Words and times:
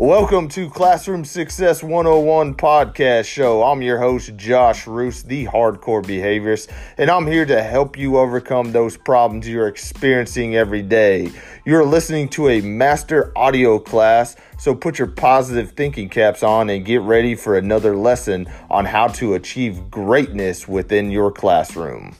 Welcome 0.00 0.48
to 0.48 0.70
Classroom 0.70 1.26
Success 1.26 1.82
101 1.82 2.54
podcast 2.54 3.26
show. 3.26 3.62
I'm 3.62 3.82
your 3.82 3.98
host, 3.98 4.34
Josh 4.34 4.86
Roos, 4.86 5.22
the 5.22 5.44
hardcore 5.44 6.02
behaviorist, 6.02 6.72
and 6.96 7.10
I'm 7.10 7.26
here 7.26 7.44
to 7.44 7.62
help 7.62 7.98
you 7.98 8.16
overcome 8.16 8.72
those 8.72 8.96
problems 8.96 9.46
you're 9.46 9.68
experiencing 9.68 10.56
every 10.56 10.80
day. 10.80 11.30
You're 11.66 11.84
listening 11.84 12.30
to 12.30 12.48
a 12.48 12.62
master 12.62 13.30
audio 13.36 13.78
class, 13.78 14.36
so 14.58 14.74
put 14.74 14.98
your 14.98 15.08
positive 15.08 15.72
thinking 15.72 16.08
caps 16.08 16.42
on 16.42 16.70
and 16.70 16.82
get 16.82 17.02
ready 17.02 17.34
for 17.34 17.58
another 17.58 17.94
lesson 17.94 18.48
on 18.70 18.86
how 18.86 19.08
to 19.08 19.34
achieve 19.34 19.90
greatness 19.90 20.66
within 20.66 21.10
your 21.10 21.30
classroom. 21.30 22.16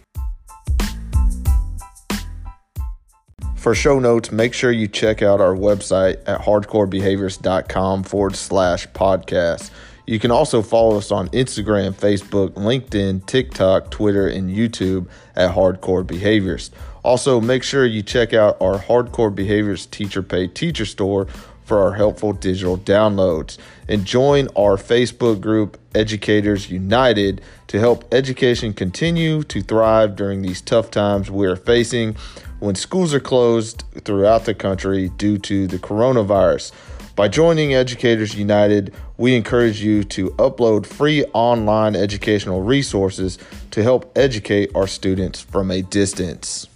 For 3.61 3.75
show 3.75 3.99
notes, 3.99 4.33
make 4.33 4.55
sure 4.55 4.73
you 4.73 4.89
check 4.89 5.21
out 5.21 5.39
our 5.39 5.55
website 5.55 6.17
at 6.27 6.41
hardcorebehaviors.com 6.41 8.05
forward 8.05 8.35
slash 8.35 8.89
podcast. 8.89 9.71
You 10.07 10.19
can 10.19 10.31
also 10.31 10.63
follow 10.63 10.97
us 10.97 11.11
on 11.11 11.29
Instagram, 11.29 11.93
Facebook, 11.93 12.53
LinkedIn, 12.53 13.27
TikTok, 13.27 13.91
Twitter, 13.91 14.27
and 14.27 14.49
YouTube 14.49 15.09
at 15.37 15.55
Hardcore 15.55 16.07
Behaviors. 16.07 16.71
Also, 17.03 17.39
make 17.39 17.63
sure 17.63 17.85
you 17.85 18.03
check 18.03 18.33
out 18.33 18.57
our 18.63 18.79
Hardcore 18.79 19.35
Behaviors 19.35 19.85
Teacher 19.85 20.23
Pay 20.23 20.47
Teacher 20.47 20.87
Store 20.87 21.27
for 21.63 21.83
our 21.83 21.93
helpful 21.93 22.33
digital 22.33 22.79
downloads. 22.79 23.59
And 23.87 24.07
join 24.07 24.49
our 24.57 24.79
Facebook 24.79 25.39
group, 25.43 25.79
Educators 25.95 26.71
United, 26.71 27.43
to 27.67 27.79
help 27.79 28.07
education 28.11 28.73
continue 28.73 29.43
to 29.45 29.61
thrive 29.61 30.17
during 30.17 30.41
these 30.41 30.63
tough 30.63 30.91
times 30.91 31.31
we 31.31 31.47
are 31.47 31.57
facing 31.57 32.17
when 32.61 32.75
schools 32.75 33.15
are 33.15 33.21
closed 33.21 33.85
throughout 34.05 34.45
the 34.45 34.55
country 34.55 35.09
due 35.17 35.39
to 35.39 35.67
the 35.67 35.79
coronavirus. 35.79 36.73
By 37.17 37.27
joining 37.29 37.75
Educators 37.75 38.35
United, 38.35 38.95
we 39.17 39.35
encourage 39.35 39.83
you 39.83 40.05
to 40.05 40.31
upload 40.33 40.87
free 40.87 41.25
online 41.33 41.97
educational 41.97 42.63
resources 42.63 43.39
to 43.73 43.83
help 43.83 44.13
educate 44.17 44.71
our 44.75 44.87
students 44.87 45.41
from 45.41 45.71
a 45.71 45.83
distance. 45.83 46.67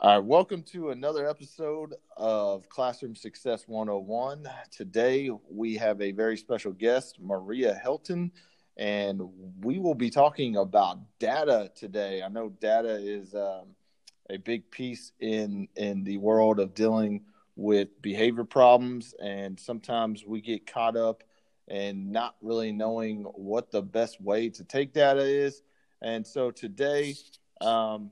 All 0.00 0.12
right, 0.12 0.24
welcome 0.24 0.62
to 0.64 0.90
another 0.90 1.28
episode 1.28 1.94
of 2.16 2.68
Classroom 2.68 3.16
Success 3.16 3.64
101. 3.66 4.48
Today 4.70 5.30
we 5.50 5.76
have 5.76 6.00
a 6.00 6.12
very 6.12 6.36
special 6.36 6.72
guest, 6.72 7.18
Maria 7.20 7.80
Helton 7.84 8.30
and 8.76 9.20
we 9.62 9.78
will 9.78 9.94
be 9.94 10.10
talking 10.10 10.56
about 10.56 10.98
data 11.18 11.70
today. 11.74 12.22
I 12.22 12.28
know 12.28 12.50
data 12.50 12.96
is 12.96 13.34
um, 13.34 13.74
a 14.28 14.36
big 14.36 14.70
piece 14.70 15.12
in 15.20 15.68
in 15.76 16.04
the 16.04 16.18
world 16.18 16.60
of 16.60 16.74
dealing 16.74 17.24
with 17.56 17.88
behavior 18.02 18.44
problems, 18.44 19.14
and 19.20 19.58
sometimes 19.58 20.24
we 20.26 20.40
get 20.40 20.70
caught 20.70 20.96
up 20.96 21.24
and 21.68 22.12
not 22.12 22.36
really 22.42 22.70
knowing 22.70 23.24
what 23.34 23.70
the 23.70 23.82
best 23.82 24.20
way 24.20 24.48
to 24.50 24.62
take 24.62 24.92
data 24.92 25.22
is. 25.22 25.62
And 26.02 26.24
so 26.26 26.50
today, 26.50 27.14
um, 27.60 28.10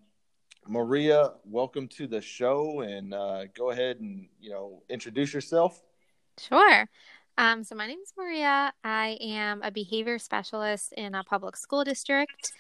Maria, 0.66 1.32
welcome 1.44 1.88
to 1.88 2.06
the 2.06 2.22
show, 2.22 2.80
and 2.80 3.12
uh, 3.12 3.44
go 3.54 3.70
ahead 3.70 4.00
and 4.00 4.28
you 4.40 4.50
know 4.50 4.82
introduce 4.88 5.34
yourself. 5.34 5.82
Sure. 6.38 6.88
Um, 7.36 7.64
so, 7.64 7.74
my 7.74 7.86
name 7.86 7.98
is 8.00 8.12
Maria. 8.16 8.72
I 8.84 9.18
am 9.20 9.62
a 9.62 9.70
behavior 9.70 10.18
specialist 10.18 10.92
in 10.96 11.14
a 11.14 11.24
public 11.24 11.56
school 11.56 11.82
district. 11.82 12.52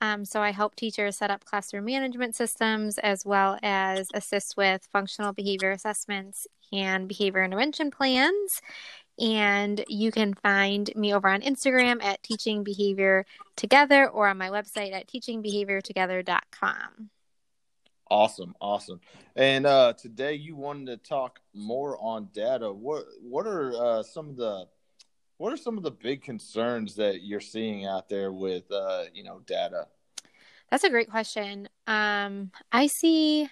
Um, 0.00 0.24
so, 0.24 0.40
I 0.40 0.52
help 0.52 0.74
teachers 0.74 1.16
set 1.16 1.30
up 1.30 1.44
classroom 1.44 1.86
management 1.86 2.36
systems 2.36 2.98
as 2.98 3.24
well 3.24 3.58
as 3.62 4.08
assist 4.12 4.56
with 4.56 4.86
functional 4.92 5.32
behavior 5.32 5.70
assessments 5.70 6.46
and 6.72 7.08
behavior 7.08 7.42
intervention 7.42 7.90
plans. 7.90 8.60
And 9.18 9.82
you 9.88 10.12
can 10.12 10.34
find 10.34 10.94
me 10.94 11.14
over 11.14 11.28
on 11.28 11.40
Instagram 11.40 12.04
at 12.04 12.22
Teaching 12.22 12.62
Behavior 12.62 13.24
Together 13.56 14.08
or 14.08 14.28
on 14.28 14.38
my 14.38 14.50
website 14.50 14.92
at 14.92 15.08
teachingbehaviortogether.com. 15.08 17.10
Awesome, 18.10 18.54
awesome. 18.60 19.00
And 19.36 19.66
uh, 19.66 19.92
today 19.92 20.34
you 20.34 20.56
wanted 20.56 20.86
to 20.86 21.08
talk 21.08 21.40
more 21.54 21.98
on 22.00 22.28
data. 22.32 22.72
What 22.72 23.04
what 23.22 23.46
are 23.46 23.72
uh, 23.72 24.02
some 24.02 24.30
of 24.30 24.36
the 24.36 24.66
what 25.36 25.52
are 25.52 25.58
some 25.58 25.76
of 25.76 25.84
the 25.84 25.90
big 25.90 26.22
concerns 26.22 26.94
that 26.96 27.22
you're 27.22 27.40
seeing 27.40 27.86
out 27.86 28.08
there 28.08 28.32
with 28.32 28.70
uh, 28.72 29.04
you 29.12 29.24
know 29.24 29.40
data? 29.46 29.86
That's 30.70 30.84
a 30.84 30.90
great 30.90 31.10
question. 31.10 31.68
Um, 31.86 32.50
I 32.72 32.86
see 32.86 33.48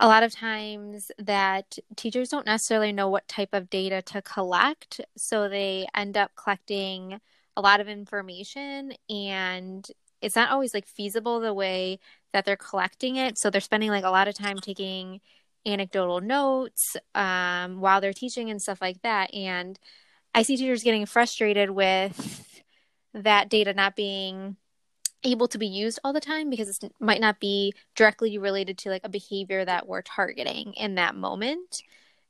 a 0.00 0.08
lot 0.08 0.22
of 0.22 0.32
times 0.32 1.12
that 1.18 1.78
teachers 1.96 2.30
don't 2.30 2.46
necessarily 2.46 2.92
know 2.92 3.08
what 3.08 3.28
type 3.28 3.50
of 3.52 3.70
data 3.70 4.02
to 4.02 4.22
collect, 4.22 5.00
so 5.16 5.48
they 5.48 5.86
end 5.94 6.16
up 6.16 6.32
collecting 6.34 7.20
a 7.56 7.60
lot 7.60 7.80
of 7.80 7.88
information 7.88 8.94
and 9.10 9.86
it's 10.22 10.36
not 10.36 10.50
always 10.50 10.72
like 10.72 10.86
feasible 10.86 11.40
the 11.40 11.52
way 11.52 11.98
that 12.32 12.44
they're 12.44 12.56
collecting 12.56 13.16
it. 13.16 13.38
So 13.38 13.50
they're 13.50 13.60
spending 13.60 13.90
like 13.90 14.04
a 14.04 14.10
lot 14.10 14.28
of 14.28 14.34
time 14.34 14.58
taking 14.58 15.20
anecdotal 15.66 16.20
notes 16.20 16.96
um, 17.14 17.80
while 17.80 18.00
they're 18.00 18.12
teaching 18.12 18.50
and 18.50 18.60
stuff 18.60 18.80
like 18.80 19.00
that. 19.02 19.32
And 19.34 19.78
I 20.34 20.42
see 20.42 20.56
teachers 20.56 20.82
getting 20.82 21.06
frustrated 21.06 21.70
with 21.70 22.62
that 23.14 23.48
data 23.48 23.74
not 23.74 23.94
being 23.94 24.56
able 25.24 25.46
to 25.48 25.58
be 25.58 25.66
used 25.66 26.00
all 26.02 26.12
the 26.12 26.20
time 26.20 26.50
because 26.50 26.82
it 26.82 26.92
might 26.98 27.20
not 27.20 27.38
be 27.38 27.72
directly 27.94 28.38
related 28.38 28.76
to 28.78 28.90
like 28.90 29.02
a 29.04 29.08
behavior 29.08 29.64
that 29.64 29.86
we're 29.86 30.02
targeting 30.02 30.72
in 30.74 30.96
that 30.96 31.14
moment. 31.14 31.82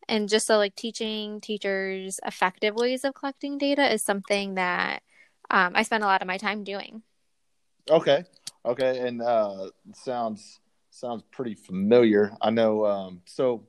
And 0.08 0.28
just 0.28 0.46
so 0.46 0.58
like 0.58 0.74
teaching 0.74 1.40
teachers 1.40 2.20
effective 2.26 2.74
ways 2.74 3.04
of 3.04 3.14
collecting 3.14 3.56
data 3.56 3.90
is 3.92 4.02
something 4.02 4.54
that 4.54 5.02
um, 5.48 5.72
I 5.74 5.84
spend 5.84 6.02
a 6.02 6.06
lot 6.06 6.22
of 6.22 6.28
my 6.28 6.38
time 6.38 6.64
doing. 6.64 7.02
Okay. 7.88 8.24
Okay, 8.64 9.06
and 9.06 9.20
uh, 9.20 9.70
sounds 9.94 10.60
sounds 10.90 11.22
pretty 11.30 11.54
familiar. 11.54 12.32
I 12.40 12.50
know. 12.50 12.86
Um, 12.86 13.22
so 13.24 13.66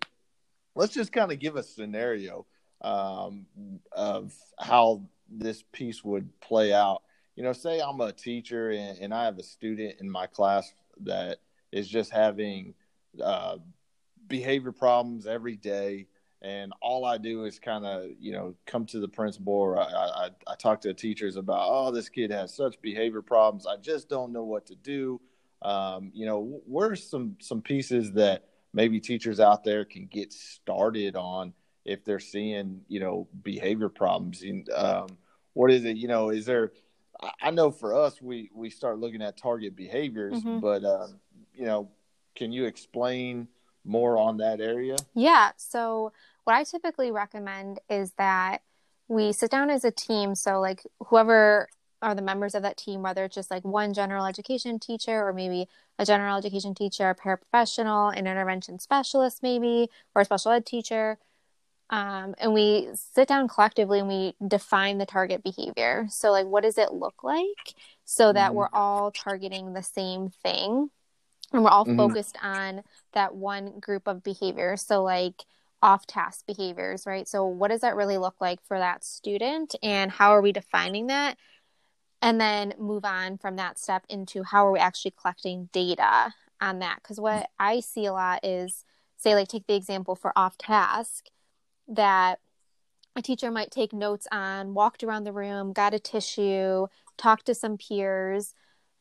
let's 0.75 0.93
just 0.93 1.11
kind 1.11 1.31
of 1.31 1.39
give 1.39 1.55
a 1.55 1.63
scenario 1.63 2.45
um, 2.81 3.45
of 3.91 4.33
how 4.59 5.01
this 5.29 5.63
piece 5.71 6.03
would 6.03 6.29
play 6.41 6.73
out. 6.73 7.01
You 7.35 7.43
know, 7.43 7.53
say 7.53 7.79
I'm 7.79 7.99
a 8.01 8.11
teacher 8.11 8.71
and, 8.71 8.99
and 8.99 9.13
I 9.13 9.25
have 9.25 9.39
a 9.39 9.43
student 9.43 9.95
in 9.99 10.09
my 10.09 10.27
class 10.27 10.71
that 11.01 11.39
is 11.71 11.87
just 11.87 12.11
having 12.11 12.75
uh, 13.21 13.57
behavior 14.27 14.71
problems 14.71 15.25
every 15.25 15.55
day 15.55 16.07
and 16.43 16.73
all 16.81 17.05
I 17.05 17.17
do 17.17 17.45
is 17.45 17.57
kind 17.57 17.85
of 17.85 18.05
you 18.19 18.33
know 18.33 18.55
come 18.65 18.85
to 18.87 18.99
the 18.99 19.07
principal 19.07 19.53
or 19.53 19.79
I, 19.79 19.85
I, 19.85 20.29
I, 20.47 20.55
talk 20.55 20.81
to 20.81 20.93
teachers 20.93 21.37
about 21.37 21.67
oh 21.69 21.91
this 21.91 22.09
kid 22.09 22.31
has 22.31 22.53
such 22.53 22.81
behavior 22.81 23.21
problems 23.21 23.65
I 23.65 23.77
just 23.77 24.09
don't 24.09 24.33
know 24.33 24.43
what 24.43 24.65
to 24.67 24.75
do. 24.75 25.21
Um, 25.63 26.11
you 26.13 26.25
know, 26.25 26.61
what 26.65 26.91
are 26.91 26.95
some 26.95 27.37
some 27.39 27.61
pieces 27.61 28.11
that 28.13 28.43
maybe 28.73 28.99
teachers 28.99 29.39
out 29.39 29.63
there 29.63 29.85
can 29.85 30.07
get 30.07 30.33
started 30.33 31.15
on 31.15 31.53
if 31.85 32.03
they're 32.03 32.19
seeing 32.19 32.81
you 32.87 32.99
know 32.99 33.27
behavior 33.43 33.89
problems? 33.89 34.43
And, 34.43 34.69
um, 34.71 35.07
what 35.53 35.71
is 35.71 35.85
it? 35.85 35.97
You 35.97 36.07
know, 36.07 36.29
is 36.29 36.45
there? 36.45 36.73
I 37.41 37.51
know 37.51 37.71
for 37.71 37.95
us 37.95 38.21
we 38.21 38.49
we 38.53 38.69
start 38.69 38.99
looking 38.99 39.21
at 39.21 39.37
target 39.37 39.75
behaviors, 39.75 40.33
mm-hmm. 40.33 40.59
but 40.59 40.83
um, 40.83 41.19
you 41.53 41.65
know, 41.65 41.89
can 42.35 42.51
you 42.51 42.65
explain 42.65 43.47
more 43.85 44.17
on 44.17 44.37
that 44.37 44.59
area? 44.59 44.97
Yeah. 45.13 45.51
So 45.55 46.11
what 46.43 46.55
I 46.55 46.63
typically 46.63 47.11
recommend 47.11 47.79
is 47.89 48.11
that 48.17 48.59
we 49.07 49.31
sit 49.33 49.51
down 49.51 49.69
as 49.69 49.83
a 49.83 49.91
team. 49.91 50.35
So, 50.35 50.59
like, 50.59 50.83
whoever 51.07 51.67
are 52.01 52.15
the 52.15 52.21
members 52.21 52.53
of 52.53 52.63
that 52.63 52.77
team, 52.77 53.01
whether 53.01 53.23
it's 53.23 53.35
just 53.35 53.49
like 53.49 53.63
one 53.63 53.93
general 53.93 54.25
education 54.25 54.77
teacher 54.77 55.25
or 55.25 55.31
maybe 55.31 55.67
a 55.97 56.05
general 56.05 56.37
education 56.37 56.75
teacher, 56.75 57.09
a 57.09 57.15
paraprofessional, 57.15 58.15
an 58.17 58.27
intervention 58.27 58.77
specialist, 58.79 59.41
maybe, 59.41 59.89
or 60.13 60.21
a 60.21 60.25
special 60.25 60.51
ed 60.51 60.65
teacher. 60.65 61.17
Um, 61.89 62.35
and 62.39 62.53
we 62.53 62.89
sit 62.93 63.27
down 63.27 63.47
collectively 63.47 63.99
and 63.99 64.07
we 64.07 64.33
define 64.45 64.97
the 64.97 65.05
target 65.05 65.43
behavior. 65.43 66.07
So, 66.09 66.31
like, 66.31 66.45
what 66.45 66.63
does 66.63 66.77
it 66.77 66.91
look 66.91 67.23
like 67.23 67.75
so 68.05 68.33
that 68.33 68.47
mm-hmm. 68.49 68.57
we're 68.57 68.69
all 68.73 69.11
targeting 69.11 69.73
the 69.73 69.83
same 69.83 70.29
thing 70.29 70.89
and 71.53 71.63
we're 71.63 71.69
all 71.69 71.85
mm-hmm. 71.85 71.97
focused 71.97 72.37
on 72.41 72.83
that 73.13 73.35
one 73.35 73.79
group 73.79 74.07
of 74.07 74.23
behaviors. 74.23 74.81
So, 74.81 75.03
like, 75.03 75.43
off 75.83 76.07
task 76.07 76.45
behaviors, 76.47 77.05
right? 77.05 77.27
So, 77.27 77.45
what 77.45 77.69
does 77.69 77.81
that 77.81 77.95
really 77.95 78.17
look 78.17 78.35
like 78.39 78.59
for 78.65 78.79
that 78.79 79.03
student, 79.03 79.75
and 79.83 80.09
how 80.09 80.31
are 80.31 80.41
we 80.41 80.51
defining 80.51 81.07
that? 81.07 81.37
And 82.21 82.39
then 82.39 82.73
move 82.79 83.03
on 83.03 83.37
from 83.37 83.57
that 83.57 83.77
step 83.77 84.05
into 84.09 84.43
how 84.43 84.65
are 84.65 84.71
we 84.71 84.79
actually 84.79 85.13
collecting 85.21 85.69
data 85.73 86.33
on 86.61 86.79
that? 86.79 86.99
Because 87.03 87.19
what 87.19 87.49
I 87.59 87.81
see 87.81 88.05
a 88.05 88.13
lot 88.13 88.39
is, 88.43 88.85
say, 89.17 89.35
like, 89.35 89.49
take 89.49 89.67
the 89.67 89.75
example 89.75 90.15
for 90.15 90.31
off 90.35 90.57
task 90.57 91.25
that 91.89 92.39
a 93.15 93.21
teacher 93.21 93.51
might 93.51 93.69
take 93.69 93.91
notes 93.91 94.25
on, 94.31 94.73
walked 94.73 95.03
around 95.03 95.25
the 95.25 95.33
room, 95.33 95.73
got 95.73 95.93
a 95.93 95.99
tissue, 95.99 96.87
talked 97.17 97.45
to 97.47 97.53
some 97.53 97.77
peers, 97.77 98.55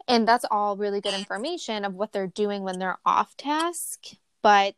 and 0.09 0.27
that's 0.27 0.45
all 0.51 0.77
really 0.77 1.01
good 1.01 1.15
information 1.15 1.85
of 1.85 1.95
what 1.95 2.13
they're 2.13 2.27
doing 2.27 2.65
when 2.65 2.81
they're 2.81 2.99
off 3.07 3.37
task 3.37 4.17
but 4.43 4.75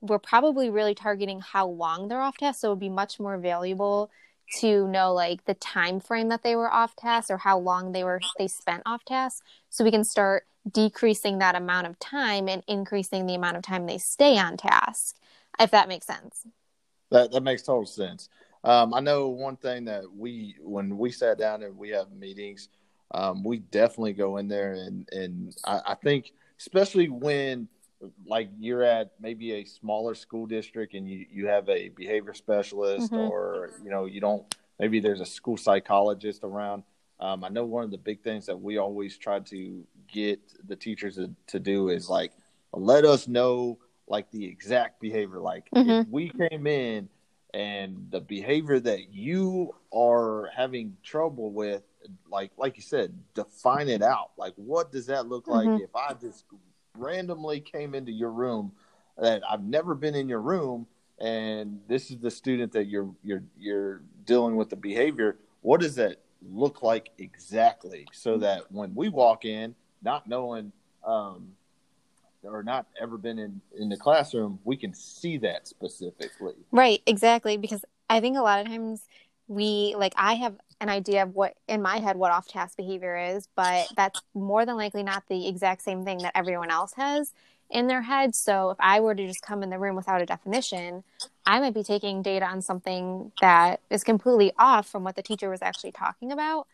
we're 0.00 0.18
probably 0.18 0.70
really 0.70 0.94
targeting 0.94 1.40
how 1.40 1.66
long 1.66 2.08
they're 2.08 2.20
off 2.20 2.38
task. 2.38 2.60
So 2.60 2.68
it 2.68 2.70
would 2.72 2.80
be 2.80 2.88
much 2.88 3.20
more 3.20 3.38
valuable 3.38 4.10
to 4.52 4.88
know 4.88 5.12
like 5.12 5.44
the 5.44 5.54
time 5.54 6.00
frame 6.00 6.28
that 6.28 6.42
they 6.42 6.56
were 6.56 6.72
off 6.72 6.96
task 6.96 7.30
or 7.30 7.38
how 7.38 7.58
long 7.58 7.92
they 7.92 8.02
were 8.02 8.20
they 8.38 8.48
spent 8.48 8.82
off 8.84 9.04
task 9.04 9.44
so 9.68 9.84
we 9.84 9.90
can 9.90 10.04
start 10.04 10.44
decreasing 10.70 11.38
that 11.38 11.54
amount 11.54 11.86
of 11.86 11.98
time 11.98 12.48
and 12.48 12.62
increasing 12.66 13.26
the 13.26 13.34
amount 13.34 13.56
of 13.56 13.62
time 13.62 13.86
they 13.86 13.98
stay 13.98 14.36
on 14.38 14.56
task 14.56 15.16
if 15.60 15.70
that 15.70 15.88
makes 15.88 16.06
sense 16.06 16.46
that 17.10 17.30
that 17.30 17.42
makes 17.42 17.62
total 17.62 17.86
sense 17.86 18.28
um, 18.64 18.92
i 18.92 19.00
know 19.00 19.28
one 19.28 19.56
thing 19.56 19.84
that 19.84 20.02
we 20.12 20.56
when 20.60 20.98
we 20.98 21.10
sat 21.10 21.38
down 21.38 21.62
and 21.62 21.76
we 21.76 21.88
have 21.88 22.10
meetings 22.10 22.68
um, 23.12 23.42
we 23.42 23.58
definitely 23.58 24.12
go 24.12 24.36
in 24.36 24.48
there 24.48 24.72
and 24.72 25.08
and 25.12 25.56
I, 25.64 25.80
I 25.86 25.94
think 25.94 26.32
especially 26.58 27.08
when 27.08 27.68
like 28.26 28.48
you're 28.58 28.82
at 28.82 29.12
maybe 29.20 29.52
a 29.52 29.64
smaller 29.64 30.14
school 30.14 30.46
district 30.46 30.94
and 30.94 31.08
you, 31.08 31.26
you 31.30 31.46
have 31.46 31.68
a 31.68 31.90
behavior 31.90 32.34
specialist 32.34 33.12
mm-hmm. 33.12 33.30
or 33.30 33.70
you 33.82 33.90
know 33.90 34.06
you 34.06 34.20
don't 34.20 34.54
maybe 34.78 35.00
there's 35.00 35.20
a 35.20 35.26
school 35.26 35.56
psychologist 35.56 36.42
around 36.44 36.82
um, 37.20 37.44
i 37.44 37.48
know 37.48 37.64
one 37.64 37.84
of 37.84 37.90
the 37.90 37.98
big 37.98 38.22
things 38.22 38.46
that 38.46 38.58
we 38.58 38.78
always 38.78 39.16
try 39.18 39.38
to 39.40 39.84
get 40.12 40.40
the 40.66 40.76
teachers 40.76 41.16
to, 41.16 41.30
to 41.46 41.58
do 41.58 41.88
is 41.88 42.08
like 42.08 42.32
let 42.72 43.04
us 43.04 43.28
know 43.28 43.78
like 44.08 44.30
the 44.30 44.44
exact 44.44 45.00
behavior 45.00 45.38
like 45.38 45.68
mm-hmm. 45.74 45.90
if 45.90 46.08
we 46.08 46.30
came 46.30 46.66
in 46.66 47.08
and 47.52 48.06
the 48.10 48.20
behavior 48.20 48.78
that 48.78 49.12
you 49.12 49.74
are 49.92 50.48
having 50.54 50.96
trouble 51.02 51.52
with 51.52 51.82
like 52.30 52.50
like 52.56 52.76
you 52.76 52.82
said 52.82 53.12
define 53.34 53.88
it 53.88 54.02
out 54.02 54.30
like 54.38 54.54
what 54.56 54.90
does 54.90 55.06
that 55.06 55.26
look 55.26 55.46
like 55.46 55.66
mm-hmm. 55.66 55.82
if 55.82 55.94
i 55.94 56.14
just 56.14 56.44
randomly 56.96 57.60
came 57.60 57.94
into 57.94 58.12
your 58.12 58.30
room 58.30 58.72
that 59.18 59.42
I've 59.48 59.62
never 59.62 59.94
been 59.94 60.14
in 60.14 60.28
your 60.28 60.40
room 60.40 60.86
and 61.18 61.80
this 61.86 62.10
is 62.10 62.18
the 62.18 62.30
student 62.30 62.72
that 62.72 62.86
you're 62.86 63.10
you're 63.22 63.42
you're 63.58 64.02
dealing 64.24 64.56
with 64.56 64.70
the 64.70 64.76
behavior. 64.76 65.36
What 65.60 65.80
does 65.80 65.94
that 65.96 66.20
look 66.50 66.82
like 66.82 67.10
exactly? 67.18 68.06
So 68.12 68.38
that 68.38 68.72
when 68.72 68.94
we 68.94 69.10
walk 69.10 69.44
in 69.44 69.74
not 70.02 70.26
knowing 70.26 70.72
um, 71.06 71.52
or 72.42 72.62
not 72.62 72.86
ever 73.00 73.18
been 73.18 73.38
in 73.38 73.60
in 73.78 73.88
the 73.88 73.96
classroom 73.96 74.58
we 74.64 74.76
can 74.76 74.94
see 74.94 75.36
that 75.38 75.68
specifically. 75.68 76.54
Right 76.72 77.02
exactly 77.06 77.56
because 77.56 77.84
i 78.08 78.20
think 78.20 78.36
a 78.36 78.42
lot 78.42 78.60
of 78.60 78.66
times 78.66 79.02
we 79.50 79.94
like 79.98 80.14
i 80.16 80.34
have 80.34 80.54
an 80.80 80.88
idea 80.88 81.22
of 81.22 81.34
what 81.34 81.54
in 81.68 81.82
my 81.82 81.98
head 81.98 82.16
what 82.16 82.32
off 82.32 82.48
task 82.48 82.76
behavior 82.76 83.16
is, 83.16 83.46
but 83.54 83.86
that's 83.96 84.20
more 84.34 84.64
than 84.64 84.76
likely 84.76 85.02
not 85.02 85.24
the 85.28 85.46
exact 85.46 85.82
same 85.82 86.04
thing 86.04 86.18
that 86.18 86.32
everyone 86.34 86.70
else 86.70 86.94
has 86.94 87.32
in 87.68 87.86
their 87.86 88.02
head. 88.02 88.34
So 88.34 88.70
if 88.70 88.78
I 88.80 89.00
were 89.00 89.14
to 89.14 89.26
just 89.26 89.42
come 89.42 89.62
in 89.62 89.70
the 89.70 89.78
room 89.78 89.94
without 89.94 90.22
a 90.22 90.26
definition, 90.26 91.04
I 91.44 91.60
might 91.60 91.74
be 91.74 91.82
taking 91.82 92.22
data 92.22 92.46
on 92.46 92.62
something 92.62 93.30
that 93.40 93.80
is 93.90 94.02
completely 94.02 94.52
off 94.58 94.88
from 94.88 95.04
what 95.04 95.16
the 95.16 95.22
teacher 95.22 95.50
was 95.50 95.60
actually 95.60 95.92
talking 95.92 96.32
about. 96.32 96.66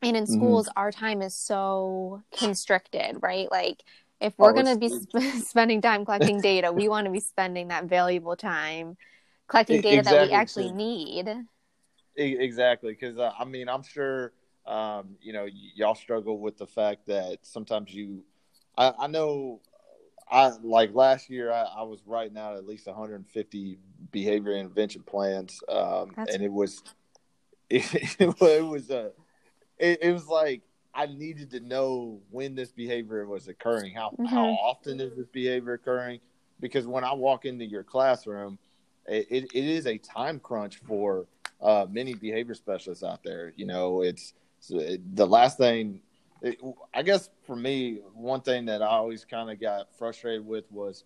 And 0.00 0.16
in 0.16 0.24
mm-hmm. 0.24 0.32
schools, 0.32 0.68
mm-hmm. 0.68 0.78
our 0.78 0.90
time 0.90 1.20
is 1.20 1.34
so 1.34 2.22
constricted, 2.36 3.18
right? 3.20 3.50
Like 3.50 3.82
if 4.22 4.32
we're 4.38 4.50
oh, 4.50 4.54
going 4.54 4.66
to 4.66 4.76
be 4.76 4.88
sp- 4.88 5.44
spending 5.46 5.82
time 5.82 6.06
collecting 6.06 6.40
data, 6.40 6.72
we 6.72 6.88
want 6.88 7.04
to 7.04 7.10
be 7.10 7.20
spending 7.20 7.68
that 7.68 7.84
valuable 7.84 8.36
time 8.36 8.96
collecting 9.48 9.82
data 9.82 9.98
exactly. 9.98 10.18
that 10.18 10.28
we 10.28 10.34
actually 10.34 10.72
need. 10.72 11.28
Exactly, 12.16 12.92
because 12.92 13.18
uh, 13.18 13.32
I 13.38 13.44
mean, 13.44 13.68
I'm 13.68 13.82
sure 13.82 14.32
um, 14.66 15.16
you 15.20 15.32
know 15.32 15.44
y- 15.44 15.72
y'all 15.74 15.94
struggle 15.94 16.38
with 16.38 16.58
the 16.58 16.66
fact 16.66 17.06
that 17.06 17.38
sometimes 17.42 17.92
you. 17.92 18.24
I, 18.76 18.92
I 19.00 19.06
know, 19.06 19.60
I 20.30 20.50
like 20.62 20.94
last 20.94 21.28
year 21.28 21.52
I, 21.52 21.62
I, 21.62 21.82
was 21.82 22.00
writing 22.06 22.38
out 22.38 22.56
at 22.56 22.66
least 22.66 22.86
150 22.86 23.78
behavior 24.10 24.52
intervention 24.52 25.02
plans, 25.02 25.62
um, 25.68 26.12
and 26.16 26.42
it 26.42 26.50
was 26.50 26.82
it, 27.70 28.16
it 28.18 28.64
was 28.64 28.90
a 28.90 28.98
uh, 28.98 29.08
it, 29.78 29.98
it, 30.02 30.12
was 30.12 30.26
like 30.26 30.62
I 30.94 31.06
needed 31.06 31.50
to 31.50 31.60
know 31.60 32.20
when 32.30 32.54
this 32.54 32.72
behavior 32.72 33.26
was 33.26 33.48
occurring, 33.48 33.94
how 33.94 34.10
mm-hmm. 34.10 34.26
how 34.26 34.46
often 34.46 35.00
is 35.00 35.14
this 35.16 35.28
behavior 35.28 35.74
occurring? 35.74 36.20
Because 36.60 36.86
when 36.86 37.04
I 37.04 37.12
walk 37.12 37.44
into 37.44 37.64
your 37.64 37.82
classroom, 37.82 38.58
it, 39.06 39.26
it, 39.30 39.44
it 39.52 39.64
is 39.64 39.86
a 39.86 39.98
time 39.98 40.38
crunch 40.38 40.76
for 40.86 41.26
uh, 41.62 41.86
many 41.90 42.14
behavior 42.14 42.54
specialists 42.54 43.04
out 43.04 43.22
there. 43.22 43.52
You 43.56 43.66
know, 43.66 44.02
it's, 44.02 44.34
it, 44.70 45.16
the 45.16 45.26
last 45.26 45.58
thing. 45.58 46.00
It, 46.42 46.58
I 46.92 47.02
guess 47.02 47.30
for 47.46 47.54
me, 47.54 48.00
one 48.14 48.40
thing 48.40 48.64
that 48.66 48.82
I 48.82 48.88
always 48.88 49.24
kind 49.24 49.50
of 49.50 49.60
got 49.60 49.94
frustrated 49.96 50.44
with 50.44 50.64
was 50.72 51.04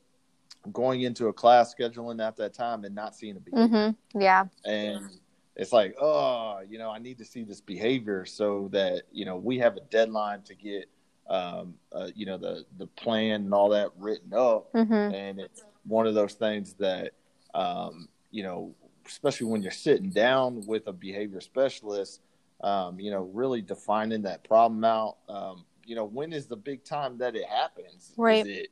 going 0.73 1.03
into 1.03 1.29
a 1.29 1.33
class 1.33 1.75
scheduling 1.75 2.27
at 2.27 2.37
that 2.37 2.55
time 2.55 2.85
and 2.85 2.95
not 2.95 3.15
seeing 3.15 3.37
a 3.37 3.41
behavior. 3.41 3.77
Mm-hmm. 3.77 4.21
Yeah, 4.21 4.47
and 4.65 5.11
it's 5.55 5.73
like, 5.73 5.95
oh, 6.01 6.61
you 6.69 6.79
know, 6.79 6.91
I 6.91 6.99
need 6.99 7.19
to 7.19 7.25
see 7.25 7.45
this 7.45 7.61
behavior 7.61 8.25
so 8.25 8.69
that 8.73 9.03
you 9.13 9.27
know 9.27 9.37
we 9.37 9.59
have 9.59 9.77
a 9.77 9.81
deadline 9.91 10.43
to 10.43 10.55
get, 10.55 10.89
um, 11.29 11.75
uh, 11.93 12.09
you 12.15 12.25
know, 12.25 12.39
the 12.39 12.65
the 12.79 12.87
plan 12.87 13.43
and 13.43 13.55
all 13.55 13.69
that 13.71 13.91
written 13.99 14.33
up, 14.33 14.73
mm-hmm. 14.73 15.15
and 15.15 15.39
it's 15.39 15.65
one 15.85 16.07
of 16.07 16.15
those 16.15 16.33
things 16.33 16.75
that, 16.75 17.13
um, 17.55 18.09
you 18.31 18.43
know, 18.43 18.75
especially 19.07 19.47
when 19.49 19.63
you're 19.63 19.73
sitting 19.73 20.11
down 20.11 20.65
with 20.67 20.87
a 20.87 20.93
behavior 20.93 21.41
specialist, 21.41 22.21
um, 22.63 22.99
you 22.99 23.11
know, 23.11 23.31
really 23.33 23.63
defining 23.63 24.23
that 24.23 24.45
problem 24.45 24.85
out. 24.85 25.17
Um, 25.29 25.65
you 25.85 25.95
know, 25.95 26.05
when 26.05 26.33
is 26.33 26.47
the 26.47 26.57
big 26.57 26.85
time 26.85 27.19
that 27.19 27.37
it 27.37 27.47
happens? 27.47 28.13
Right. 28.17 28.47
Is 28.47 28.59
it, 28.59 28.69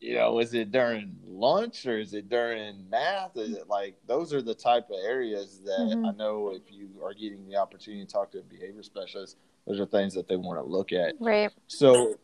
you 0.00 0.14
know, 0.14 0.38
is 0.38 0.54
it 0.54 0.70
during 0.70 1.16
lunch 1.26 1.84
or 1.86 1.98
is 1.98 2.14
it 2.14 2.28
during 2.28 2.88
math? 2.88 3.36
Is 3.36 3.56
it 3.56 3.68
like 3.68 3.96
those 4.06 4.32
are 4.32 4.42
the 4.42 4.54
type 4.54 4.88
of 4.90 4.96
areas 5.04 5.60
that 5.64 5.78
mm-hmm. 5.80 6.06
I 6.06 6.12
know 6.12 6.52
if 6.54 6.72
you 6.72 6.88
are 7.02 7.12
getting 7.12 7.48
the 7.48 7.56
opportunity 7.56 8.04
to 8.04 8.12
talk 8.12 8.30
to 8.32 8.38
a 8.38 8.42
behavior 8.42 8.82
specialist, 8.82 9.36
those 9.66 9.80
are 9.80 9.86
things 9.86 10.14
that 10.14 10.28
they 10.28 10.36
want 10.36 10.58
to 10.58 10.62
look 10.62 10.92
at. 10.92 11.14
Right. 11.18 11.50
So, 11.66 12.14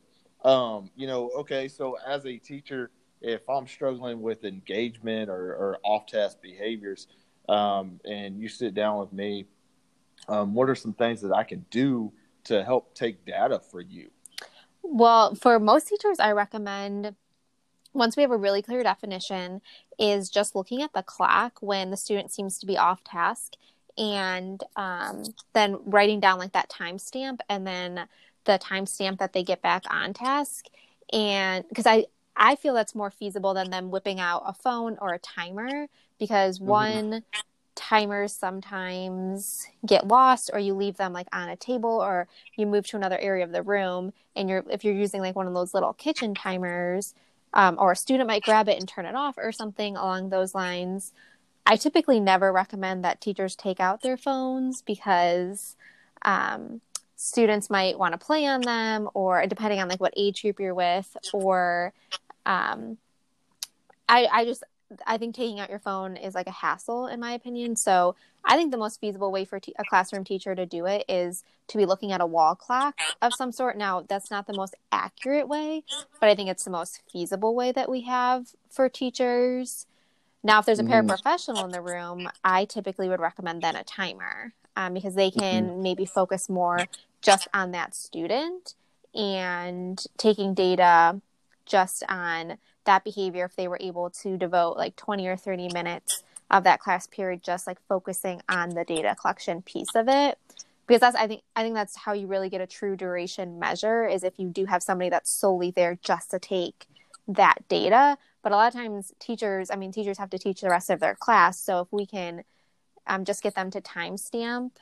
um, 0.44 0.90
you 0.94 1.06
know, 1.08 1.30
okay, 1.38 1.66
so 1.66 1.96
as 2.06 2.26
a 2.26 2.36
teacher, 2.38 2.90
if 3.20 3.48
I'm 3.48 3.66
struggling 3.66 4.20
with 4.22 4.44
engagement 4.44 5.30
or, 5.30 5.54
or 5.54 5.78
off 5.82 6.06
task 6.06 6.40
behaviors, 6.40 7.08
um, 7.48 8.00
and 8.04 8.40
you 8.40 8.48
sit 8.48 8.74
down 8.74 8.98
with 8.98 9.12
me, 9.12 9.46
um, 10.28 10.54
what 10.54 10.68
are 10.68 10.74
some 10.74 10.92
things 10.92 11.20
that 11.22 11.32
I 11.32 11.44
can 11.44 11.64
do 11.70 12.12
to 12.44 12.64
help 12.64 12.94
take 12.94 13.24
data 13.24 13.60
for 13.70 13.80
you? 13.80 14.10
Well, 14.82 15.34
for 15.34 15.58
most 15.58 15.88
teachers, 15.88 16.18
I 16.18 16.32
recommend 16.32 17.14
once 17.94 18.16
we 18.16 18.22
have 18.22 18.32
a 18.32 18.36
really 18.36 18.60
clear 18.60 18.82
definition, 18.82 19.62
is 19.98 20.28
just 20.28 20.54
looking 20.54 20.82
at 20.82 20.92
the 20.92 21.02
clock 21.02 21.58
when 21.60 21.90
the 21.90 21.96
student 21.96 22.32
seems 22.32 22.58
to 22.58 22.66
be 22.66 22.76
off 22.76 23.02
task 23.04 23.54
and 23.96 24.62
um, 24.74 25.22
then 25.52 25.78
writing 25.86 26.18
down 26.18 26.38
like 26.38 26.52
that 26.52 26.68
timestamp 26.68 27.38
and 27.48 27.64
then 27.66 28.08
the 28.44 28.58
timestamp 28.58 29.18
that 29.18 29.32
they 29.32 29.44
get 29.44 29.62
back 29.62 29.84
on 29.88 30.12
task. 30.12 30.66
And 31.12 31.64
because 31.68 31.86
I, 31.86 32.06
I 32.36 32.56
feel 32.56 32.74
that's 32.74 32.94
more 32.94 33.10
feasible 33.10 33.54
than 33.54 33.70
them 33.70 33.90
whipping 33.90 34.20
out 34.20 34.42
a 34.46 34.52
phone 34.52 34.96
or 35.00 35.14
a 35.14 35.18
timer 35.18 35.86
because 36.18 36.58
mm-hmm. 36.58 36.68
one 36.68 37.22
timers 37.74 38.32
sometimes 38.32 39.66
get 39.84 40.06
lost 40.06 40.50
or 40.52 40.58
you 40.58 40.74
leave 40.74 40.96
them 40.96 41.12
like 41.12 41.26
on 41.32 41.48
a 41.48 41.56
table 41.56 42.00
or 42.00 42.28
you 42.56 42.66
move 42.66 42.86
to 42.86 42.96
another 42.96 43.18
area 43.18 43.44
of 43.44 43.52
the 43.52 43.62
room 43.62 44.12
and 44.36 44.48
you're 44.48 44.64
if 44.70 44.84
you're 44.84 44.94
using 44.94 45.20
like 45.20 45.34
one 45.34 45.46
of 45.46 45.54
those 45.54 45.74
little 45.74 45.92
kitchen 45.92 46.34
timers 46.34 47.14
um, 47.52 47.76
or 47.78 47.92
a 47.92 47.96
student 47.96 48.28
might 48.28 48.42
grab 48.42 48.68
it 48.68 48.78
and 48.78 48.88
turn 48.88 49.06
it 49.06 49.14
off 49.14 49.36
or 49.36 49.50
something 49.50 49.96
along 49.96 50.28
those 50.28 50.54
lines 50.54 51.12
i 51.66 51.74
typically 51.74 52.20
never 52.20 52.52
recommend 52.52 53.04
that 53.04 53.20
teachers 53.20 53.56
take 53.56 53.80
out 53.80 54.02
their 54.02 54.16
phones 54.16 54.80
because 54.82 55.76
um, 56.22 56.80
students 57.16 57.70
might 57.70 57.98
want 57.98 58.12
to 58.12 58.18
play 58.18 58.46
on 58.46 58.60
them 58.60 59.08
or 59.14 59.46
depending 59.46 59.80
on 59.80 59.88
like 59.88 60.00
what 60.00 60.14
age 60.16 60.42
group 60.42 60.60
you're 60.60 60.74
with 60.74 61.16
or 61.32 61.92
um, 62.46 62.98
I, 64.08 64.26
I 64.30 64.44
just 64.44 64.64
I 65.06 65.18
think 65.18 65.34
taking 65.34 65.60
out 65.60 65.70
your 65.70 65.78
phone 65.78 66.16
is 66.16 66.34
like 66.34 66.46
a 66.46 66.52
hassle, 66.52 67.06
in 67.06 67.20
my 67.20 67.32
opinion. 67.32 67.76
So 67.76 68.14
I 68.44 68.56
think 68.56 68.70
the 68.70 68.76
most 68.76 69.00
feasible 69.00 69.32
way 69.32 69.44
for 69.44 69.56
a 69.56 69.84
classroom 69.84 70.24
teacher 70.24 70.54
to 70.54 70.66
do 70.66 70.86
it 70.86 71.04
is 71.08 71.42
to 71.68 71.78
be 71.78 71.86
looking 71.86 72.12
at 72.12 72.20
a 72.20 72.26
wall 72.26 72.54
clock 72.54 72.98
of 73.22 73.32
some 73.34 73.52
sort. 73.52 73.76
Now, 73.76 74.04
that's 74.06 74.30
not 74.30 74.46
the 74.46 74.52
most 74.52 74.74
accurate 74.92 75.48
way, 75.48 75.82
but 76.20 76.28
I 76.28 76.34
think 76.34 76.50
it's 76.50 76.64
the 76.64 76.70
most 76.70 77.00
feasible 77.10 77.54
way 77.54 77.72
that 77.72 77.90
we 77.90 78.02
have 78.02 78.48
for 78.68 78.88
teachers. 78.88 79.86
Now, 80.42 80.58
if 80.58 80.66
there's 80.66 80.78
a 80.78 80.82
mm-hmm. 80.82 81.08
paraprofessional 81.08 81.64
in 81.64 81.70
the 81.70 81.80
room, 81.80 82.28
I 82.44 82.66
typically 82.66 83.08
would 83.08 83.20
recommend 83.20 83.62
then 83.62 83.76
a 83.76 83.84
timer 83.84 84.52
um, 84.76 84.92
because 84.92 85.14
they 85.14 85.30
can 85.30 85.64
mm-hmm. 85.64 85.82
maybe 85.82 86.04
focus 86.04 86.50
more 86.50 86.80
just 87.22 87.48
on 87.54 87.70
that 87.70 87.94
student 87.94 88.74
and 89.14 90.04
taking 90.18 90.52
data 90.52 91.20
just 91.66 92.02
on 92.08 92.58
that 92.84 93.04
behavior 93.04 93.44
if 93.44 93.56
they 93.56 93.68
were 93.68 93.78
able 93.80 94.10
to 94.10 94.36
devote 94.36 94.76
like 94.76 94.96
20 94.96 95.26
or 95.26 95.36
30 95.36 95.68
minutes 95.72 96.22
of 96.50 96.64
that 96.64 96.80
class 96.80 97.06
period 97.06 97.42
just 97.42 97.66
like 97.66 97.78
focusing 97.88 98.42
on 98.48 98.70
the 98.70 98.84
data 98.84 99.16
collection 99.20 99.62
piece 99.62 99.94
of 99.94 100.08
it. 100.08 100.38
Because 100.86 101.00
that's 101.00 101.16
i 101.16 101.26
think 101.26 101.42
i 101.56 101.62
think 101.62 101.74
that's 101.74 101.96
how 101.96 102.12
you 102.12 102.26
really 102.26 102.50
get 102.50 102.60
a 102.60 102.66
true 102.66 102.94
duration 102.94 103.58
measure 103.58 104.06
is 104.06 104.22
if 104.22 104.38
you 104.38 104.48
do 104.48 104.66
have 104.66 104.82
somebody 104.82 105.08
that's 105.08 105.30
solely 105.30 105.70
there 105.70 105.98
just 106.02 106.30
to 106.30 106.38
take 106.38 106.86
that 107.26 107.66
data. 107.68 108.18
But 108.42 108.52
a 108.52 108.56
lot 108.56 108.68
of 108.68 108.74
times 108.74 109.12
teachers 109.18 109.70
i 109.70 109.76
mean 109.76 109.92
teachers 109.92 110.18
have 110.18 110.30
to 110.30 110.38
teach 110.38 110.60
the 110.60 110.68
rest 110.70 110.90
of 110.90 111.00
their 111.00 111.14
class. 111.14 111.58
So 111.58 111.80
if 111.80 111.88
we 111.90 112.06
can 112.06 112.44
um, 113.06 113.24
just 113.24 113.42
get 113.42 113.54
them 113.54 113.70
to 113.70 113.80
timestamp 113.80 114.72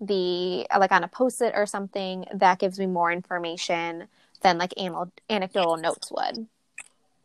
the 0.00 0.66
like 0.78 0.92
on 0.92 1.04
a 1.04 1.08
post-it 1.08 1.52
or 1.54 1.66
something 1.66 2.24
that 2.32 2.58
gives 2.58 2.78
me 2.78 2.86
more 2.86 3.12
information 3.12 4.08
than 4.40 4.58
like 4.58 4.74
anal- 4.76 5.12
anecdotal 5.28 5.76
notes 5.76 6.10
would 6.10 6.46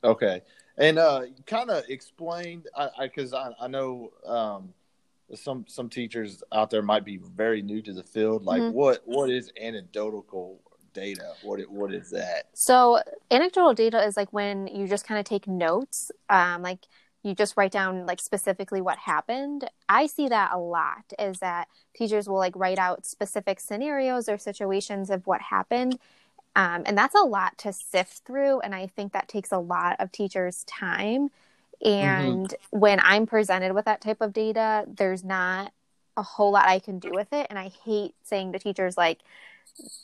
Okay, 0.03 0.41
and 0.77 0.99
uh, 0.99 1.23
kind 1.47 1.71
of 1.71 1.83
explained, 1.89 2.67
I 2.77 2.89
because 2.99 3.33
I, 3.33 3.47
I, 3.47 3.53
I, 3.61 3.67
know 3.67 4.11
um, 4.25 4.73
some 5.33 5.65
some 5.67 5.89
teachers 5.89 6.43
out 6.51 6.69
there 6.69 6.83
might 6.83 7.03
be 7.03 7.17
very 7.17 7.63
new 7.63 7.81
to 7.81 7.91
the 7.91 8.03
field. 8.03 8.45
Like, 8.45 8.61
mm-hmm. 8.61 8.75
what 8.75 9.01
what 9.05 9.31
is 9.31 9.51
anecdotal 9.59 10.59
data? 10.93 11.33
What 11.41 11.59
what 11.71 11.91
is 11.91 12.11
that? 12.11 12.49
So, 12.53 13.01
anecdotal 13.31 13.73
data 13.73 14.03
is 14.03 14.15
like 14.15 14.31
when 14.31 14.67
you 14.67 14.87
just 14.87 15.07
kind 15.07 15.19
of 15.19 15.25
take 15.25 15.47
notes, 15.47 16.11
um, 16.29 16.61
like 16.61 16.85
you 17.23 17.33
just 17.33 17.57
write 17.57 17.71
down 17.71 18.05
like 18.05 18.21
specifically 18.21 18.81
what 18.81 18.99
happened. 18.99 19.67
I 19.89 20.05
see 20.05 20.27
that 20.27 20.51
a 20.53 20.59
lot. 20.59 21.13
Is 21.17 21.39
that 21.39 21.67
teachers 21.95 22.29
will 22.29 22.37
like 22.37 22.55
write 22.55 22.77
out 22.77 23.07
specific 23.07 23.59
scenarios 23.59 24.29
or 24.29 24.37
situations 24.37 25.09
of 25.09 25.25
what 25.25 25.41
happened 25.41 25.97
um, 26.55 26.83
and 26.85 26.97
that's 26.97 27.15
a 27.15 27.23
lot 27.23 27.57
to 27.59 27.73
sift 27.73 28.19
through. 28.25 28.61
And 28.61 28.73
I 28.73 28.87
think 28.87 29.13
that 29.13 29.27
takes 29.27 29.51
a 29.51 29.59
lot 29.59 29.97
of 29.99 30.11
teachers' 30.11 30.63
time. 30.65 31.29
And 31.83 32.47
mm-hmm. 32.47 32.79
when 32.79 32.99
I'm 33.03 33.25
presented 33.25 33.73
with 33.73 33.85
that 33.85 34.01
type 34.01 34.21
of 34.21 34.33
data, 34.33 34.85
there's 34.87 35.23
not 35.23 35.73
a 36.17 36.23
whole 36.23 36.51
lot 36.51 36.67
I 36.67 36.79
can 36.79 36.99
do 36.99 37.11
with 37.11 37.33
it. 37.33 37.47
And 37.49 37.59
I 37.59 37.71
hate 37.83 38.15
saying 38.23 38.53
to 38.53 38.59
teachers, 38.59 38.95
like, 38.97 39.19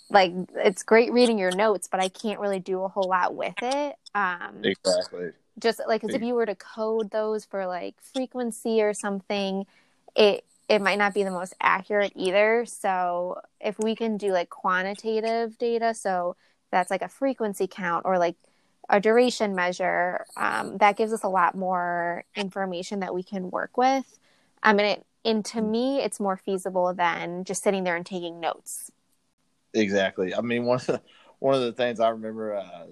like 0.09 0.33
it's 0.55 0.83
great 0.83 1.13
reading 1.13 1.39
your 1.39 1.55
notes, 1.55 1.87
but 1.89 2.01
I 2.01 2.09
can't 2.09 2.41
really 2.41 2.59
do 2.59 2.83
a 2.83 2.89
whole 2.89 3.07
lot 3.07 3.33
with 3.35 3.55
it. 3.61 3.95
Um, 4.13 4.61
exactly. 4.63 5.31
Just 5.59 5.81
like, 5.87 6.01
because 6.01 6.15
if 6.15 6.21
you 6.21 6.33
were 6.33 6.45
to 6.45 6.55
code 6.55 7.11
those 7.11 7.45
for 7.45 7.65
like 7.65 7.95
frequency 8.01 8.81
or 8.81 8.93
something, 8.93 9.65
it 10.15 10.43
it 10.71 10.81
might 10.81 10.97
not 10.97 11.13
be 11.13 11.23
the 11.23 11.31
most 11.31 11.53
accurate 11.59 12.13
either. 12.15 12.65
So 12.65 13.41
if 13.59 13.77
we 13.77 13.93
can 13.93 14.15
do 14.15 14.31
like 14.31 14.49
quantitative 14.49 15.57
data, 15.57 15.93
so 15.93 16.37
that's 16.71 16.89
like 16.89 17.01
a 17.01 17.09
frequency 17.09 17.67
count 17.67 18.05
or 18.05 18.17
like 18.17 18.37
a 18.87 19.01
duration 19.01 19.53
measure, 19.53 20.25
um, 20.37 20.77
that 20.77 20.95
gives 20.95 21.11
us 21.11 21.23
a 21.23 21.27
lot 21.27 21.55
more 21.55 22.23
information 22.37 23.01
that 23.01 23.13
we 23.13 23.21
can 23.21 23.51
work 23.51 23.75
with. 23.75 24.17
I 24.63 24.71
mean, 24.71 24.85
it, 24.85 25.05
and 25.25 25.43
to 25.45 25.61
me, 25.61 25.99
it's 25.99 26.21
more 26.21 26.37
feasible 26.37 26.93
than 26.93 27.43
just 27.43 27.63
sitting 27.63 27.83
there 27.83 27.97
and 27.97 28.05
taking 28.05 28.39
notes. 28.39 28.91
Exactly. 29.73 30.33
I 30.33 30.39
mean, 30.39 30.63
one 30.63 30.77
of 30.77 30.85
the, 30.85 31.01
one 31.39 31.53
of 31.53 31.61
the 31.63 31.73
things 31.73 31.99
I 31.99 32.09
remember, 32.09 32.55
uh, 32.55 32.85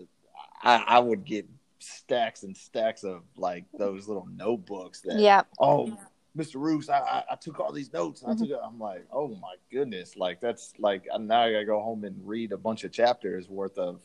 I, 0.62 0.83
I 0.86 1.00
would 1.00 1.24
get 1.24 1.48
stacks 1.79 2.43
and 2.43 2.57
stacks 2.57 3.05
of 3.05 3.21
like 3.38 3.63
those 3.77 4.09
little 4.09 4.27
notebooks 4.36 5.00
that, 5.03 5.17
yeah. 5.17 5.43
oh, 5.62 5.98
Mr. 6.39 6.55
Roos, 6.55 6.89
I, 6.89 7.00
I, 7.00 7.24
I, 7.31 7.36
took 7.36 7.60
all 7.60 7.72
these 7.72 7.91
notes. 7.91 8.22
And 8.22 8.31
I 8.31 8.36
took 8.36 8.50
it. 8.50 8.60
I'm 8.63 8.79
like, 8.79 9.05
oh 9.12 9.27
my 9.27 9.55
goodness, 9.72 10.15
like 10.15 10.39
that's 10.39 10.74
like 10.79 11.08
now 11.19 11.41
I 11.41 11.51
gotta 11.51 11.65
go 11.65 11.81
home 11.81 12.05
and 12.05 12.15
read 12.25 12.51
a 12.51 12.58
bunch 12.58 12.84
of 12.84 12.91
chapters 12.91 13.50
worth 13.50 13.77
of 13.77 14.00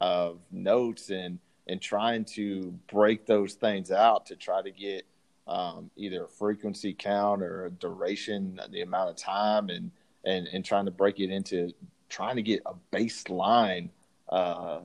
of 0.00 0.40
notes 0.50 1.10
and 1.10 1.38
and 1.68 1.80
trying 1.80 2.24
to 2.24 2.78
break 2.90 3.26
those 3.26 3.54
things 3.54 3.90
out 3.90 4.26
to 4.26 4.36
try 4.36 4.62
to 4.62 4.70
get 4.70 5.06
um, 5.46 5.90
either 5.96 6.24
a 6.24 6.28
frequency 6.28 6.92
count 6.92 7.42
or 7.42 7.66
a 7.66 7.70
duration, 7.70 8.60
the 8.70 8.82
amount 8.82 9.10
of 9.10 9.16
time, 9.16 9.68
and 9.68 9.90
and 10.24 10.48
and 10.48 10.64
trying 10.64 10.86
to 10.86 10.90
break 10.90 11.20
it 11.20 11.30
into 11.30 11.72
trying 12.08 12.36
to 12.36 12.42
get 12.42 12.62
a 12.66 12.74
baseline 12.92 13.90
uh, 14.28 14.80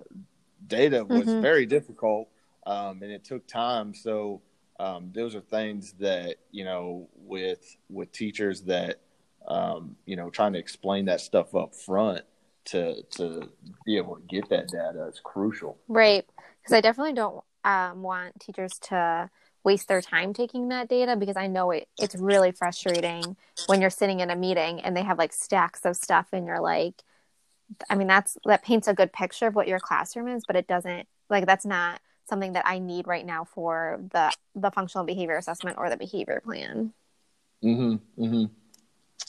data 0.67 1.03
was 1.03 1.23
mm-hmm. 1.23 1.41
very 1.41 1.65
difficult, 1.65 2.27
um, 2.65 3.01
and 3.01 3.11
it 3.11 3.23
took 3.23 3.47
time. 3.47 3.93
So 3.93 4.41
um, 4.81 5.11
those 5.13 5.35
are 5.35 5.41
things 5.41 5.93
that 5.99 6.37
you 6.51 6.65
know 6.65 7.07
with 7.15 7.77
with 7.89 8.11
teachers 8.11 8.61
that 8.61 8.99
um, 9.47 9.95
you 10.05 10.15
know 10.15 10.29
trying 10.31 10.53
to 10.53 10.59
explain 10.59 11.05
that 11.05 11.21
stuff 11.21 11.53
up 11.53 11.75
front 11.75 12.23
to 12.65 13.03
to 13.11 13.47
be 13.85 13.97
able 13.97 14.15
to 14.15 14.21
get 14.23 14.49
that 14.49 14.67
data 14.69 15.07
is 15.07 15.21
crucial. 15.23 15.77
Right. 15.87 16.25
Because 16.61 16.73
i 16.73 16.81
definitely 16.81 17.13
don't 17.13 17.43
um, 17.63 18.01
want 18.01 18.39
teachers 18.39 18.79
to 18.79 19.29
waste 19.63 19.87
their 19.87 20.01
time 20.01 20.33
taking 20.33 20.69
that 20.69 20.89
data 20.89 21.15
because 21.15 21.37
i 21.37 21.45
know 21.45 21.69
it, 21.69 21.87
it's 21.99 22.15
really 22.15 22.51
frustrating 22.51 23.35
when 23.67 23.79
you're 23.79 23.91
sitting 23.91 24.19
in 24.19 24.31
a 24.31 24.35
meeting 24.35 24.79
and 24.81 24.97
they 24.97 25.03
have 25.03 25.19
like 25.19 25.31
stacks 25.31 25.85
of 25.85 25.95
stuff 25.95 26.27
and 26.33 26.47
you're 26.47 26.59
like 26.59 27.03
i 27.87 27.95
mean 27.95 28.07
that's 28.07 28.37
that 28.45 28.63
paints 28.63 28.87
a 28.87 28.93
good 28.95 29.13
picture 29.13 29.45
of 29.45 29.53
what 29.53 29.67
your 29.67 29.79
classroom 29.79 30.27
is 30.27 30.43
but 30.47 30.55
it 30.55 30.67
doesn't 30.67 31.07
like 31.29 31.45
that's 31.45 31.65
not 31.65 32.01
something 32.31 32.53
that 32.53 32.65
I 32.65 32.79
need 32.79 33.07
right 33.07 33.25
now 33.25 33.43
for 33.43 33.99
the 34.13 34.31
the 34.55 34.71
functional 34.71 35.05
behavior 35.05 35.35
assessment 35.35 35.77
or 35.77 35.89
the 35.89 35.97
behavior 35.97 36.41
plan. 36.43 36.93
Mhm. 37.61 37.99
Mhm. 38.17 38.49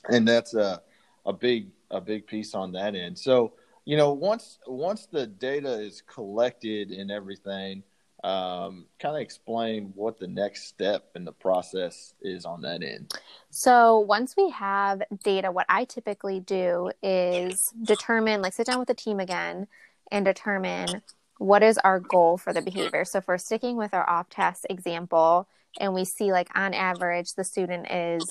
And 0.08 0.26
that's 0.26 0.54
a 0.54 0.82
a 1.26 1.32
big 1.32 1.72
a 1.90 2.00
big 2.00 2.26
piece 2.26 2.54
on 2.54 2.72
that 2.72 2.94
end. 2.94 3.18
So, 3.18 3.54
you 3.84 3.96
know, 3.96 4.12
once 4.12 4.60
once 4.68 5.06
the 5.06 5.26
data 5.26 5.80
is 5.80 6.00
collected 6.02 6.92
and 6.92 7.10
everything, 7.10 7.82
um, 8.22 8.86
kind 9.00 9.16
of 9.16 9.20
explain 9.20 9.92
what 9.96 10.20
the 10.20 10.28
next 10.28 10.68
step 10.68 11.10
in 11.16 11.24
the 11.24 11.32
process 11.32 12.14
is 12.22 12.44
on 12.44 12.62
that 12.62 12.84
end. 12.84 13.12
So 13.50 13.98
once 13.98 14.36
we 14.36 14.50
have 14.50 15.02
data, 15.24 15.50
what 15.50 15.66
I 15.68 15.84
typically 15.84 16.38
do 16.38 16.92
is 17.02 17.74
determine, 17.82 18.40
like, 18.42 18.52
sit 18.52 18.66
down 18.66 18.78
with 18.78 18.88
the 18.88 18.94
team 18.94 19.18
again 19.18 19.66
and 20.12 20.24
determine 20.24 21.02
what 21.42 21.64
is 21.64 21.76
our 21.78 21.98
goal 21.98 22.38
for 22.38 22.52
the 22.52 22.62
behavior? 22.62 23.04
So 23.04 23.18
if 23.18 23.26
we're 23.26 23.36
sticking 23.36 23.76
with 23.76 23.92
our 23.92 24.08
off 24.08 24.28
task 24.28 24.64
example 24.70 25.48
and 25.80 25.92
we 25.92 26.04
see 26.04 26.30
like 26.30 26.48
on 26.54 26.72
average 26.72 27.34
the 27.34 27.42
student 27.42 27.90
is 27.90 28.24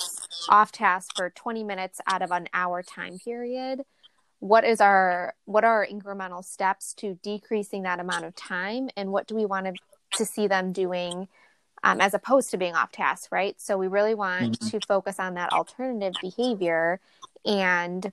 off 0.49 0.71
task 0.71 1.11
for 1.17 1.29
20 1.29 1.65
minutes 1.65 1.99
out 2.07 2.21
of 2.21 2.31
an 2.31 2.47
hour 2.53 2.81
time 2.81 3.19
period, 3.19 3.81
what 4.39 4.63
is 4.63 4.79
our 4.79 5.35
what 5.43 5.65
are 5.65 5.83
our 5.83 5.87
incremental 5.87 6.43
steps 6.43 6.93
to 6.95 7.19
decreasing 7.21 7.83
that 7.83 7.99
amount 7.99 8.23
of 8.23 8.33
time 8.33 8.89
and 8.95 9.11
what 9.11 9.27
do 9.27 9.35
we 9.35 9.45
want 9.45 9.65
to, 9.65 9.73
to 10.17 10.25
see 10.25 10.47
them 10.47 10.71
doing 10.71 11.27
um, 11.83 11.99
as 11.99 12.13
opposed 12.13 12.51
to 12.51 12.57
being 12.57 12.75
off 12.75 12.93
task, 12.93 13.29
right? 13.31 13.59
So 13.59 13.77
we 13.77 13.87
really 13.87 14.15
want 14.15 14.57
mm-hmm. 14.57 14.69
to 14.69 14.79
focus 14.87 15.19
on 15.19 15.33
that 15.33 15.51
alternative 15.51 16.13
behavior 16.21 17.01
and 17.43 18.11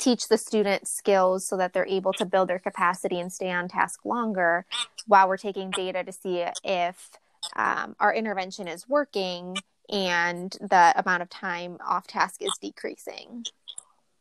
teach 0.00 0.28
the 0.28 0.38
students 0.38 0.90
skills 0.90 1.46
so 1.46 1.56
that 1.56 1.72
they're 1.72 1.86
able 1.86 2.12
to 2.14 2.24
build 2.24 2.48
their 2.48 2.58
capacity 2.58 3.20
and 3.20 3.32
stay 3.32 3.52
on 3.52 3.68
task 3.68 4.04
longer 4.04 4.64
while 5.06 5.28
we're 5.28 5.36
taking 5.36 5.70
data 5.70 6.02
to 6.02 6.10
see 6.10 6.44
if 6.64 7.10
um, 7.54 7.94
our 8.00 8.12
intervention 8.12 8.66
is 8.66 8.88
working 8.88 9.56
and 9.90 10.56
the 10.60 10.92
amount 10.96 11.22
of 11.22 11.28
time 11.28 11.76
off 11.86 12.06
task 12.06 12.40
is 12.40 12.52
decreasing. 12.60 13.44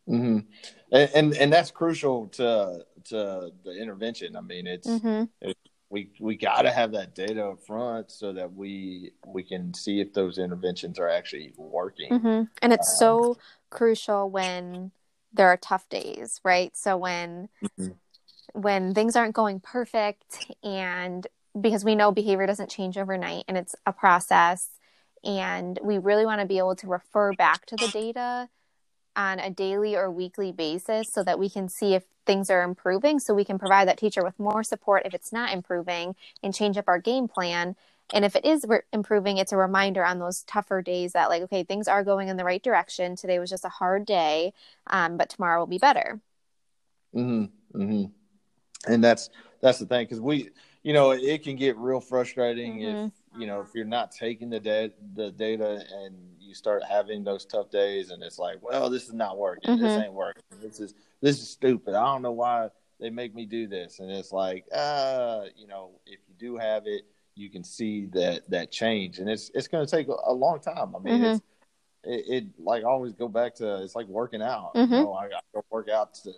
Mm-hmm. 0.08 0.40
And, 0.92 1.10
and, 1.16 1.34
and 1.36 1.54
that's 1.54 1.72
crucial 1.72 2.28
to 2.30 2.84
to 3.06 3.52
the 3.64 3.72
intervention. 3.80 4.36
I 4.36 4.42
mean, 4.42 4.68
it's 4.68 4.88
mm-hmm. 4.88 5.26
it, 5.42 5.58
we 5.90 6.12
we 6.20 6.36
got 6.36 6.64
to 6.64 6.72
have 6.72 6.92
that 6.94 7.14
data 7.14 7.46
up 7.46 7.64
front 7.66 8.12
so 8.12 8.34
that 8.34 8.52
we 8.54 9.12
we 9.26 9.44
can 9.44 9.74
see 9.74 10.02
if 10.02 10.14
those 10.14 10.40
interventions 10.40 10.98
are 10.98 11.10
actually 11.10 11.54
working. 11.58 12.12
Mm-hmm. 12.12 12.44
And 12.62 12.74
it's 12.74 12.90
um, 12.94 12.98
so 12.98 13.38
crucial 13.70 14.30
when 14.32 14.92
there 15.34 15.48
are 15.48 15.58
tough 15.58 15.88
days, 15.90 16.40
right? 16.44 16.76
So 16.76 16.98
when 16.98 17.50
mm-hmm. 17.64 17.90
when 18.54 18.94
things 18.94 19.16
aren't 19.16 19.36
going 19.36 19.60
perfect 19.60 20.52
and 20.64 21.26
because 21.60 21.84
we 21.84 21.96
know 21.96 22.12
behavior 22.12 22.46
doesn't 22.46 22.70
change 22.70 22.98
overnight 22.98 23.46
and 23.48 23.58
it's 23.58 23.76
a 23.86 23.94
process 23.94 24.70
and 25.24 25.80
we 25.84 25.98
really 25.98 26.26
want 26.26 26.42
to 26.42 26.48
be 26.48 26.58
able 26.58 26.76
to 26.76 26.88
refer 26.88 27.34
back 27.34 27.66
to 27.66 27.76
the 27.76 27.88
data 27.88 28.50
on 29.16 29.40
a 29.40 29.50
daily 29.50 29.96
or 29.96 30.10
weekly 30.10 30.52
basis 30.52 31.12
so 31.12 31.24
that 31.24 31.40
we 31.40 31.50
can 31.50 31.68
see 31.68 31.94
if 31.94 32.04
things 32.26 32.50
are 32.50 32.62
improving 32.62 33.20
so 33.20 33.34
we 33.34 33.44
can 33.44 33.58
provide 33.58 33.88
that 33.88 33.98
teacher 33.98 34.24
with 34.24 34.40
more 34.40 34.64
support 34.64 35.06
if 35.06 35.14
it's 35.14 35.34
not 35.34 35.52
improving 35.52 36.16
and 36.44 36.54
change 36.54 36.78
up 36.78 36.88
our 36.88 37.00
game 37.00 37.28
plan 37.28 37.76
and 38.14 38.26
if 38.26 38.36
it 38.36 38.46
is 38.46 38.66
re- 38.68 38.82
improving 38.94 39.38
it's 39.38 39.52
a 39.52 39.58
reminder 39.58 40.04
on 40.04 40.20
those 40.20 40.44
tougher 40.44 40.82
days 40.82 41.14
that 41.14 41.30
like 41.30 41.42
okay 41.44 41.64
things 41.64 41.88
are 41.88 42.04
going 42.04 42.28
in 42.28 42.38
the 42.38 42.46
right 42.46 42.64
direction. 42.64 43.16
Today 43.16 43.40
was 43.40 43.50
just 43.50 43.66
a 43.66 43.70
hard 43.70 44.06
day 44.06 44.54
um, 44.88 45.18
but 45.18 45.30
tomorrow 45.30 45.60
will 45.60 45.68
be 45.68 45.78
better. 45.78 46.20
Hmm 47.14 47.46
hmm 47.72 48.06
and 48.88 49.04
that's 49.04 49.30
that's 49.62 49.80
the 49.80 49.86
thing 49.86 50.06
because 50.06 50.22
we 50.22 50.50
you 50.84 50.94
know 50.94 51.12
it 51.12 51.44
can 51.44 51.56
get 51.56 51.78
real 51.78 52.00
frustrating 52.00 52.80
mm-hmm. 52.80 53.06
if 53.06 53.12
you 53.38 53.46
know 53.46 53.62
if 53.62 53.68
you're 53.76 53.86
not 53.86 54.12
taking 54.12 54.50
the, 54.50 54.60
da- 54.60 54.94
the 55.16 55.32
data 55.32 55.84
and 56.04 56.16
you 56.40 56.54
start 56.54 56.84
having 56.90 57.24
those 57.24 57.46
tough 57.46 57.70
days 57.70 58.10
and 58.10 58.24
it's 58.24 58.40
like 58.40 58.58
well 58.62 58.90
this 58.90 59.08
is 59.08 59.14
not 59.14 59.38
working. 59.38 59.72
Mm-hmm. 59.72 59.84
this 59.84 59.98
ain't 59.98 60.14
working. 60.14 60.42
This 60.62 60.80
is 60.80 60.96
this 61.22 61.40
is 61.42 61.50
stupid. 61.50 61.94
I 61.94 62.06
don't 62.06 62.22
know 62.22 62.32
why 62.32 62.70
they 63.00 63.10
make 63.10 63.36
me 63.36 63.46
do 63.46 63.68
this. 63.68 64.00
And 64.00 64.10
it's 64.10 64.32
like 64.32 64.66
uh 64.74 65.42
you 65.56 65.68
know 65.68 65.92
if 66.06 66.20
you 66.28 66.36
do 66.38 66.58
have 66.58 66.84
it 66.88 67.04
you 67.40 67.50
can 67.50 67.64
see 67.64 68.06
that 68.08 68.50
that 68.50 68.72
change, 68.72 69.20
and 69.20 69.30
it's 69.30 69.50
it's 69.54 69.68
going 69.68 69.86
to 69.86 69.90
take 69.90 70.08
a, 70.08 70.34
long 70.34 70.60
time. 70.60 70.96
I 70.96 71.00
mean, 71.00 71.16
mm-hmm. 71.16 71.24
it's 71.26 71.42
it, 72.04 72.26
it, 72.28 72.46
like 72.60 72.84
always 72.84 73.14
go 73.14 73.28
back 73.28 73.56
to 73.56 73.82
it's 73.84 73.96
like 73.96 74.08
working 74.08 74.42
out. 74.42 74.74
Mm-hmm. 74.76 74.94
You 74.94 75.00
know, 75.02 75.14
I 75.14 75.30
got 75.30 75.44
to 75.54 75.62
work 75.70 75.90
out 75.90 76.14
to, 76.16 76.32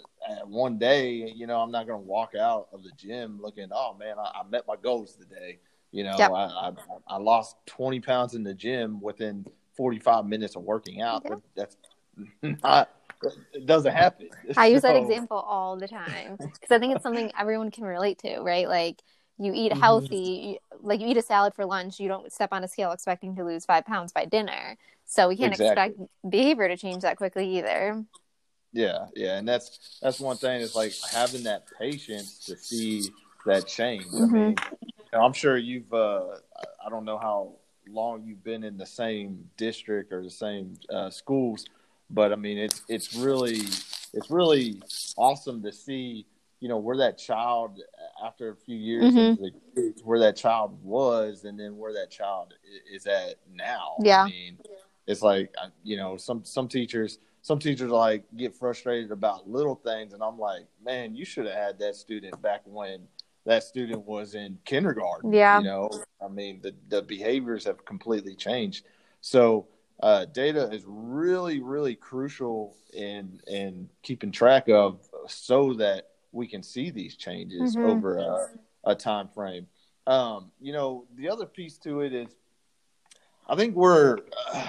one 0.46 0.78
day. 0.78 1.32
You 1.36 1.48
know, 1.48 1.60
I'm 1.60 1.72
not 1.72 1.88
going 1.88 2.02
to 2.02 2.08
walk 2.08 2.36
out 2.36 2.68
of 2.72 2.84
the 2.84 2.92
gym 2.98 3.40
looking, 3.42 3.70
oh 3.72 3.96
man, 4.00 4.16
I, 4.20 4.42
I, 4.42 4.50
met 4.50 4.66
my 4.68 4.76
goals 4.82 5.16
today. 5.16 5.60
You 5.92 6.04
know, 6.04 6.16
Yep. 6.18 6.32
I, 6.32 6.36
I 6.36 6.72
I 7.08 7.18
lost 7.18 7.58
20 7.66 8.00
pounds 8.00 8.36
in 8.36 8.44
the 8.44 8.54
gym 8.54 9.02
within 9.02 9.46
45 9.76 10.26
minutes 10.26 10.56
of 10.56 10.64
working 10.64 11.02
out. 11.02 11.24
Yep. 11.26 11.42
That's 11.56 11.78
not 12.64 12.92
it 13.54 13.66
doesn't 13.66 13.94
happen. 13.94 14.30
I 14.58 14.68
use 14.68 14.82
that 14.82 14.96
example 15.02 15.38
all 15.38 15.78
the 15.78 15.88
time 15.88 16.38
because 16.38 16.72
I 16.72 16.80
think 16.80 16.96
it's 16.96 17.04
something 17.04 17.32
everyone 17.38 17.72
can 17.72 17.84
relate 17.84 18.20
to, 18.20 18.40
right? 18.42 18.68
Like 18.68 19.02
you 19.38 19.54
eat 19.56 19.72
Mhm. 19.72 19.80
healthy, 19.80 20.60
like 20.82 21.00
you 21.00 21.08
eat 21.08 21.18
a 21.18 21.22
salad 21.22 21.54
for 21.54 21.66
lunch, 21.66 22.00
you 22.00 22.08
don't 22.08 22.32
step 22.32 22.50
on 22.52 22.64
a 22.64 22.68
scale 22.68 22.92
expecting 22.92 23.36
to 23.36 23.44
lose 23.44 23.66
five 23.66 23.86
pounds 23.86 24.12
by 24.12 24.26
dinner. 24.26 24.78
So 25.06 25.28
we 25.28 25.36
can't 25.38 25.54
Exactly. 25.54 25.94
expect 25.96 26.32
behavior 26.32 26.68
to 26.68 26.78
change 26.78 27.02
that 27.02 27.18
quickly 27.18 27.58
either. 27.58 28.06
Yeah, 28.74 29.08
yeah, 29.16 29.38
and 29.38 29.48
that's 29.48 30.00
that's 30.02 30.20
one 30.20 30.38
thing. 30.38 30.62
Is 30.62 30.76
like 30.76 30.94
having 31.12 31.44
that 31.44 31.66
patience 31.78 32.46
to 32.46 32.56
see 32.56 33.02
that 33.46 33.68
change. 33.68 34.06
I 34.14 34.26
mean, 34.28 34.56
I'm 35.12 35.34
sure 35.34 35.58
you've. 35.58 35.92
Uh, 35.94 36.38
I- 36.56 36.86
I 36.86 36.90
don't 36.90 37.06
know 37.06 37.18
how 37.20 37.54
long 37.88 38.24
you've 38.24 38.44
been 38.44 38.64
in 38.64 38.76
the 38.78 38.86
same 38.88 39.50
district 39.56 40.12
or 40.12 40.24
the 40.24 40.32
same 40.32 40.80
uh, 40.90 41.10
schools, 41.12 41.66
but 42.10 42.32
I 42.32 42.36
mean, 42.36 42.58
it's 42.58 42.82
it's 42.88 43.14
really 43.16 43.62
it's 44.14 44.30
really 44.32 44.82
awesome 45.18 45.62
to 45.64 45.72
see. 45.72 46.26
You 46.60 46.70
know 46.70 46.78
where 46.78 46.98
that 46.98 47.18
child 47.18 47.82
after 48.24 48.50
a 48.50 48.56
few 48.56 48.76
years 48.78 49.14
Mhm. 49.16 49.38
into 49.38 49.52
the 49.76 49.94
where 50.04 50.20
that 50.20 50.36
child 50.36 50.78
was, 50.84 51.44
and 51.46 51.60
then 51.60 51.78
where 51.78 51.94
that 51.94 52.10
child 52.10 52.54
is 52.92 53.08
at 53.08 53.36
now. 53.54 53.96
Yeah. 54.00 54.24
I 54.24 54.30
mean, 54.30 54.58
it's 55.08 55.22
like 55.22 55.54
uh, 55.62 55.70
you 55.84 55.98
know 55.98 56.18
some 56.18 56.44
some 56.46 56.68
teachers 56.68 57.18
some 57.44 57.58
teachers 57.58 57.90
like 57.90 58.24
get 58.38 58.54
frustrated 58.54 59.12
about 59.12 59.50
little 59.50 59.74
things 59.74 60.14
and 60.14 60.22
i'm 60.22 60.38
like 60.38 60.68
man 60.86 61.16
you 61.16 61.26
should 61.26 61.48
have 61.48 61.56
had 61.56 61.80
that 61.80 61.96
student 61.96 62.40
back 62.40 62.62
when 62.66 63.08
that 63.46 63.64
student 63.64 64.06
was 64.06 64.36
in 64.36 64.60
kindergarten 64.64 65.34
Yeah. 65.34 65.58
you 65.58 65.64
know 65.66 65.90
i 66.24 66.28
mean 66.28 66.62
the, 66.62 66.76
the 66.90 67.02
behaviors 67.02 67.64
have 67.66 67.84
completely 67.84 68.36
changed 68.36 68.86
so 69.22 69.68
uh, 70.04 70.26
data 70.26 70.70
is 70.72 70.84
really 70.86 71.62
really 71.62 71.96
crucial 71.96 72.78
in 72.94 73.42
in 73.48 73.90
keeping 74.04 74.32
track 74.32 74.70
of 74.70 75.00
so 75.28 75.74
that 75.74 76.11
we 76.32 76.48
can 76.48 76.64
see 76.64 76.90
these 76.92 77.16
changes 77.16 77.76
Mhm. 77.76 77.84
over 77.86 78.18
a, 78.18 78.92
a 78.92 78.96
time 78.96 79.28
frame. 79.30 79.68
Um, 80.08 80.52
you 80.60 80.74
know 80.74 81.06
the 81.16 81.30
other 81.30 81.46
piece 81.46 81.78
to 81.80 82.02
it 82.02 82.14
is 82.14 82.36
I 83.48 83.56
think 83.56 83.76
we're 83.76 84.18
uh, 84.54 84.68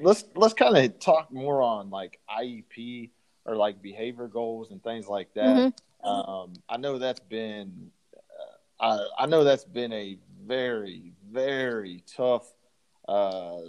let's 0.00 0.24
let's 0.34 0.54
kind 0.54 0.76
of 0.76 0.98
talk 0.98 1.32
more 1.32 1.62
on 1.62 1.90
like 1.90 2.20
IEP 2.28 3.10
or 3.44 3.56
like 3.56 3.82
behavior 3.82 4.28
goals 4.28 4.70
and 4.70 4.82
things 4.82 5.08
like 5.08 5.32
that. 5.34 5.72
Um, 6.02 6.52
I 6.68 6.76
know 6.76 6.98
that's 6.98 7.20
been 7.20 7.90
uh, 8.80 8.84
I 9.18 9.24
I 9.24 9.26
know 9.26 9.44
that's 9.44 9.64
been 9.64 9.92
a 9.92 10.18
very 10.46 11.12
very 11.30 12.02
tough 12.16 12.52
uh, 13.08 13.60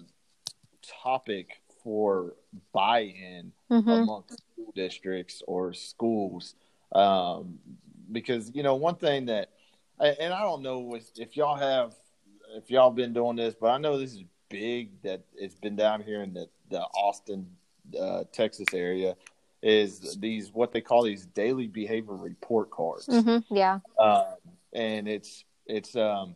topic 1.03 1.61
for 1.83 2.35
buy-in 2.73 3.51
hmm 3.69 3.89
amongst 3.89 4.37
school 4.37 4.71
districts 4.75 5.41
or 5.47 5.73
schools 5.73 6.55
um, 6.93 7.59
because 8.11 8.51
you 8.53 8.63
know 8.63 8.75
one 8.75 8.95
thing 8.95 9.25
that 9.27 9.49
and 9.99 10.33
I 10.33 10.41
don't 10.41 10.63
know 10.63 10.95
if, 10.95 11.05
if 11.17 11.37
y'all 11.37 11.55
have 11.55 11.93
if 12.55 12.69
y'all 12.69 12.91
been 12.91 13.13
doing 13.13 13.35
this, 13.35 13.55
but 13.59 13.67
I 13.67 13.77
know 13.77 13.97
this 13.97 14.13
is 14.13 14.23
big 14.49 15.01
that 15.03 15.21
it's 15.35 15.55
been 15.55 15.75
down 15.75 16.01
here 16.01 16.21
in 16.21 16.33
the 16.33 16.47
the 16.69 16.81
Austin, 16.81 17.47
uh, 17.99 18.23
Texas 18.31 18.67
area. 18.73 19.15
Is 19.61 20.17
these 20.19 20.51
what 20.51 20.71
they 20.71 20.81
call 20.81 21.03
these 21.03 21.25
daily 21.27 21.67
behavior 21.67 22.15
report 22.15 22.71
cards? 22.71 23.07
Mm-hmm, 23.07 23.55
Yeah. 23.55 23.79
um, 23.99 24.23
and 24.73 25.07
it's 25.07 25.45
it's 25.67 25.95
um 25.95 26.35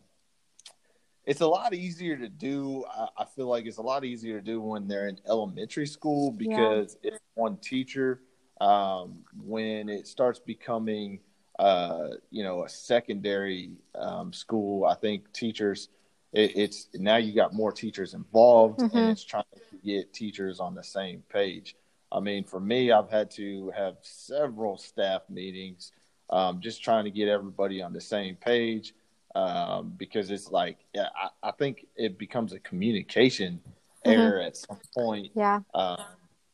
it's 1.24 1.40
a 1.40 1.46
lot 1.46 1.74
easier 1.74 2.16
to 2.16 2.28
do. 2.28 2.84
I, 2.88 3.08
I 3.18 3.24
feel 3.24 3.48
like 3.48 3.66
it's 3.66 3.78
a 3.78 3.82
lot 3.82 4.04
easier 4.04 4.38
to 4.38 4.44
do 4.44 4.60
when 4.60 4.86
they're 4.86 5.08
in 5.08 5.18
elementary 5.28 5.86
school 5.86 6.30
because 6.30 6.96
it's 7.02 7.18
one 7.34 7.56
teacher. 7.56 8.20
Um, 8.60 9.18
when 9.44 9.88
it 9.88 10.06
starts 10.06 10.38
becoming, 10.38 11.20
uh, 11.58 12.08
you 12.30 12.42
know, 12.42 12.64
a 12.64 12.68
secondary 12.68 13.72
um, 13.94 14.32
school, 14.32 14.84
I 14.86 14.94
think 14.94 15.32
teachers. 15.32 15.88
It, 16.32 16.56
it's 16.56 16.88
now 16.94 17.16
you 17.16 17.34
got 17.34 17.54
more 17.54 17.72
teachers 17.72 18.14
involved, 18.14 18.80
Mhm. 18.80 18.94
and 18.94 19.08
it's 19.10 19.24
trying 19.24 19.44
to 19.54 19.60
get 19.84 20.12
teachers 20.12 20.60
on 20.60 20.74
the 20.74 20.82
same 20.82 21.22
page. 21.28 21.76
I 22.12 22.20
mean, 22.20 22.44
for 22.44 22.60
me, 22.60 22.92
I've 22.92 23.10
had 23.10 23.30
to 23.32 23.70
have 23.70 23.96
several 24.02 24.76
staff 24.78 25.22
meetings 25.28 25.92
um, 26.30 26.60
just 26.60 26.82
trying 26.82 27.04
to 27.04 27.10
get 27.10 27.28
everybody 27.28 27.80
on 27.82 27.92
the 27.92 28.00
same 28.00 28.36
page 28.36 28.94
um, 29.34 29.92
because 29.96 30.30
it's 30.30 30.50
like 30.50 30.78
yeah, 30.94 31.08
I, 31.14 31.48
I 31.48 31.50
think 31.52 31.86
it 31.94 32.18
becomes 32.18 32.52
a 32.52 32.58
communication 32.60 33.60
Mhm. 34.04 34.12
error 34.12 34.40
at 34.40 34.56
some 34.56 34.78
point. 34.94 35.30
Yeah. 35.34 35.60
Um, 35.74 35.98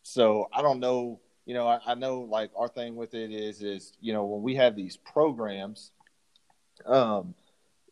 so 0.02 0.48
I 0.52 0.62
don't 0.62 0.80
know. 0.80 1.20
You 1.46 1.54
know, 1.54 1.66
I, 1.66 1.80
I 1.86 1.94
know 1.94 2.20
like 2.20 2.50
our 2.56 2.68
thing 2.68 2.96
with 2.96 3.14
it 3.14 3.32
is 3.32 3.62
is 3.62 3.92
you 4.00 4.12
know 4.12 4.24
when 4.24 4.42
we 4.42 4.54
have 4.56 4.76
these 4.76 4.96
programs, 4.96 5.90
um, 6.86 7.34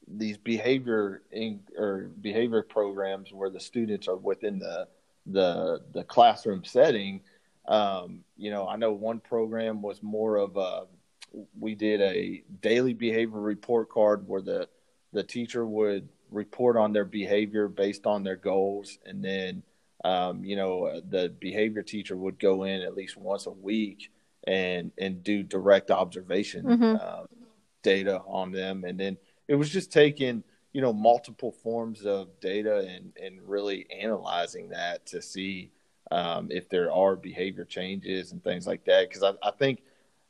these 0.06 0.38
behavior 0.38 1.22
in, 1.32 1.60
or 1.76 2.10
behavior 2.20 2.62
programs 2.62 3.32
where 3.32 3.50
the 3.50 3.60
students 3.60 4.08
are 4.08 4.16
within 4.16 4.58
the 4.58 4.88
the 5.26 5.82
the 5.92 6.04
classroom 6.04 6.64
setting. 6.64 7.22
Um, 7.66 8.24
you 8.36 8.50
know, 8.50 8.66
I 8.66 8.76
know 8.76 8.92
one 8.92 9.20
program 9.20 9.82
was 9.82 10.02
more 10.02 10.36
of 10.36 10.56
a 10.56 10.86
we 11.58 11.74
did 11.74 12.00
a 12.00 12.42
daily 12.60 12.94
behavior 12.94 13.40
report 13.40 13.88
card 13.88 14.26
where 14.26 14.42
the 14.42 14.68
the 15.12 15.22
teacher 15.22 15.66
would 15.66 16.08
report 16.30 16.76
on 16.76 16.92
their 16.92 17.04
behavior 17.04 17.68
based 17.68 18.06
on 18.06 18.22
their 18.22 18.36
goals 18.36 18.98
and 19.04 19.24
then 19.24 19.62
um, 20.04 20.44
you 20.44 20.56
know 20.56 21.00
the 21.08 21.28
behavior 21.40 21.82
teacher 21.82 22.16
would 22.16 22.38
go 22.38 22.64
in 22.64 22.82
at 22.82 22.94
least 22.96 23.16
once 23.16 23.46
a 23.46 23.50
week 23.50 24.10
and 24.46 24.92
and 24.98 25.22
do 25.22 25.42
direct 25.42 25.90
observation 25.90 26.64
Mhm. 26.66 27.02
um, 27.02 27.26
data 27.82 28.20
on 28.26 28.52
them 28.52 28.84
and 28.84 28.98
then 28.98 29.16
it 29.48 29.54
was 29.54 29.70
just 29.70 29.90
taking 29.92 30.42
you 30.72 30.80
know 30.80 30.92
multiple 30.92 31.50
forms 31.52 32.06
of 32.06 32.28
data 32.40 32.78
and 32.88 33.12
and 33.20 33.40
really 33.48 33.86
analyzing 33.90 34.68
that 34.70 35.04
to 35.06 35.20
see 35.20 35.70
um, 36.12 36.48
if 36.50 36.68
there 36.68 36.92
are 36.92 37.16
behavior 37.16 37.64
changes 37.64 38.32
and 38.32 38.42
things 38.44 38.66
like 38.66 38.84
that 38.84 39.08
because 39.08 39.22
I, 39.22 39.32
I 39.46 39.50
think 39.50 39.82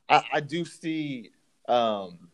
I, 0.09 0.23
I 0.35 0.41
do 0.41 0.65
see 0.65 1.31
um, 1.69 2.30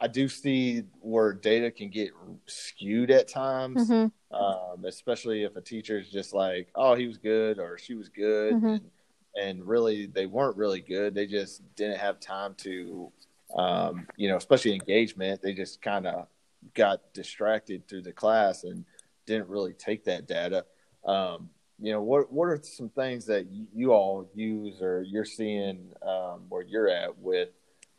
I 0.00 0.08
do 0.08 0.28
see 0.28 0.82
where 1.00 1.32
data 1.32 1.70
can 1.70 1.88
get 1.88 2.10
skewed 2.46 3.10
at 3.10 3.28
times, 3.28 3.88
hmm 3.88 4.06
um, 4.32 4.84
especially 4.84 5.44
if 5.44 5.56
a 5.56 5.60
teacher 5.60 5.98
is 5.98 6.10
just 6.10 6.34
like, 6.34 6.68
"Oh, 6.74 6.94
he 6.94 7.06
was 7.06 7.16
good" 7.18 7.58
or 7.58 7.78
"She 7.78 7.94
was 7.94 8.08
good," 8.08 8.56
Mhm. 8.56 8.74
and, 8.74 8.90
and 9.36 9.66
really 9.68 10.06
they 10.06 10.26
weren't 10.26 10.56
really 10.56 10.80
good. 10.80 11.14
They 11.14 11.26
just 11.26 11.62
didn't 11.76 11.98
have 11.98 12.20
time 12.20 12.54
to, 12.58 13.12
um, 13.54 14.06
you 14.16 14.28
know, 14.28 14.36
especially 14.36 14.74
engagement. 14.74 15.42
They 15.42 15.54
just 15.54 15.80
kind 15.80 16.06
of 16.06 16.26
got 16.74 17.12
distracted 17.14 17.86
through 17.88 18.02
the 18.02 18.12
class 18.12 18.64
and 18.64 18.84
didn't 19.26 19.48
really 19.48 19.72
take 19.74 20.04
that 20.04 20.26
data. 20.26 20.66
Um, 21.04 21.50
you 21.78 21.92
know, 21.92 22.02
what 22.02 22.32
what 22.32 22.46
are 22.46 22.60
some 22.62 22.88
things 22.88 23.26
that 23.26 23.46
you, 23.50 23.66
you 23.74 23.92
all 23.92 24.28
use 24.34 24.80
or 24.82 25.02
you're 25.02 25.24
seeing 25.24 25.92
um, 26.02 26.42
where 26.48 26.62
you're 26.62 26.88
at 26.88 27.16
with 27.18 27.50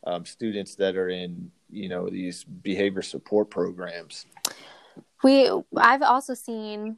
um, 0.05 0.25
students 0.25 0.75
that 0.75 0.95
are 0.95 1.09
in 1.09 1.51
you 1.69 1.89
know 1.89 2.09
these 2.09 2.43
behavior 2.43 3.01
support 3.01 3.49
programs? 3.49 4.25
We 5.23 5.49
I've 5.75 6.01
also 6.01 6.33
seen 6.33 6.97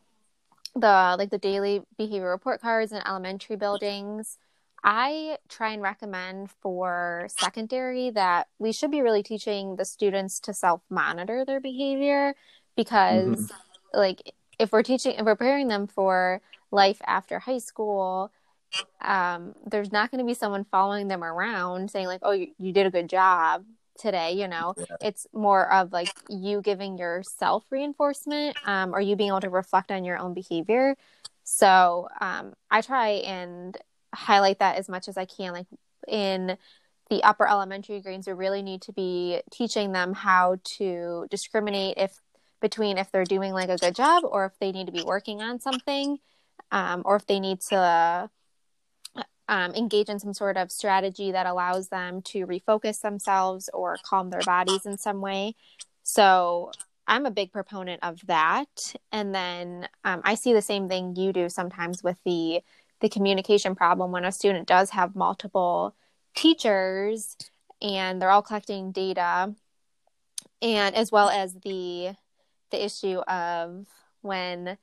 the 0.75 1.15
like 1.17 1.29
the 1.29 1.37
daily 1.37 1.81
behavior 1.97 2.29
report 2.29 2.61
cards 2.61 2.91
in 2.91 3.01
elementary 3.05 3.55
buildings. 3.55 4.37
I 4.83 5.37
try 5.49 5.71
and 5.71 5.81
recommend 5.81 6.51
for 6.61 7.27
secondary 7.29 8.11
that 8.11 8.47
we 8.59 8.71
should 8.71 8.91
be 8.91 9.01
really 9.01 9.23
teaching 9.23 9.75
the 9.75 9.85
students 9.85 10.39
to 10.41 10.53
self 10.53 10.81
monitor 10.89 11.43
their 11.43 11.59
behavior 11.59 12.33
because 12.75 13.51
like 13.93 14.33
if 14.57 14.71
we're 14.71 14.83
teaching 14.83 15.15
we're 15.19 15.35
preparing 15.35 15.67
them 15.67 15.87
for 15.87 16.41
life 16.71 17.01
after 17.05 17.39
high 17.39 17.57
school 17.57 18.31
um, 19.01 19.55
there's 19.65 19.91
not 19.91 20.11
going 20.11 20.19
to 20.19 20.27
be 20.27 20.33
someone 20.33 20.65
following 20.71 21.07
them 21.07 21.23
around 21.23 21.91
saying 21.91 22.07
like 22.07 22.21
oh 22.23 22.31
you, 22.31 22.47
you 22.57 22.71
did 22.71 22.85
a 22.85 22.91
good 22.91 23.09
job 23.09 23.65
today 23.99 24.31
you 24.33 24.47
know 24.47 24.73
Yeah. 24.77 24.85
it's 25.01 25.27
more 25.33 25.71
of 25.71 25.91
like 25.91 26.09
you 26.29 26.61
giving 26.61 26.97
yourself 26.97 27.63
reinforcement 27.69 28.57
um, 28.65 28.93
or 28.95 29.01
you 29.01 29.15
being 29.15 29.29
able 29.29 29.41
to 29.41 29.49
reflect 29.49 29.91
on 29.91 30.03
your 30.03 30.17
own 30.17 30.33
behavior 30.33 30.95
so 31.43 32.07
um, 32.21 32.53
i 32.71 32.81
try 32.81 33.09
and 33.09 33.77
highlight 34.15 34.59
that 34.59 34.77
as 34.77 34.89
much 34.89 35.07
as 35.07 35.17
i 35.17 35.25
can 35.25 35.53
like 35.53 35.67
in 36.07 36.57
the 37.09 37.23
upper 37.23 37.47
elementary 37.47 38.01
grades 38.01 38.27
we 38.27 38.33
really 38.33 38.61
need 38.61 38.81
to 38.81 38.93
be 38.93 39.41
teaching 39.51 39.91
them 39.91 40.13
how 40.13 40.57
to 40.63 41.27
discriminate 41.29 41.97
if 41.97 42.19
between 42.61 42.97
if 42.97 43.11
they're 43.11 43.23
doing 43.25 43.53
like 43.53 43.69
a 43.69 43.77
good 43.77 43.95
job 43.95 44.23
or 44.25 44.45
if 44.45 44.53
they 44.59 44.71
need 44.71 44.85
to 44.87 44.91
be 44.91 45.03
working 45.03 45.41
on 45.41 45.59
something 45.59 46.17
um, 46.71 47.01
or 47.05 47.15
if 47.15 47.25
they 47.25 47.39
need 47.39 47.59
to 47.61 48.29
um, 49.49 49.73
engage 49.73 50.09
in 50.09 50.19
some 50.19 50.33
sort 50.33 50.55
of 50.55 50.71
strategy 50.71 51.31
that 51.31 51.47
allows 51.47 51.89
them 51.89 52.21
to 52.21 52.45
refocus 52.45 53.01
themselves 53.01 53.69
or 53.73 53.97
calm 54.03 54.29
their 54.29 54.43
bodies 54.45 54.85
in 54.85 54.97
some 54.97 55.21
way. 55.21 55.55
So 56.03 56.71
I'm 57.07 57.25
a 57.25 57.31
big 57.31 57.51
proponent 57.51 58.03
of 58.03 58.25
that. 58.27 58.93
And 59.11 59.33
then 59.33 59.89
um, 60.05 60.21
I 60.23 60.35
see 60.35 60.53
the 60.53 60.61
same 60.61 60.87
thing 60.87 61.15
you 61.15 61.33
do 61.33 61.49
sometimes 61.49 62.03
with 62.03 62.17
the 62.23 62.61
the 63.01 63.09
communication 63.09 63.75
problem 63.75 64.11
when 64.11 64.25
a 64.25 64.31
student 64.31 64.67
does 64.67 64.89
have 64.89 65.15
multiple 65.15 65.95
teachers 66.35 67.37
and 67.81 68.21
they're 68.21 68.29
all 68.29 68.41
collecting 68.41 68.91
data 68.91 69.55
and 70.61 70.95
as 70.95 71.09
well 71.09 71.29
as 71.29 71.53
the 71.63 72.13
the 72.71 72.83
issue 72.83 73.19
of 73.19 73.87
when 74.21 74.77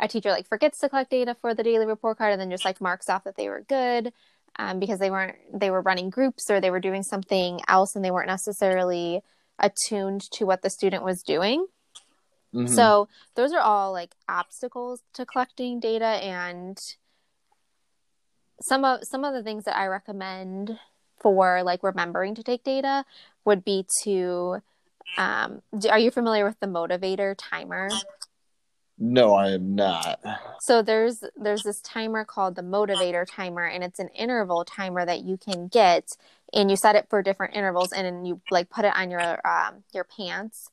a 0.00 0.08
teacher 0.08 0.30
like 0.30 0.48
forgets 0.48 0.78
to 0.80 0.88
collect 0.88 1.10
data 1.10 1.36
for 1.40 1.54
the 1.54 1.62
daily 1.62 1.86
report 1.86 2.18
card 2.18 2.32
and 2.32 2.40
then 2.40 2.50
just 2.50 2.64
like 2.64 2.80
marks 2.80 3.08
off 3.08 3.24
that 3.24 3.36
they 3.36 3.48
were 3.48 3.64
good 3.68 4.12
um, 4.58 4.78
because 4.78 4.98
they 4.98 5.10
weren't 5.10 5.36
they 5.52 5.70
were 5.70 5.80
running 5.80 6.10
groups 6.10 6.50
or 6.50 6.60
they 6.60 6.70
were 6.70 6.80
doing 6.80 7.02
something 7.02 7.60
else 7.68 7.94
and 7.94 8.04
they 8.04 8.10
weren't 8.10 8.28
necessarily 8.28 9.22
attuned 9.58 10.22
to 10.32 10.44
what 10.44 10.62
the 10.62 10.70
student 10.70 11.02
was 11.02 11.22
doing 11.22 11.66
mm-hmm. 12.54 12.66
so 12.66 13.08
those 13.34 13.52
are 13.52 13.60
all 13.60 13.92
like 13.92 14.14
obstacles 14.28 15.02
to 15.12 15.26
collecting 15.26 15.80
data 15.80 16.04
and 16.04 16.78
some 18.62 18.84
of 18.84 19.00
some 19.04 19.24
of 19.24 19.34
the 19.34 19.42
things 19.42 19.64
that 19.64 19.76
i 19.76 19.86
recommend 19.86 20.78
for 21.20 21.62
like 21.62 21.82
remembering 21.82 22.34
to 22.34 22.42
take 22.42 22.62
data 22.62 23.04
would 23.44 23.64
be 23.64 23.84
to 24.04 24.62
um, 25.16 25.62
are 25.90 25.98
you 25.98 26.10
familiar 26.10 26.44
with 26.44 26.60
the 26.60 26.66
MotivAider 26.66 27.34
timer 27.38 27.88
no, 28.98 29.34
I 29.34 29.50
am 29.50 29.74
not. 29.74 30.20
So 30.60 30.82
there's 30.82 31.22
there's 31.36 31.62
this 31.62 31.80
timer 31.80 32.24
called 32.24 32.56
the 32.56 32.62
MotivAider 32.62 33.26
timer 33.30 33.64
and 33.64 33.84
it's 33.84 34.00
an 34.00 34.08
interval 34.08 34.64
timer 34.64 35.06
that 35.06 35.22
you 35.22 35.36
can 35.36 35.68
get 35.68 36.16
and 36.52 36.70
you 36.70 36.76
set 36.76 36.96
it 36.96 37.06
for 37.08 37.22
different 37.22 37.54
intervals 37.54 37.92
and 37.92 38.04
then 38.04 38.24
you 38.24 38.40
like 38.50 38.70
put 38.70 38.84
it 38.84 38.92
on 38.96 39.10
your 39.10 39.46
um, 39.46 39.84
your 39.94 40.04
pants 40.04 40.70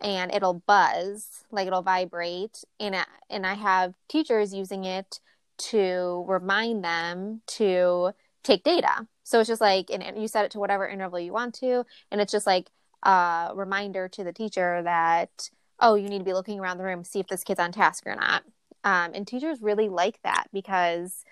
and 0.00 0.34
it'll 0.34 0.54
buzz, 0.54 1.44
like 1.52 1.66
it'll 1.66 1.82
vibrate 1.82 2.64
and 2.80 2.96
I, 2.96 3.04
and 3.28 3.46
I 3.46 3.54
have 3.54 3.94
teachers 4.08 4.52
using 4.52 4.84
it 4.84 5.20
to 5.58 6.24
remind 6.26 6.82
them 6.82 7.42
to 7.46 8.12
take 8.42 8.64
data. 8.64 9.06
So 9.22 9.38
it's 9.38 9.48
just 9.48 9.60
like 9.60 9.90
and 9.90 10.20
you 10.20 10.26
set 10.26 10.44
it 10.44 10.50
to 10.52 10.58
whatever 10.58 10.88
interval 10.88 11.20
you 11.20 11.32
want 11.32 11.54
to 11.56 11.84
and 12.10 12.20
it's 12.20 12.32
just 12.32 12.46
like 12.46 12.68
a 13.04 13.52
reminder 13.54 14.08
to 14.08 14.24
the 14.24 14.32
teacher 14.32 14.82
that 14.82 15.50
oh, 15.80 15.94
you 15.94 16.08
need 16.08 16.18
to 16.18 16.24
be 16.24 16.32
looking 16.32 16.60
around 16.60 16.78
the 16.78 16.84
room, 16.84 17.04
see 17.04 17.20
if 17.20 17.26
this 17.26 17.44
kid's 17.44 17.60
on 17.60 17.72
task 17.72 18.04
or 18.06 18.14
not. 18.14 18.42
Um, 18.84 19.12
and 19.14 19.26
teachers 19.26 19.60
really 19.60 19.88
like 19.88 20.20
that 20.22 20.44
because 20.52 21.24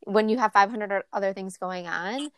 when 0.00 0.28
you 0.28 0.38
have 0.38 0.52
500 0.52 1.02
other 1.12 1.32
things 1.32 1.56
going 1.56 1.86
on, 1.86 2.30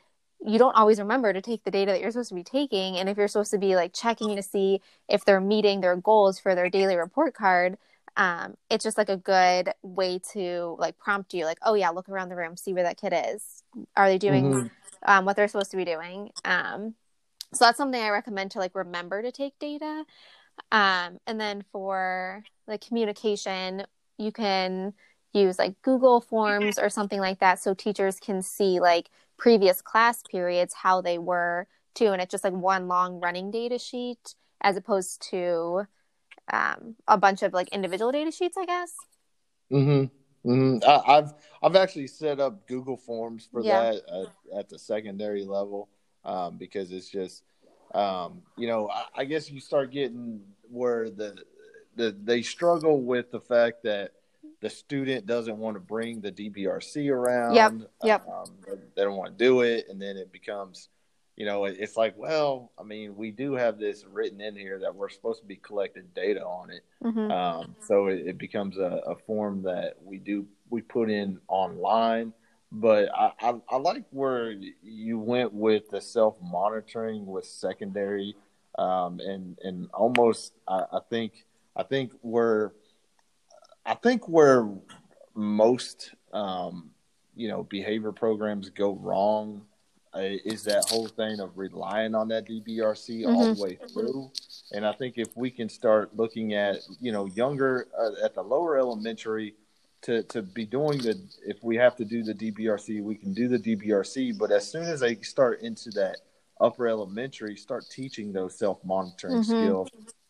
you 0.44 0.59
don't 0.59 0.76
always 0.76 0.98
remember 0.98 1.33
to 1.33 1.40
take 1.40 1.64
the 1.64 1.70
data 1.70 1.92
that 1.92 2.00
you're 2.00 2.11
supposed 2.11 2.28
to 2.28 2.35
be 2.35 2.44
taking. 2.44 2.96
And 2.96 3.09
if 3.09 3.16
you're 3.16 3.28
supposed 3.28 3.50
to 3.50 3.59
be 3.59 3.76
like 3.76 3.92
checking 3.92 4.37
to 4.37 4.42
see 4.42 4.81
if 5.09 5.24
they're 5.24 5.40
meeting 5.40 5.81
their 5.81 5.96
goals 5.96 6.38
for 6.38 6.54
their 6.54 6.70
daily 6.70 6.96
report 6.96 7.35
card, 7.35 7.76
um, 8.16 8.57
it's 8.70 8.85
just 8.85 8.98
like 8.98 9.09
a 9.09 9.16
good 9.16 9.72
way 9.83 10.20
to 10.33 10.76
like 10.78 10.98
prompt 10.98 11.35
you, 11.35 11.44
like, 11.44 11.59
oh 11.62 11.74
yeah, 11.74 11.90
look 11.90 12.09
around 12.09 12.28
the 12.28 12.37
room, 12.37 12.57
see 12.57 12.72
where 12.72 12.85
that 12.85 13.00
kid 13.00 13.14
is. 13.35 13.62
Are 13.96 14.09
they 14.09 14.18
doing 14.18 14.52
mm-hmm. 14.52 14.66
um, 15.07 15.24
what 15.24 15.37
they're 15.37 15.48
supposed 15.48 15.70
to 15.72 15.76
be 15.76 15.85
doing? 15.85 16.31
Um, 16.44 16.94
so 17.52 17.64
that's 17.64 17.78
something 17.78 18.00
I 18.00 18.11
recommend 18.11 18.52
to 18.52 18.59
like 18.59 18.74
remember 18.74 19.22
to 19.22 19.33
take 19.33 19.59
data. 19.59 20.04
Um, 20.73 21.18
and 21.27 21.40
then 21.40 21.64
for 21.73 22.42
the 22.66 22.79
communication, 22.79 23.85
you 24.18 24.33
can 24.33 24.92
use 25.33 25.59
like 25.59 25.81
Google 25.83 26.21
Forms 26.21 26.79
or 26.79 26.88
something 26.88 27.21
like 27.21 27.40
that 27.40 27.61
so 27.61 27.75
teachers 27.75 28.18
can 28.18 28.42
see 28.42 28.81
like 28.81 29.11
previous 29.37 29.81
class 29.81 30.23
periods, 30.23 30.75
how 30.75 31.01
they 31.01 31.18
were 31.18 31.66
too. 31.94 32.12
And 32.12 32.21
it's 32.21 32.31
just 32.31 32.44
like 32.44 32.53
one 32.53 32.88
long 32.88 33.21
running 33.21 33.51
data 33.51 33.79
sheet 33.79 34.35
as 34.61 34.77
opposed 34.77 35.23
to 35.31 35.87
um, 36.53 36.97
a 37.07 37.16
bunch 37.16 37.42
of 37.42 37.53
like 37.53 37.68
individual 37.68 38.12
data 38.12 38.33
sheets, 38.33 38.57
I 38.57 38.64
guess. 38.64 38.92
Mm-hmm. 39.73 40.51
mm-hmm. 40.51 40.88
I, 40.88 41.14
have 41.16 41.35
I've 41.62 41.77
actually 41.77 42.07
set 42.07 42.40
up 42.40 42.66
Google 42.66 42.97
Forms 42.97 43.49
for 43.51 43.62
yeah. 43.62 43.92
that 43.92 43.94
at, 43.94 44.59
at, 44.59 44.68
the 44.68 44.79
secondary 44.79 45.44
level 45.44 45.90
um, 46.25 46.57
because 46.57 46.90
it's 46.90 47.11
just 47.11 47.44
um, 47.94 48.42
you 48.57 48.66
know, 48.66 48.90
I, 48.90 49.05
I, 49.16 49.24
guess 49.24 49.51
you 49.51 49.61
start 49.61 49.90
getting 49.92 50.40
where 50.70 51.09
the, 51.09 51.37
the 51.96 52.14
they 52.22 52.42
struggle 52.42 53.01
with 53.03 53.31
the 53.31 53.40
fact 53.40 53.83
that 53.85 54.12
the 54.61 54.70
student 54.70 55.27
doesn't 55.27 55.57
want 55.57 55.77
to 55.77 55.81
bring 55.81 56.20
the 56.20 56.33
DBRC 56.33 57.11
around. 57.11 57.55
Yep. 57.55 57.72
Yep. 58.05 58.29
Um, 58.29 58.53
they 58.96 59.03
don't 59.03 59.16
want 59.16 59.38
to 59.38 59.44
do 59.44 59.62
it, 59.62 59.87
and 59.88 60.01
then 60.03 60.16
it 60.16 60.33
becomes, 60.33 60.88
you 61.37 61.46
know, 61.46 61.64
it's 61.64 61.96
like, 61.96 62.14
well, 62.18 62.72
I 62.79 62.83
mean, 62.83 63.16
we 63.16 63.31
do 63.31 63.55
have 63.55 63.79
this 63.79 64.05
written 64.05 64.40
in 64.40 64.57
here 64.57 64.81
that 64.81 64.94
we're 64.94 65.09
supposed 65.09 65.40
to 65.40 65.46
be 65.46 65.57
collecting 65.57 66.09
data 66.14 66.44
on 66.44 66.70
it. 66.70 66.83
Mm-hmm. 67.05 67.31
Um, 67.31 67.77
so 67.87 68.09
it, 68.09 68.27
it 68.27 68.38
becomes 68.38 68.77
a, 68.79 69.01
a 69.07 69.16
form 69.16 69.62
that 69.62 69.94
we 70.05 70.18
do 70.18 70.46
we 70.70 70.83
put 70.83 71.09
in 71.09 71.38
online 71.48 72.33
but 72.70 73.09
I, 73.14 73.33
I, 73.40 73.54
I, 73.70 73.76
like 73.76 74.04
where 74.11 74.54
you 74.83 75.18
went 75.18 75.52
with 75.52 75.88
the 75.90 76.00
self 76.00 76.37
monitoring 76.42 77.26
with 77.26 77.46
secondary, 77.46 78.37
um, 78.78 79.20
and 79.20 79.59
and 79.62 79.88
almost 79.94 80.52
I, 80.66 80.85
I, 80.92 81.00
think 81.09 81.46
I 81.74 81.83
think 81.83 82.12
where 82.20 82.72
I 83.87 83.94
think 83.94 84.28
where 84.28 84.68
most 85.35 86.12
um, 86.33 86.90
you 87.35 87.48
know 87.48 87.62
behavior 87.64 88.12
programs 88.12 88.68
go 88.68 88.92
wrong 88.96 89.62
uh, 90.14 90.20
is 90.44 90.64
that 90.64 90.85
whole 90.88 91.09
thing 91.09 91.40
of 91.40 91.57
relying 91.57 92.14
on 92.14 92.28
that 92.28 92.46
DBRC 92.46 93.22
mm-hmm. 93.22 93.35
all 93.35 93.54
the 93.54 93.62
way 93.62 93.78
through. 93.92 94.31
And 94.72 94.87
I 94.87 94.92
think 94.92 95.14
if 95.16 95.28
we 95.37 95.50
can 95.50 95.68
start 95.68 96.14
looking 96.16 96.54
at 96.54 96.76
you 97.00 97.12
know 97.12 97.26
younger 97.26 97.88
uh, 97.98 98.24
at 98.24 98.35
the 98.35 98.42
lower 98.42 98.78
elementary 98.78 99.54
to 100.03 100.23
to 100.25 100.43
be 100.43 100.65
doing 100.65 100.99
the 100.99 101.19
if 101.47 101.63
we 101.63 101.77
have 101.77 101.97
to 101.97 102.05
do 102.05 102.23
the 102.23 102.35
DBRC, 102.35 103.03
we 103.03 103.17
can 103.17 103.35
do 103.35 103.49
the 103.49 103.59
DBRC. 103.59 104.39
But 104.39 104.51
as 104.51 104.71
soon 104.71 104.85
as 104.85 105.01
they 105.01 105.17
start 105.17 105.61
into 105.63 105.91
that 105.91 106.19
upper 106.61 106.89
elementary, 106.89 107.57
start 107.57 107.85
teaching 107.91 108.33
those 108.33 108.59
self 108.59 108.85
monitoring 108.85 109.43
mm-hmm. 109.43 109.65
skills, 109.65 109.89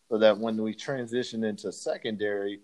so 0.09 0.17
that 0.17 0.37
when 0.37 0.61
we 0.61 0.73
transition 0.73 1.43
into 1.43 1.71
secondary, 1.71 2.61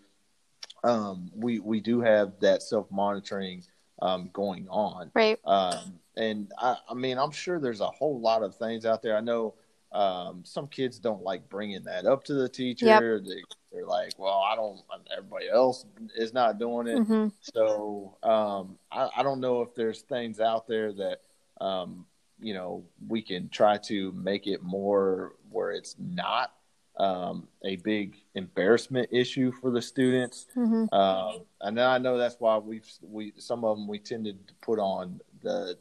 um, 0.84 1.32
we 1.36 1.60
we 1.60 1.80
do 1.80 2.02
have 2.02 2.34
that 2.42 2.64
self 2.64 2.90
monitoring 2.92 3.64
um, 4.02 4.30
going 4.34 4.68
on. 4.70 5.12
Right. 5.14 5.40
Um, 5.46 6.00
and 6.18 6.52
I, 6.58 6.78
I 6.90 6.94
mean, 6.94 7.18
I'm 7.18 7.32
sure 7.32 7.60
there's 7.60 7.82
a 7.82 7.88
whole 7.88 8.20
lot 8.20 8.44
of 8.44 8.56
things 8.56 8.86
out 8.86 9.02
there. 9.02 9.16
I 9.18 9.22
know 9.22 9.56
um, 9.96 10.44
some 10.44 10.68
kids 10.68 11.00
don't 11.00 11.24
like 11.24 11.48
bringing 11.48 11.84
that 11.84 12.06
up 12.06 12.26
to 12.26 12.34
the 12.34 12.50
teacher. 12.50 12.86
Yep. 12.86 13.02
They, 13.02 13.80
are 13.80 13.86
like, 13.86 14.12
well, 14.18 14.44
I 14.46 14.56
don't, 14.56 14.82
everybody 15.16 15.50
else 15.50 15.86
is 16.18 16.34
not 16.34 16.60
doing 16.60 16.88
it. 16.88 16.98
Mm-hmm. 16.98 17.28
So 17.42 18.18
um, 18.22 18.78
I, 18.92 19.10
I, 19.16 19.24
don't 19.24 19.40
know 19.40 19.62
if 19.62 19.74
there's 19.74 20.02
things 20.02 20.42
out 20.42 20.68
there 20.68 20.92
that, 20.92 21.22
um, 21.62 22.06
you 22.42 22.54
know, 22.54 22.84
we 23.08 23.22
can 23.22 23.48
try 23.48 23.78
to 23.86 24.12
make 24.12 24.48
it 24.48 24.62
more 24.62 25.36
where 25.50 25.72
it's 25.72 25.96
not 25.98 26.52
um, 26.98 27.48
a 27.64 27.78
big 27.78 28.18
embarrassment 28.36 29.08
issue 29.14 29.54
for 29.62 29.72
the 29.72 29.82
students. 29.82 30.48
Mm-hmm. 30.58 30.86
Uh, 30.92 31.40
and 31.62 31.80
I 31.80 32.00
know 32.00 32.18
that's 32.18 32.36
why 32.40 32.58
we've, 32.58 32.90
we, 33.02 33.32
some 33.38 33.64
of 33.64 33.78
them 33.78 33.88
we 33.88 34.00
tended 34.00 34.46
to 34.50 34.54
put 34.56 34.78
on 34.78 35.22
the, 35.42 35.78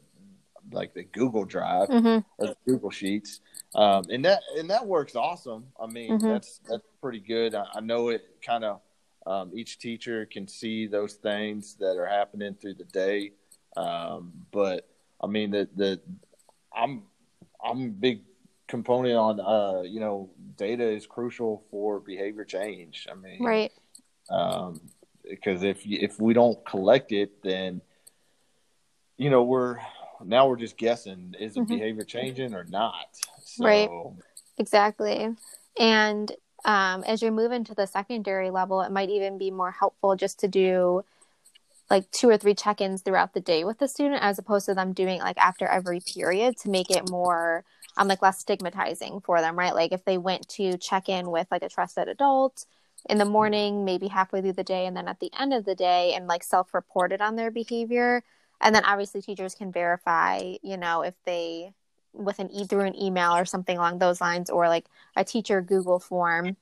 like 0.71 0.93
the 0.93 1.03
Google 1.03 1.45
Drive 1.45 1.89
mm-hmm. 1.89 2.19
or 2.37 2.47
the 2.47 2.57
Google 2.65 2.91
Sheets 2.91 3.41
um, 3.75 4.05
and 4.09 4.23
that 4.23 4.41
and 4.57 4.69
that 4.69 4.85
works 4.85 5.15
awesome. 5.15 5.65
I 5.79 5.87
mean, 5.87 6.11
mm-hmm. 6.11 6.27
that's 6.27 6.61
that's 6.67 6.87
pretty 7.01 7.19
good. 7.19 7.53
I, 7.53 7.65
I 7.75 7.81
know 7.81 8.07
it 8.07 8.23
kind 8.41 8.63
of 8.63 8.79
um, 9.27 9.51
each 9.53 9.79
teacher 9.79 10.25
can 10.25 10.47
see 10.47 10.87
those 10.87 11.15
things 11.15 11.75
that 11.79 11.97
are 11.97 12.05
happening 12.05 12.55
through 12.55 12.75
the 12.75 12.85
day. 12.85 13.33
Um, 13.75 14.31
but 14.51 14.87
I 15.21 15.27
mean, 15.27 15.51
the 15.51 15.67
the 15.75 15.99
I'm 16.73 17.03
I'm 17.63 17.81
a 17.81 17.89
big 17.89 18.21
component 18.67 19.15
on 19.15 19.39
uh, 19.41 19.81
you 19.81 19.99
know 19.99 20.29
data 20.55 20.87
is 20.87 21.05
crucial 21.05 21.65
for 21.69 21.99
behavior 21.99 22.45
change. 22.45 23.07
I 23.11 23.15
mean, 23.15 23.43
right? 23.43 23.73
Um, 24.29 24.79
because 25.29 25.63
if 25.63 25.81
if 25.85 26.17
we 26.17 26.33
don't 26.33 26.63
collect 26.65 27.11
it, 27.11 27.43
then 27.43 27.81
you 29.17 29.29
know 29.29 29.43
we're 29.43 29.79
now 30.23 30.47
we're 30.47 30.55
just 30.55 30.77
guessing 30.77 31.33
is 31.39 31.55
the 31.55 31.61
mm-hmm. 31.61 31.73
behavior 31.73 32.03
changing 32.03 32.53
or 32.53 32.63
not 32.65 33.07
so... 33.45 33.65
Right. 33.65 33.89
Exactly. 34.57 35.35
And 35.79 36.31
um, 36.65 37.03
as 37.03 37.21
you 37.21 37.31
move 37.31 37.51
into 37.51 37.73
the 37.73 37.85
secondary 37.85 38.49
level, 38.49 38.81
it 38.81 38.91
might 38.91 39.09
even 39.09 39.37
be 39.37 39.51
more 39.51 39.71
helpful 39.71 40.15
just 40.15 40.39
to 40.39 40.47
do 40.47 41.03
like 41.89 42.09
two 42.11 42.27
or 42.29 42.37
three 42.37 42.55
check-ins 42.55 43.01
throughout 43.01 43.33
the 43.33 43.39
day 43.39 43.63
with 43.63 43.77
the 43.77 43.87
student 43.87 44.23
as 44.23 44.39
opposed 44.39 44.65
to 44.65 44.73
them 44.73 44.91
doing 44.91 45.19
like 45.19 45.37
after 45.37 45.67
every 45.67 45.99
period 45.99 46.57
to 46.57 46.67
make 46.67 46.89
it 46.89 47.11
more 47.11 47.63
um 47.95 48.07
like 48.07 48.23
less 48.23 48.39
stigmatizing 48.39 49.21
for 49.21 49.39
them 49.39 49.55
right 49.55 49.75
like 49.75 49.91
if 49.91 50.03
they 50.03 50.17
went 50.17 50.49
to 50.49 50.79
check 50.79 51.07
in 51.07 51.29
with 51.29 51.45
like 51.51 51.61
a 51.61 51.69
trusted 51.69 52.07
adult 52.07 52.65
in 53.07 53.19
the 53.19 53.25
morning 53.25 53.85
maybe 53.85 54.07
halfway 54.07 54.41
through 54.41 54.51
the 54.51 54.63
day 54.63 54.87
and 54.87 54.97
then 54.97 55.07
at 55.07 55.19
the 55.19 55.29
end 55.39 55.53
of 55.53 55.63
the 55.63 55.75
day 55.75 56.13
and 56.15 56.25
like 56.25 56.43
self-reported 56.43 57.21
on 57.21 57.35
their 57.35 57.51
behavior 57.51 58.23
and 58.61 58.73
then 58.75 58.83
obviously 58.85 59.21
teachers 59.21 59.55
can 59.55 59.71
verify 59.71 60.55
you 60.63 60.77
know 60.77 61.01
if 61.01 61.15
they 61.25 61.73
with 62.13 62.39
an 62.39 62.49
e 62.51 62.65
through 62.65 62.81
an 62.85 62.95
email 63.01 63.35
or 63.35 63.45
something 63.45 63.77
along 63.77 63.99
those 63.99 64.21
lines 64.21 64.49
or 64.49 64.67
like 64.69 64.85
a 65.15 65.23
teacher 65.23 65.61
google 65.61 65.99
form 65.99 66.55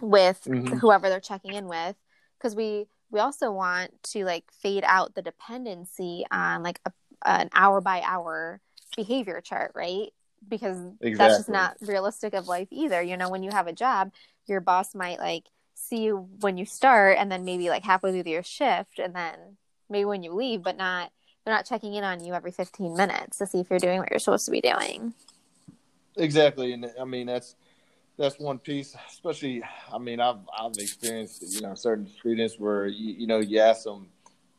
with 0.00 0.44
Mhm. 0.44 0.80
whoever 0.80 1.08
they're 1.08 1.20
checking 1.20 1.52
in 1.54 1.66
with. 1.68 1.96
Because 2.38 2.56
we 2.56 2.86
we 3.10 3.20
also 3.20 3.52
want 3.52 4.02
to 4.04 4.24
like 4.24 4.50
fade 4.50 4.84
out 4.86 5.14
the 5.14 5.22
dependency 5.22 6.24
on 6.30 6.62
like 6.62 6.80
a, 6.86 6.92
an 7.26 7.50
hour 7.52 7.80
by 7.80 8.00
hour 8.02 8.60
behavior 8.96 9.40
chart 9.40 9.72
right? 9.74 10.12
Because 10.48 10.76
that's 11.18 11.36
just 11.36 11.48
not 11.48 11.76
realistic 11.80 12.34
of 12.34 12.48
life 12.48 12.68
either. 12.70 13.00
You 13.02 13.16
know 13.16 13.28
when 13.28 13.42
you 13.42 13.50
have 13.50 13.66
a 13.66 13.72
job 13.72 14.12
your 14.46 14.60
boss 14.60 14.94
might 14.94 15.18
like 15.20 15.44
see 15.74 16.02
you 16.02 16.28
when 16.40 16.56
you 16.58 16.64
start 16.66 17.16
and 17.18 17.30
then 17.30 17.44
maybe 17.44 17.68
like 17.68 17.84
halfway 17.84 18.10
through 18.10 18.30
your 18.32 18.42
shift 18.42 18.98
and 18.98 19.14
then 19.14 19.56
maybe 19.88 20.04
when 20.04 20.22
you 20.22 20.32
leave 20.32 20.62
but 20.62 20.76
not 20.76 21.12
they're 21.44 21.54
not 21.54 21.66
checking 21.66 21.94
in 21.94 22.04
on 22.04 22.24
you 22.24 22.34
every 22.34 22.52
15 22.52 22.96
minutes 22.96 23.38
to 23.38 23.46
see 23.46 23.60
if 23.60 23.70
you're 23.70 23.78
doing 23.78 23.98
what 23.98 24.10
you're 24.10 24.18
supposed 24.20 24.44
to 24.46 24.50
be 24.50 24.60
doing 24.60 25.12
Exactly, 26.16 26.72
and 26.74 26.90
I 27.00 27.04
mean 27.04 27.26
that's 27.26 27.56
that's 28.18 28.38
one 28.38 28.58
piece. 28.58 28.94
Especially, 29.10 29.62
I 29.90 29.96
mean, 29.96 30.20
I've 30.20 30.40
I've 30.58 30.72
experienced 30.76 31.42
you 31.54 31.62
know 31.62 31.74
certain 31.74 32.06
students 32.06 32.58
where 32.58 32.86
you, 32.86 33.14
you 33.14 33.26
know 33.26 33.38
you 33.38 33.60
ask 33.60 33.84
them 33.84 34.08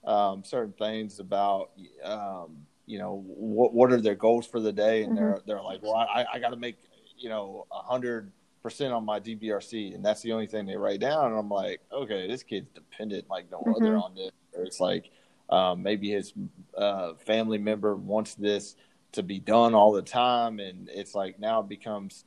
um, 0.04 0.43
certain 0.43 0.74
things 0.74 1.19
about 1.19 1.69
um, 2.04 2.58
you 2.88 2.98
know 2.98 3.24
what 3.28 3.72
what 3.72 3.93
are 3.93 4.02
their 4.02 4.15
goals 4.15 4.48
for 4.48 4.60
the 4.60 4.74
day, 4.74 5.04
and 5.04 5.15
they're 5.15 5.39
they're 5.46 5.62
like, 5.62 5.84
well, 5.84 5.93
I, 5.93 6.26
I 6.34 6.39
got 6.39 6.50
to 6.50 6.56
make 6.56 6.78
you 7.19 7.30
know 7.30 7.67
a 7.72 7.84
hundred 7.84 8.32
percent 8.63 8.91
on 8.91 9.06
my 9.06 9.19
DBRC, 9.19 9.93
and 9.93 10.04
that's 10.04 10.24
the 10.24 10.32
only 10.32 10.48
thing 10.48 10.65
they 10.65 10.76
write 10.76 11.02
down. 11.02 11.28
And 11.28 11.36
I'm 11.38 11.50
like, 11.50 11.82
okay, 11.91 12.28
this 12.28 12.41
kid's 12.41 12.69
dependent 12.74 13.30
like 13.30 13.52
no 13.52 13.63
other 13.76 13.91
Mhm. 13.91 14.04
on 14.04 14.15
this. 14.15 14.32
Or 14.58 14.63
it's 14.63 14.80
like 14.80 15.12
um, 15.54 15.84
maybe 15.84 16.10
his 16.10 16.34
uh, 16.76 17.13
family 17.26 17.60
member 17.60 17.96
wants 17.96 18.34
this 18.34 18.76
to 19.12 19.22
be 19.22 19.39
done 19.39 19.76
all 19.76 19.92
the 19.92 20.02
time 20.02 20.60
and 20.60 20.89
it's 20.92 21.13
like 21.13 21.39
now 21.39 21.60
it 21.60 21.70
becomes 21.70 22.26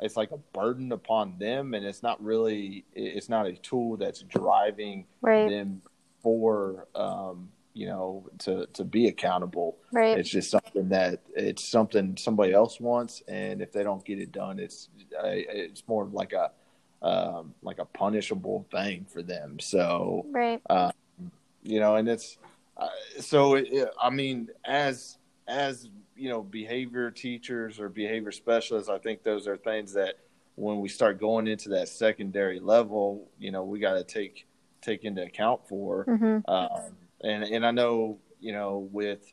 it's 0.00 0.16
like 0.16 0.30
a 0.30 0.38
burden 0.54 0.90
upon 0.92 1.34
them 1.38 1.74
and 1.74 1.84
it's 1.84 2.02
not 2.02 2.22
really 2.24 2.84
it's 2.94 3.28
not 3.28 3.46
a 3.46 3.52
tool 3.56 3.98
that's 3.98 4.22
driving 4.22 5.04
right. 5.20 5.50
them 5.50 5.82
for 6.22 6.88
um 6.94 7.50
you 7.74 7.86
know 7.86 8.24
to 8.38 8.66
to 8.72 8.84
be 8.84 9.08
accountable. 9.08 9.76
Right. 9.92 10.18
It's 10.18 10.30
just 10.30 10.50
something 10.50 10.88
that 10.88 11.20
it's 11.34 11.68
something 11.68 12.16
somebody 12.16 12.54
else 12.54 12.80
wants 12.80 13.22
and 13.28 13.60
if 13.60 13.72
they 13.72 13.82
don't 13.82 14.04
get 14.04 14.18
it 14.18 14.32
done 14.32 14.58
it's 14.58 14.88
uh, 15.18 15.26
it's 15.26 15.82
more 15.86 16.06
like 16.06 16.32
a 16.32 16.50
um 17.06 17.52
like 17.62 17.80
a 17.80 17.84
punishable 17.84 18.66
thing 18.70 19.06
for 19.12 19.22
them. 19.22 19.60
So 19.60 20.24
right. 20.30 20.62
you 21.62 21.80
know 21.80 21.96
and 21.96 22.08
it's 22.08 22.38
uh, 22.76 22.88
so 23.20 23.54
it, 23.54 23.66
it- 23.70 23.90
i 24.00 24.10
mean 24.10 24.48
as 24.64 25.18
as 25.46 25.88
you 26.16 26.28
know 26.28 26.42
behavior 26.42 27.10
teachers 27.10 27.78
or 27.80 27.88
behavior 27.88 28.32
specialists 28.32 28.88
i 28.88 28.98
think 28.98 29.22
those 29.22 29.46
are 29.46 29.56
things 29.56 29.92
that 29.92 30.14
when 30.56 30.80
we 30.80 30.88
start 30.88 31.18
going 31.18 31.46
into 31.46 31.68
that 31.68 31.88
secondary 31.88 32.60
level 32.60 33.28
you 33.38 33.50
know 33.50 33.64
we 33.64 33.78
got 33.78 33.94
to 33.94 34.04
take 34.04 34.46
take 34.80 35.04
into 35.04 35.22
account 35.22 35.66
for. 35.68 36.04
Hmm 36.04 36.38
um, 36.46 36.96
and 37.22 37.44
and 37.44 37.64
i 37.66 37.70
know 37.70 38.18
you 38.40 38.52
know 38.52 38.88
with 38.92 39.32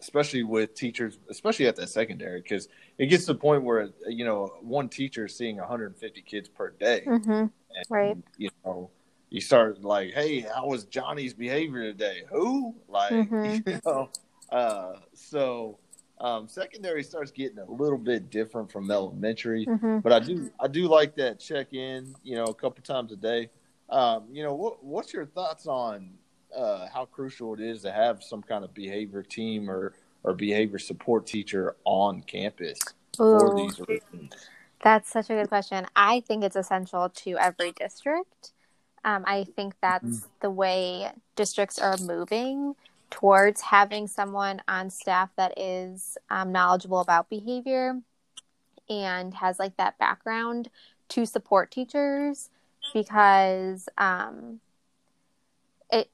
especially 0.00 0.42
with 0.42 0.74
teachers 0.74 1.18
especially 1.30 1.66
at 1.66 1.76
that 1.76 1.88
secondary 1.88 2.40
because 2.40 2.68
it 2.98 3.06
gets 3.06 3.24
to 3.26 3.32
the 3.32 3.38
point 3.38 3.62
where 3.62 3.88
you 4.08 4.24
know 4.24 4.52
one 4.60 4.88
teacher 4.88 5.26
is 5.26 5.36
seeing 5.36 5.56
150 5.58 6.22
kids 6.22 6.48
per 6.48 6.70
day. 6.70 7.02
Hmm 7.04 7.20
and, 7.30 7.86
Right. 7.88 8.16
You 8.36 8.50
know, 8.64 8.90
you 9.32 9.40
start 9.40 9.82
like, 9.82 10.12
hey, 10.12 10.40
how 10.40 10.66
was 10.66 10.84
Johnny's 10.84 11.32
behavior 11.32 11.82
today? 11.84 12.24
Who? 12.30 12.74
Like, 12.86 13.30
Mhm. 13.42 13.66
you 13.66 13.80
know, 13.86 14.10
uh, 14.50 14.96
so 15.14 15.78
um, 16.20 16.46
secondary 16.48 17.02
starts 17.02 17.30
getting 17.30 17.58
a 17.58 17.70
little 17.70 17.98
bit 17.98 18.30
different 18.30 18.70
from 18.70 18.90
elementary, 18.90 19.70
hmm 19.70 19.98
but 20.02 20.12
I 20.12 20.20
do, 20.20 20.50
I 20.60 20.68
do 20.68 20.86
like 20.86 21.16
that 21.16 21.40
check 21.40 21.72
in, 21.72 22.14
you 22.22 22.36
know, 22.36 22.44
a 22.44 22.54
couple 22.54 22.82
times 22.82 23.10
a 23.12 23.16
day. 23.16 23.48
Um, 23.88 24.24
you 24.30 24.42
know, 24.42 24.54
what, 24.54 24.84
what's 24.84 25.14
your 25.14 25.24
thoughts 25.24 25.66
on 25.66 26.10
uh, 26.54 26.88
how 26.92 27.06
crucial 27.06 27.54
it 27.54 27.60
is 27.60 27.82
to 27.82 27.92
have 27.92 28.22
some 28.22 28.42
kind 28.42 28.64
of 28.64 28.74
behavior 28.74 29.22
team 29.22 29.70
or, 29.70 29.94
or 30.24 30.34
behavior 30.34 30.78
support 30.78 31.26
teacher 31.26 31.76
on 31.84 32.20
campus 32.22 32.78
for 33.30 33.50
these 33.54 33.80
reasons? 33.88 34.50
That's 34.82 35.10
such 35.10 35.30
a 35.30 35.34
good 35.34 35.48
question. 35.48 35.86
I 35.96 36.20
think 36.20 36.44
it's 36.44 36.56
essential 36.56 37.08
to 37.08 37.38
every 37.38 37.72
district. 37.72 38.52
Um, 39.04 39.24
I 39.26 39.44
think 39.44 39.74
that's 39.80 40.28
the 40.40 40.50
way 40.50 41.10
districts 41.34 41.78
are 41.78 41.96
moving 41.98 42.74
towards 43.10 43.60
having 43.60 44.06
someone 44.06 44.62
on 44.68 44.90
staff 44.90 45.30
that 45.36 45.58
is 45.58 46.16
um, 46.30 46.52
knowledgeable 46.52 47.00
about 47.00 47.28
behavior 47.28 48.00
and 48.88 49.34
has 49.34 49.58
like 49.58 49.76
that 49.76 49.98
background 49.98 50.70
to 51.08 51.26
support 51.26 51.70
teachers 51.70 52.48
because 52.94 53.88
um, 53.98 54.60
it 55.90 56.10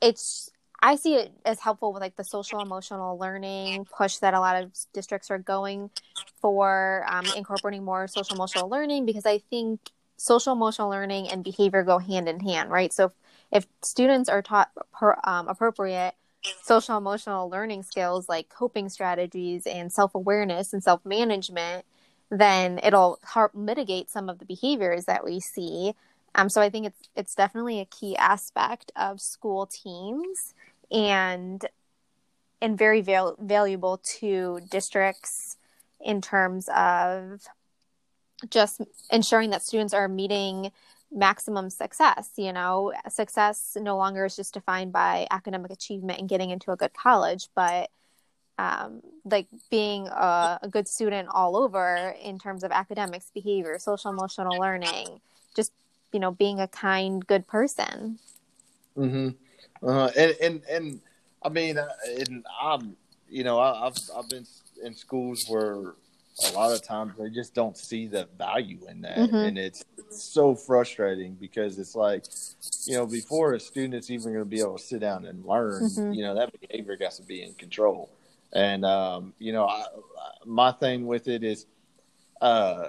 it's 0.00 0.50
I 0.82 0.96
see 0.96 1.14
it 1.14 1.32
as 1.44 1.60
helpful 1.60 1.92
with 1.92 2.02
like 2.02 2.16
the 2.16 2.24
social 2.24 2.60
emotional 2.60 3.16
learning 3.16 3.86
push 3.96 4.16
that 4.16 4.34
a 4.34 4.40
lot 4.40 4.62
of 4.62 4.72
districts 4.92 5.30
are 5.30 5.38
going 5.38 5.90
for 6.40 7.06
um, 7.08 7.26
incorporating 7.36 7.84
more 7.84 8.08
social 8.08 8.34
emotional 8.34 8.68
learning 8.68 9.06
because 9.06 9.24
I 9.24 9.38
think 9.38 9.80
social 10.16 10.52
emotional 10.52 10.90
learning 10.90 11.28
and 11.28 11.44
behavior 11.44 11.82
go 11.82 11.98
hand 11.98 12.28
in 12.28 12.40
hand, 12.40 12.70
right? 12.70 12.92
So 12.92 13.06
if, 13.06 13.12
if 13.52 13.66
students 13.82 14.28
are 14.28 14.42
taught 14.42 14.70
per, 14.92 15.16
um, 15.24 15.48
appropriate 15.48 16.14
social 16.62 16.96
emotional 16.96 17.48
learning 17.48 17.82
skills 17.84 18.28
like 18.28 18.48
coping 18.48 18.88
strategies 18.88 19.66
and 19.66 19.92
self 19.92 20.14
awareness 20.14 20.72
and 20.72 20.82
self 20.82 21.04
management, 21.04 21.84
then 22.30 22.80
it'll 22.82 23.18
help 23.22 23.54
mitigate 23.54 24.10
some 24.10 24.28
of 24.28 24.38
the 24.38 24.44
behaviors 24.44 25.04
that 25.04 25.24
we 25.24 25.40
see. 25.40 25.94
Um, 26.34 26.48
so 26.48 26.60
I 26.60 26.70
think 26.70 26.86
it's 26.86 27.08
it's 27.14 27.34
definitely 27.34 27.80
a 27.80 27.84
key 27.84 28.16
aspect 28.16 28.90
of 28.96 29.20
school 29.20 29.66
teams 29.66 30.54
and 30.90 31.64
and 32.60 32.78
very 32.78 33.00
val- 33.00 33.36
valuable 33.40 33.98
to 34.20 34.60
districts 34.70 35.56
in 36.00 36.20
terms 36.20 36.68
of 36.74 37.46
just 38.50 38.80
ensuring 39.10 39.50
that 39.50 39.62
students 39.62 39.94
are 39.94 40.08
meeting 40.08 40.72
maximum 41.10 41.70
success. 41.70 42.30
You 42.36 42.52
know, 42.52 42.92
success 43.08 43.76
no 43.80 43.96
longer 43.96 44.24
is 44.24 44.36
just 44.36 44.54
defined 44.54 44.92
by 44.92 45.26
academic 45.30 45.70
achievement 45.70 46.20
and 46.20 46.28
getting 46.28 46.50
into 46.50 46.72
a 46.72 46.76
good 46.76 46.92
college, 46.94 47.48
but 47.54 47.90
um, 48.58 49.02
like 49.24 49.46
being 49.70 50.08
a, 50.08 50.58
a 50.62 50.68
good 50.68 50.86
student 50.86 51.28
all 51.32 51.56
over 51.56 52.14
in 52.22 52.38
terms 52.38 52.64
of 52.64 52.70
academics, 52.70 53.30
behavior, 53.32 53.78
social 53.78 54.10
emotional 54.10 54.58
learning, 54.58 55.20
just 55.56 55.72
you 56.12 56.20
know, 56.20 56.30
being 56.30 56.60
a 56.60 56.68
kind, 56.68 57.26
good 57.26 57.46
person. 57.46 58.18
Mm-hmm. 58.96 59.30
Uh, 59.86 60.10
and 60.16 60.36
and 60.40 60.62
and 60.70 61.00
I 61.42 61.48
mean, 61.48 61.78
uh, 61.78 61.88
and 62.06 62.44
I'm 62.60 62.96
you 63.28 63.44
know 63.44 63.58
I, 63.58 63.86
I've 63.86 63.96
I've 64.16 64.28
been 64.28 64.46
in 64.84 64.94
schools 64.94 65.44
where 65.48 65.94
a 66.38 66.52
lot 66.52 66.72
of 66.72 66.82
times 66.82 67.12
they 67.18 67.30
just 67.30 67.54
don't 67.54 67.76
see 67.76 68.06
the 68.06 68.28
value 68.38 68.80
in 68.88 69.02
that, 69.02 69.18
Mhm. 69.18 69.48
and 69.48 69.58
it's 69.58 69.84
so 70.10 70.54
frustrating 70.54 71.34
because 71.34 71.78
it's 71.78 71.94
like 71.94 72.24
you 72.86 72.94
know 72.94 73.06
before 73.06 73.52
a 73.54 73.60
student's 73.60 74.10
even 74.10 74.32
going 74.32 74.38
to 74.38 74.44
be 74.44 74.60
able 74.60 74.76
to 74.78 74.82
sit 74.84 75.00
down 75.00 75.24
and 75.24 75.44
learn, 75.44 75.82
Mhm. 75.84 76.14
you 76.14 76.22
know 76.22 76.34
that 76.34 76.50
behavior 76.60 76.96
has 77.00 77.16
to 77.18 77.22
be 77.22 77.42
in 77.42 77.54
control, 77.54 78.10
and 78.52 78.84
um, 78.84 79.34
you 79.38 79.52
know 79.52 79.66
I, 79.68 79.84
my 80.44 80.72
thing 80.72 81.06
with 81.06 81.28
it 81.28 81.44
is. 81.44 81.66
Uh, 82.40 82.88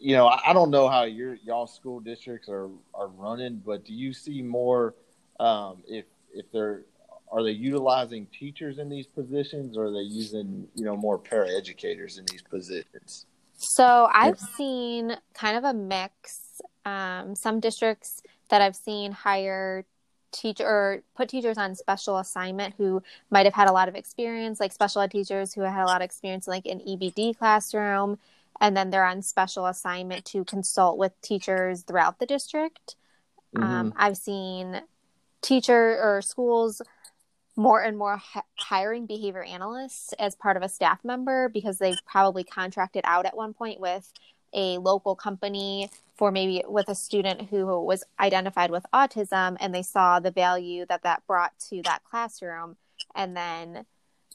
you 0.00 0.14
know, 0.16 0.28
I 0.28 0.50
I 0.50 0.52
don't 0.54 0.70
know 0.70 0.88
how 0.88 1.02
your 1.02 1.34
y'all 1.34 1.66
school 1.66 2.00
districts 2.00 2.48
are 2.48 2.70
are 2.94 3.08
running, 3.08 3.60
but 3.66 3.84
do 3.84 3.92
you 3.92 4.14
see 4.14 4.40
more 4.40 4.94
um, 5.40 5.82
if 5.86 6.06
if 6.32 6.50
they're 6.52 6.84
are 7.30 7.42
they 7.42 7.50
utilizing 7.50 8.26
teachers 8.26 8.78
in 8.78 8.88
these 8.88 9.06
positions, 9.06 9.76
or 9.76 9.86
are 9.86 9.92
they 9.92 9.98
using 9.98 10.68
you 10.74 10.84
know 10.84 10.96
more 10.96 11.18
paraeducators 11.18 12.18
in 12.18 12.24
these 12.26 12.42
positions? 12.42 13.26
So 13.56 14.08
I've 14.12 14.38
seen 14.38 15.16
kind 15.34 15.56
of 15.56 15.64
a 15.64 15.74
mix. 15.74 16.60
Um, 16.84 17.34
some 17.34 17.60
districts 17.60 18.22
that 18.48 18.62
I've 18.62 18.76
seen 18.76 19.12
hire 19.12 19.84
teacher 20.32 20.64
or 20.64 21.02
put 21.16 21.28
teachers 21.28 21.58
on 21.58 21.74
special 21.74 22.18
assignment 22.18 22.74
who 22.78 23.02
might 23.30 23.46
have 23.46 23.54
had 23.54 23.68
a 23.68 23.72
lot 23.72 23.88
of 23.88 23.94
experience, 23.94 24.60
like 24.60 24.72
special 24.72 25.02
ed 25.02 25.10
teachers 25.10 25.52
who 25.52 25.62
had 25.62 25.82
a 25.82 25.86
lot 25.86 26.00
of 26.00 26.04
experience, 26.04 26.46
like 26.46 26.66
in 26.66 26.80
EBD 26.80 27.36
classroom, 27.36 28.18
and 28.60 28.76
then 28.76 28.90
they're 28.90 29.04
on 29.04 29.22
special 29.22 29.66
assignment 29.66 30.24
to 30.26 30.44
consult 30.44 30.98
with 30.98 31.18
teachers 31.20 31.82
throughout 31.82 32.18
the 32.18 32.26
district. 32.26 32.96
Um, 33.56 33.94
I've 33.96 34.16
seen 34.16 34.82
teacher 35.40 35.98
or 36.02 36.20
schools 36.22 36.82
more 37.58 37.82
and 37.82 37.98
more 37.98 38.16
hi- 38.18 38.42
hiring 38.56 39.04
behavior 39.04 39.42
analysts 39.42 40.12
as 40.14 40.36
part 40.36 40.56
of 40.56 40.62
a 40.62 40.68
staff 40.68 41.04
member 41.04 41.48
because 41.48 41.78
they've 41.78 41.98
probably 42.06 42.44
contracted 42.44 43.02
out 43.04 43.26
at 43.26 43.36
one 43.36 43.52
point 43.52 43.80
with 43.80 44.12
a 44.54 44.78
local 44.78 45.16
company 45.16 45.90
for 46.14 46.30
maybe 46.30 46.62
with 46.68 46.88
a 46.88 46.94
student 46.94 47.42
who 47.50 47.66
was 47.82 48.04
identified 48.20 48.70
with 48.70 48.86
autism 48.94 49.56
and 49.58 49.74
they 49.74 49.82
saw 49.82 50.20
the 50.20 50.30
value 50.30 50.86
that 50.88 51.02
that 51.02 51.26
brought 51.26 51.52
to 51.58 51.82
that 51.82 52.02
classroom 52.04 52.76
and 53.16 53.36
then 53.36 53.84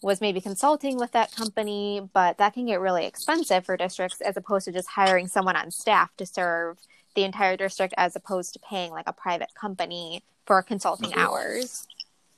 was 0.01 0.19
maybe 0.19 0.41
consulting 0.41 0.97
with 0.97 1.13
that 1.13 1.31
company 1.33 2.01
but 2.13 2.37
that 2.37 2.53
can 2.53 2.65
get 2.65 2.81
really 2.81 3.05
expensive 3.05 3.65
for 3.65 3.77
districts 3.77 4.19
as 4.19 4.35
opposed 4.35 4.65
to 4.65 4.71
just 4.73 4.89
hiring 4.89 5.27
someone 5.27 5.55
on 5.55 5.71
staff 5.71 6.13
to 6.17 6.25
serve 6.25 6.77
the 7.15 7.23
entire 7.23 7.55
district 7.55 7.93
as 7.95 8.17
opposed 8.17 8.51
to 8.51 8.59
paying 8.59 8.91
like 8.91 9.07
a 9.07 9.13
private 9.13 9.55
company 9.55 10.21
for 10.45 10.61
consulting 10.61 11.11
Yeah. 11.11 11.27
hours. 11.27 11.87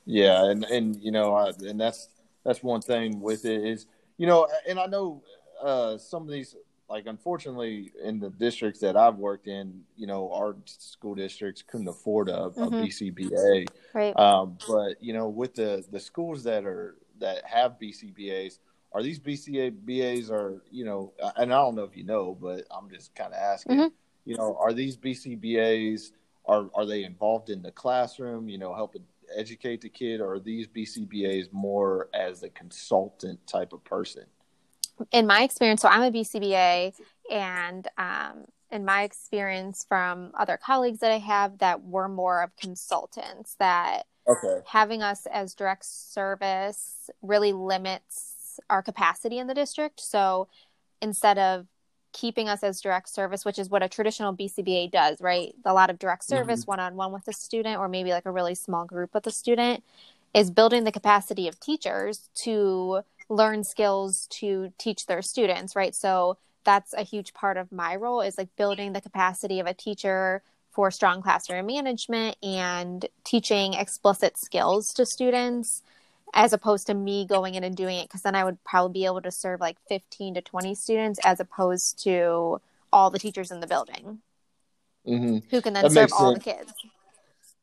Yeah, 0.06 0.50
and 0.50 0.64
and 0.64 0.96
you 1.02 1.10
know, 1.10 1.34
I, 1.34 1.50
and 1.68 1.80
that's 1.80 2.08
that's 2.44 2.62
one 2.62 2.80
thing 2.80 3.20
with 3.20 3.44
it 3.44 3.64
is 3.64 3.86
you 4.16 4.26
know, 4.26 4.48
and 4.68 4.78
I 4.78 4.86
know 4.86 5.22
uh, 5.62 5.98
some 5.98 6.22
of 6.22 6.28
these 6.30 6.54
like 6.88 7.06
unfortunately 7.06 7.92
in 8.02 8.20
the 8.20 8.30
districts 8.30 8.80
that 8.80 8.96
I've 8.96 9.16
worked 9.16 9.48
in, 9.48 9.82
you 9.96 10.06
know, 10.06 10.32
our 10.32 10.56
school 10.66 11.16
districts 11.16 11.62
couldn't 11.62 11.88
afford 11.88 12.28
a, 12.28 12.44
a 12.44 12.50
Mhm. 12.70 12.80
BCBA. 12.80 13.66
Right. 13.92 14.16
Um, 14.16 14.56
but 14.68 15.02
you 15.02 15.12
know, 15.12 15.28
with 15.28 15.54
the 15.54 15.84
the 15.90 15.98
schools 16.00 16.44
that 16.44 16.64
are 16.64 16.94
that 17.18 17.44
have 17.44 17.78
BCBA's, 17.80 18.60
are 18.92 19.02
these 19.02 19.18
BCBA's 19.18 20.30
are 20.30 20.62
you 20.70 20.84
know, 20.84 21.12
and 21.36 21.52
I 21.52 21.56
don't 21.56 21.74
know 21.74 21.82
if 21.84 21.96
you 21.96 22.04
know, 22.04 22.38
but 22.40 22.64
I'm 22.70 22.88
just 22.88 23.12
kind 23.16 23.32
of 23.34 23.38
asking. 23.40 23.78
Mhm. 23.78 23.90
You 24.24 24.36
know, 24.36 24.56
are 24.60 24.72
these 24.72 24.96
BCBA's 24.96 26.12
are 26.46 26.70
are 26.74 26.86
they 26.86 27.02
involved 27.02 27.50
in 27.50 27.62
the 27.62 27.72
classroom? 27.72 28.48
You 28.48 28.58
know, 28.58 28.72
helping 28.74 29.04
educate 29.36 29.80
the 29.80 29.88
kid, 29.88 30.20
or 30.20 30.34
are 30.34 30.40
these 30.40 30.66
BCBA's 30.66 31.48
more 31.52 32.08
as 32.14 32.42
a 32.42 32.48
consultant 32.48 33.46
type 33.46 33.72
of 33.72 33.84
person? 33.84 34.24
in 35.12 35.26
my 35.26 35.42
experience, 35.42 35.82
so 35.82 35.88
I'm 35.88 36.02
a 36.02 36.10
BCBA, 36.10 36.94
and 37.30 37.86
um, 37.98 38.46
in 38.70 38.84
my 38.84 39.02
experience 39.02 39.84
from 39.86 40.32
other 40.38 40.56
colleagues 40.56 41.00
that 41.00 41.12
I 41.12 41.18
have, 41.18 41.58
that 41.58 41.82
were 41.82 42.08
more 42.08 42.42
of 42.42 42.56
consultants, 42.56 43.56
that 43.58 44.06
Okay. 44.28 44.62
having 44.66 45.02
us 45.02 45.26
as 45.26 45.54
direct 45.54 45.84
service 45.84 47.10
really 47.22 47.52
limits 47.52 48.58
our 48.70 48.82
capacity 48.82 49.38
in 49.38 49.46
the 49.46 49.54
district. 49.54 50.00
So 50.00 50.48
instead 51.00 51.38
of 51.38 51.66
keeping 52.16 52.48
us 52.48 52.62
as 52.62 52.80
direct 52.80 53.10
service, 53.10 53.44
which 53.44 53.58
is 53.58 53.68
what 53.68 53.82
a 53.82 53.88
traditional 53.88 54.34
BCBA 54.34 54.90
does, 54.90 55.20
right? 55.20 55.54
A 55.66 55.74
lot 55.74 55.90
of 55.90 55.98
direct 55.98 56.22
mm-hmm. 56.22 56.36
service, 56.36 56.66
one 56.66 56.80
on 56.80 56.96
one 56.96 57.12
with 57.12 57.26
the 57.26 57.32
student, 57.32 57.78
or 57.78 57.88
maybe 57.88 58.10
like 58.10 58.24
a 58.24 58.30
really 58.30 58.54
small 58.54 58.86
group 58.86 59.12
with 59.12 59.24
the 59.24 59.30
student, 59.30 59.84
is 60.32 60.50
building 60.50 60.84
the 60.84 60.92
capacity 60.92 61.46
of 61.46 61.60
teachers 61.60 62.30
to 62.36 63.02
learn 63.28 63.62
skills 63.64 64.26
to 64.30 64.72
teach 64.78 65.04
their 65.06 65.20
students, 65.20 65.76
right? 65.76 65.94
So 65.94 66.38
that's 66.64 66.94
a 66.94 67.02
huge 67.02 67.34
part 67.34 67.58
of 67.58 67.70
my 67.70 67.94
role 67.96 68.22
is 68.22 68.38
like 68.38 68.48
building 68.56 68.94
the 68.94 69.00
capacity 69.02 69.60
of 69.60 69.66
a 69.66 69.74
teacher 69.74 70.42
for 70.70 70.90
strong 70.90 71.20
classroom 71.20 71.66
management 71.66 72.36
and 72.42 73.06
teaching 73.24 73.74
explicit 73.74 74.38
skills 74.38 74.92
to 74.94 75.04
students 75.04 75.82
as 76.36 76.52
opposed 76.52 76.86
to 76.86 76.94
me 76.94 77.26
going 77.26 77.56
in 77.56 77.64
and 77.64 77.76
doing 77.76 77.98
it 77.98 78.04
because 78.04 78.22
then 78.22 78.36
I 78.36 78.44
would 78.44 78.62
probably 78.62 78.92
be 79.00 79.06
able 79.06 79.22
to 79.22 79.32
serve 79.32 79.60
like 79.60 79.78
15 79.88 80.34
to 80.34 80.42
20 80.42 80.74
students 80.76 81.18
as 81.24 81.40
opposed 81.40 82.02
to 82.04 82.60
all 82.92 83.10
the 83.10 83.18
teachers 83.18 83.50
in 83.50 83.60
the 83.60 83.66
building 83.66 84.20
hmm 85.04 85.38
who 85.50 85.60
can 85.62 85.74
then 85.74 85.88
That 85.88 85.92
serve 85.92 86.12
all 86.12 86.32
the 86.32 86.40
kids. 86.40 86.72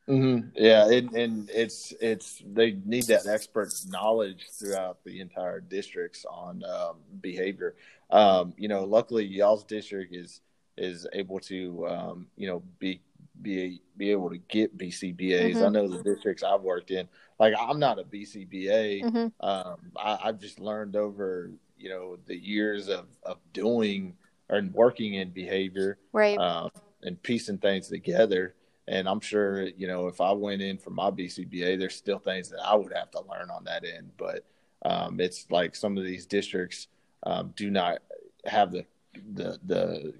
hmm 0.07 0.39
Yeah, 0.55 0.89
and, 0.89 1.13
and 1.13 1.49
it's 1.53 1.93
it's 2.01 2.41
they 2.45 2.77
need 2.85 3.07
that 3.07 3.25
expert 3.27 3.73
knowledge 3.87 4.47
throughout 4.59 5.03
the 5.05 5.21
entire 5.21 5.61
districts 5.61 6.25
on 6.29 6.63
um, 6.65 6.97
behavior. 7.21 7.75
Um, 8.09 8.53
you 8.57 8.67
know, 8.67 8.83
luckily 8.83 9.25
y'all's 9.25 9.63
district 9.63 10.13
is 10.13 10.41
is 10.77 11.07
able 11.13 11.39
to 11.41 11.87
um, 11.87 12.27
you 12.35 12.47
know 12.47 12.63
be 12.79 13.01
be 13.43 13.81
be 13.97 14.11
able 14.11 14.29
to 14.29 14.37
get 14.37 14.77
BCBA's. 14.77 15.61
I 15.61 15.65
Mhm. 15.67 15.73
know 15.73 15.87
the 15.87 16.01
districts 16.03 16.43
I've 16.43 16.61
worked 16.61 16.91
in. 16.91 17.07
Like 17.39 17.53
I'm 17.59 17.79
not 17.79 17.99
a 17.99 18.03
BCBA. 18.03 19.01
hmm 19.09 19.27
Um, 19.45 19.91
I, 19.97 20.19
I've 20.23 20.39
just 20.39 20.59
learned 20.59 20.95
over 20.95 21.51
you 21.77 21.89
know 21.89 22.17
the 22.25 22.37
years 22.37 22.87
of 22.89 23.07
of 23.23 23.37
doing 23.51 24.15
and 24.49 24.73
working 24.73 25.15
in 25.15 25.29
behavior 25.31 25.97
Right. 26.11 26.37
um, 26.39 26.69
and 27.03 27.21
piecing 27.21 27.57
things 27.59 27.87
together. 27.89 28.55
And 28.87 29.07
I'm 29.07 29.21
sure, 29.21 29.63
you 29.63 29.87
know, 29.87 30.07
if 30.07 30.19
I 30.19 30.31
went 30.33 30.61
in 30.61 30.77
for 30.77 30.89
my 30.89 31.09
BCBA, 31.09 31.77
there's 31.79 31.95
still 31.95 32.19
things 32.19 32.49
that 32.49 32.59
I 32.61 32.75
would 32.75 32.91
have 32.93 33.11
to 33.11 33.21
learn 33.21 33.49
on 33.49 33.63
that 33.65 33.85
end. 33.85 34.11
But 34.17 34.43
um, 34.83 35.19
it's 35.21 35.49
like 35.49 35.75
some 35.75 35.97
of 35.97 36.03
these 36.03 36.25
districts 36.25 36.87
um, 37.23 37.53
do 37.55 37.69
not 37.71 37.99
have 38.45 38.71
the 38.71 38.85
the 39.33 39.59
the 39.65 40.13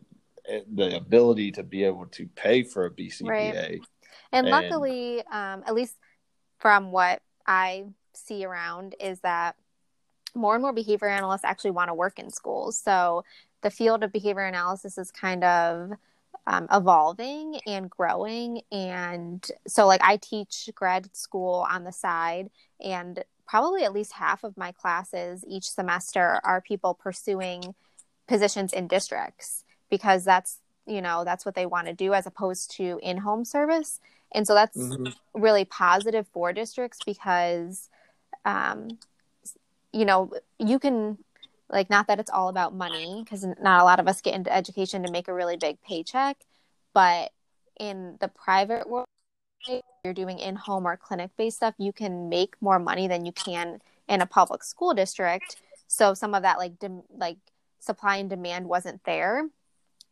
the 0.46 0.96
ability 0.96 1.52
to 1.54 1.64
be 1.64 1.84
able 1.84 2.06
to 2.08 2.28
pay 2.36 2.64
for 2.64 2.86
a 2.86 2.92
BCBA. 2.92 3.82
And 4.32 4.48
And- 4.48 4.50
luckily, 4.50 5.20
um, 5.28 5.64
at 5.66 5.74
least 5.74 5.96
from 6.58 6.92
what 6.92 7.22
I 7.46 7.86
see 8.14 8.46
around, 8.46 8.96
is 9.00 9.20
that 9.22 9.56
more 10.36 10.56
and 10.56 10.62
more 10.62 10.74
behavior 10.74 11.08
analysts 11.08 11.44
actually 11.44 11.72
want 11.72 11.90
to 11.90 11.94
work 11.94 12.18
in 12.18 12.30
schools. 12.30 12.78
So 12.78 13.24
the 13.62 13.70
field 13.70 14.04
of 14.04 14.12
behavior 14.12 14.44
analysis 14.44 14.98
is 14.98 15.12
kind 15.12 15.44
of 15.44 15.92
um, 16.48 16.68
evolving 16.72 17.60
and 17.68 17.90
growing. 17.90 18.62
And 18.72 19.46
so, 19.68 19.86
like, 19.86 20.02
I 20.04 20.18
teach 20.18 20.70
grad 20.76 21.16
school 21.16 21.66
on 21.70 21.84
the 21.84 21.92
side, 21.92 22.50
and 22.84 23.24
probably 23.48 23.84
at 23.84 23.94
least 23.94 24.14
half 24.14 24.44
of 24.44 24.58
my 24.58 24.72
classes 24.72 25.46
each 25.48 25.70
semester 25.70 26.42
are 26.44 26.60
people 26.60 26.96
pursuing 26.96 27.76
positions 28.28 28.74
in 28.74 28.88
districts 28.88 29.63
because 29.94 30.26
that's 30.26 30.60
you 30.88 31.02
know 31.02 31.24
that's 31.24 31.46
what 31.46 31.54
they 31.54 31.68
want 31.68 31.86
to 31.88 31.94
do 31.94 32.14
as 32.14 32.26
opposed 32.26 32.72
to 32.78 33.00
in-home 33.04 33.46
service. 33.46 34.00
And 34.34 34.48
so 34.48 34.54
that's 34.56 34.78
Mhm. 34.78 35.14
really 35.36 35.66
positive 35.66 36.26
for 36.34 36.52
districts 36.52 37.00
because 37.06 37.90
um, 38.44 38.98
you 39.92 40.06
know 40.06 40.32
you 40.58 40.80
can 40.80 41.20
like 41.70 41.90
not 41.90 42.08
that 42.08 42.20
it's 42.20 42.32
all 42.32 42.50
about 42.50 42.74
money 42.74 43.22
because 43.24 43.46
not 43.62 43.82
a 43.82 43.84
lot 43.84 44.00
of 44.00 44.08
us 44.08 44.20
get 44.22 44.34
into 44.34 44.54
education 44.54 45.04
to 45.04 45.12
make 45.12 45.28
a 45.28 45.34
really 45.34 45.58
big 45.58 45.82
paycheck 45.82 46.38
but 46.94 47.32
in 47.80 48.18
the 48.20 48.28
private 48.28 48.90
world 48.90 49.08
you're 50.04 50.14
doing 50.14 50.40
in-home 50.40 50.86
or 50.86 50.98
clinic-based 50.98 51.58
stuff 51.58 51.76
you 51.78 51.94
can 51.94 52.30
make 52.30 52.56
more 52.62 52.80
money 52.80 53.08
than 53.08 53.26
you 53.26 53.32
can 53.32 53.80
in 54.10 54.22
a 54.22 54.26
public 54.26 54.64
school 54.64 54.94
district. 54.94 55.56
So 55.88 56.14
some 56.14 56.34
of 56.36 56.42
that 56.42 56.58
like 56.58 56.74
like 57.18 57.38
supply 57.80 58.18
and 58.18 58.30
demand 58.30 58.68
wasn't 58.68 59.04
there 59.06 59.48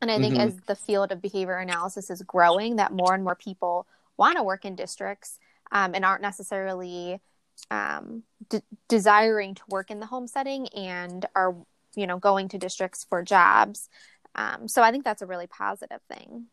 and 0.01 0.11
i 0.11 0.19
think 0.19 0.35
Mhm. 0.35 0.39
as 0.39 0.57
the 0.67 0.75
field 0.75 1.11
of 1.11 1.21
behavior 1.21 1.57
analysis 1.57 2.09
is 2.09 2.21
growing 2.23 2.75
that 2.77 2.91
more 2.91 3.13
and 3.13 3.23
more 3.23 3.35
people 3.35 3.87
want 4.17 4.37
to 4.37 4.43
work 4.43 4.65
in 4.65 4.75
districts 4.75 5.39
um, 5.71 5.95
and 5.95 6.03
aren't 6.03 6.21
necessarily 6.21 7.21
um, 7.69 8.23
de- 8.49 8.63
desiring 8.89 9.55
to 9.55 9.63
work 9.69 9.89
in 9.91 9.99
the 9.99 10.05
home 10.07 10.27
setting 10.27 10.67
and 10.69 11.25
are 11.35 11.55
you 11.95 12.07
know 12.07 12.17
going 12.17 12.47
to 12.49 12.57
districts 12.57 13.05
for 13.07 13.23
jobs 13.23 13.89
um, 14.35 14.67
so 14.67 14.81
i 14.81 14.91
think 14.91 15.03
that's 15.03 15.21
a 15.21 15.25
really 15.27 15.47
positive 15.47 16.01
thing 16.13 16.47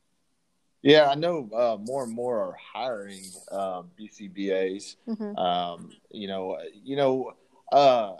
Yeah, 0.83 1.09
I 1.11 1.17
know 1.17 1.49
uh, 1.53 1.77
more 1.83 2.05
and 2.05 2.13
more 2.15 2.39
are 2.39 2.57
hiring 2.75 3.25
um, 3.51 3.91
BCBA's. 3.99 4.97
hmm 5.07 5.37
Um, 5.37 5.91
you 6.11 6.29
know, 6.29 6.57
you 6.85 6.97
know, 6.97 7.33
uh, 7.73 8.15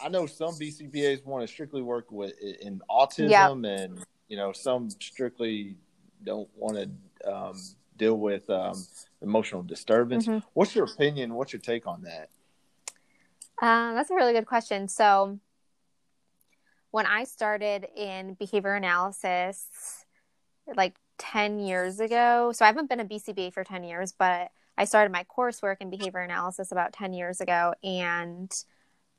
I 0.00 0.08
know 0.10 0.26
some 0.26 0.54
BCBA's 0.58 1.24
want 1.24 1.42
to 1.46 1.48
strictly 1.48 1.82
work 1.82 2.10
with 2.12 2.34
in 2.60 2.80
autism, 2.90 3.66
and 3.66 4.04
you 4.28 4.36
know, 4.36 4.52
some 4.52 4.90
strictly 4.90 5.76
don't 6.24 6.48
want 6.56 6.76
to 6.76 7.32
um, 7.32 7.60
deal 7.96 8.18
with 8.18 8.48
um, 8.50 8.86
emotional 9.22 9.62
disturbance. 9.62 10.26
Mhm. 10.26 10.42
What's 10.52 10.74
your 10.74 10.84
opinion? 10.84 11.34
What's 11.34 11.52
your 11.52 11.60
take 11.60 11.86
on 11.86 12.02
that? 12.02 12.28
Uh, 13.60 13.94
that's 13.94 14.10
a 14.10 14.14
really 14.14 14.32
good 14.32 14.46
question. 14.46 14.86
So, 14.86 15.40
when 16.90 17.06
I 17.06 17.24
started 17.24 17.86
in 17.96 18.34
behavior 18.34 18.74
analysis, 18.74 20.04
like 20.76 20.96
10 21.18 21.58
years 21.58 21.98
ago, 22.00 22.52
so 22.52 22.64
I 22.64 22.68
haven't 22.68 22.88
been 22.88 23.00
a 23.00 23.04
BCBA 23.04 23.52
for 23.52 23.64
10 23.64 23.84
years, 23.84 24.12
but 24.12 24.50
I 24.76 24.84
started 24.84 25.12
my 25.12 25.24
coursework 25.24 25.76
in 25.80 25.90
behavior 25.90 26.20
analysis 26.20 26.70
about 26.70 26.92
10 26.92 27.12
years 27.12 27.40
ago. 27.40 27.74
And 27.82 28.52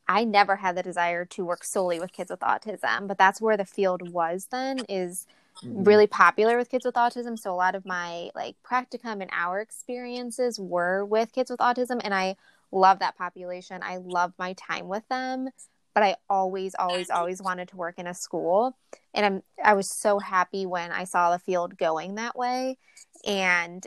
I 0.09 0.23
never 0.23 0.55
had 0.55 0.75
the 0.75 0.81
desire 0.81 1.23
to 1.25 1.45
work 1.45 1.63
solely 1.63 1.99
with 1.99 2.11
kids 2.11 2.31
with 2.31 2.39
autism, 2.39 3.07
but 3.07 3.19
that's 3.19 3.39
where 3.39 3.55
the 3.55 3.63
field 3.63 4.11
was 4.11 4.47
then, 4.51 4.79
is 4.89 5.27
mm-hmm. 5.63 5.83
really 5.83 6.07
popular 6.07 6.57
with 6.57 6.69
kids 6.69 6.83
with 6.83 6.95
autism. 6.95 7.37
So 7.37 7.53
a 7.53 7.55
lot 7.55 7.75
of 7.75 7.85
my 7.85 8.31
like 8.33 8.55
practicum 8.67 9.21
and 9.21 9.29
our 9.31 9.61
experiences 9.61 10.59
were 10.59 11.05
with 11.05 11.31
kids 11.31 11.51
with 11.51 11.59
autism 11.59 12.01
and 12.03 12.13
i 12.13 12.35
love 12.71 12.99
that 12.99 13.17
population. 13.17 13.81
I 13.83 13.97
love 13.97 14.33
my 14.37 14.53
time 14.53 14.87
with 14.87 15.07
them 15.07 15.49
but 15.95 16.03
i 16.03 16.15
always 16.29 16.75
always 16.77 17.09
always 17.09 17.41
wanted 17.41 17.67
to 17.67 17.75
work 17.75 17.97
in 17.97 18.07
a 18.07 18.13
school. 18.13 18.77
And 19.13 19.25
i'm 19.25 19.43
i 19.63 19.73
was 19.73 19.89
so 19.89 20.19
happy 20.19 20.65
when 20.65 20.91
i 20.91 21.03
saw 21.03 21.31
the 21.31 21.39
field 21.39 21.77
going 21.77 22.15
that 22.15 22.37
way. 22.37 22.77
And 23.25 23.85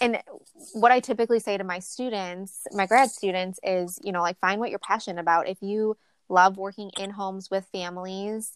and 0.00 0.20
what 0.72 0.92
i 0.92 1.00
typically 1.00 1.38
say 1.38 1.56
to 1.56 1.64
my 1.64 1.78
students 1.78 2.66
my 2.72 2.86
grad 2.86 3.10
students 3.10 3.58
is 3.62 3.98
you 4.02 4.12
know 4.12 4.22
like 4.22 4.38
find 4.38 4.60
what 4.60 4.70
you're 4.70 4.78
passionate 4.78 5.20
about 5.20 5.48
if 5.48 5.58
you 5.60 5.96
love 6.28 6.56
working 6.56 6.90
in 6.98 7.10
homes 7.10 7.50
with 7.50 7.66
families 7.72 8.52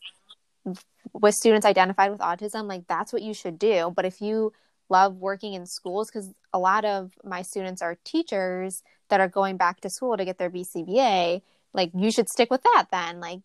with 1.12 1.34
students 1.34 1.66
identified 1.66 2.10
with 2.10 2.20
autism, 2.20 2.68
like 2.68 2.86
that's 2.86 3.12
what 3.12 3.22
you 3.22 3.34
should 3.34 3.58
do. 3.58 3.92
But 3.94 4.04
if 4.04 4.20
you 4.20 4.52
love 4.88 5.16
working 5.16 5.54
in 5.54 5.66
schools, 5.66 6.10
because 6.10 6.32
a 6.52 6.58
lot 6.58 6.84
of 6.84 7.12
my 7.24 7.42
students 7.42 7.82
are 7.82 7.98
teachers 8.04 8.82
that 9.08 9.20
are 9.20 9.28
going 9.28 9.56
back 9.56 9.80
to 9.80 9.90
school 9.90 10.16
to 10.16 10.24
get 10.24 10.38
their 10.38 10.50
BCBA, 10.50 11.42
like 11.74 11.90
you 11.94 12.10
should 12.10 12.28
stick 12.28 12.50
with 12.50 12.62
that 12.62 12.86
then. 12.90 13.20
Like 13.20 13.40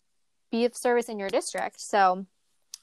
be 0.50 0.64
of 0.64 0.76
service 0.76 1.08
in 1.08 1.18
your 1.18 1.30
district. 1.30 1.80
So 1.80 2.26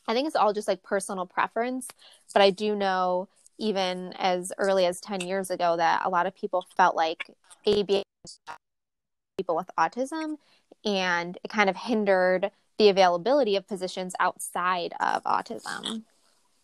I 0.08 0.14
think 0.14 0.28
it's 0.28 0.36
all 0.36 0.54
just 0.54 0.68
like 0.68 0.84
personal 0.84 1.26
preference. 1.26 1.88
But 2.34 2.42
I 2.42 2.50
do 2.50 2.76
know, 2.76 3.30
even 3.62 4.14
as 4.18 4.52
early 4.58 4.86
as 4.86 5.00
10 5.00 5.22
years 5.22 5.52
ago, 5.52 5.78
that 5.78 6.02
a 6.04 6.10
lot 6.10 6.26
of 6.26 6.36
people 6.36 6.66
felt 6.76 6.96
like 6.96 7.24
ABA 7.68 8.04
people 9.38 9.56
with 9.56 9.70
autism 9.80 10.38
and 10.84 11.38
it 11.44 11.50
kind 11.50 11.70
of 11.70 11.76
hindered 11.76 12.52
the 12.78 12.90
availability 12.90 13.56
of 13.56 13.68
positions 13.68 14.14
outside 14.20 14.94
of 15.00 15.24
autism. 15.24 16.04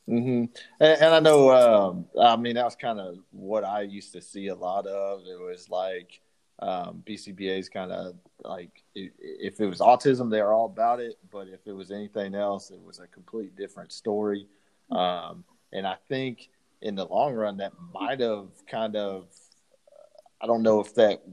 Mm-hmm. 0.10 0.46
And, 0.80 1.02
and, 1.02 1.14
I 1.14 1.20
know, 1.20 1.52
um, 1.52 2.06
I 2.20 2.36
mean, 2.36 2.56
that 2.56 2.66
was 2.66 2.76
kind 2.76 3.00
of 3.00 3.18
what 3.32 3.64
I 3.64 3.82
used 3.82 4.14
to 4.14 4.22
see 4.22 4.48
a 4.48 4.56
lot 4.56 4.88
of. 4.88 5.22
It 5.28 5.40
was 5.40 5.70
like 5.70 6.22
um, 6.60 7.04
BCBA's 7.06 7.70
kind 7.70 7.92
of 7.92 8.16
like 8.44 8.84
if 8.96 9.60
it 9.60 9.66
was 9.68 9.80
autism, 9.80 10.32
they're 10.32 10.54
all 10.54 10.66
about 10.66 11.00
it, 11.00 11.18
but 11.30 11.48
if 11.48 11.60
it 11.68 11.74
was 11.74 11.92
anything 11.92 12.36
else, 12.36 12.72
it 12.72 12.82
was 12.82 13.00
a 13.00 13.08
complete 13.08 13.56
different 13.56 13.92
story. 13.92 14.48
Um, 14.90 15.44
and 15.74 15.86
I 15.86 15.98
think 16.08 16.50
in 16.82 16.96
the 16.96 17.06
long 17.06 17.34
run, 17.34 17.58
that 17.58 17.74
might 17.94 18.20
have 18.20 18.48
kind 18.70 18.96
of 18.96 19.28
I 20.40 20.46
don't 20.46 20.62
know 20.62 20.80
if 20.80 20.94
that 20.96 21.24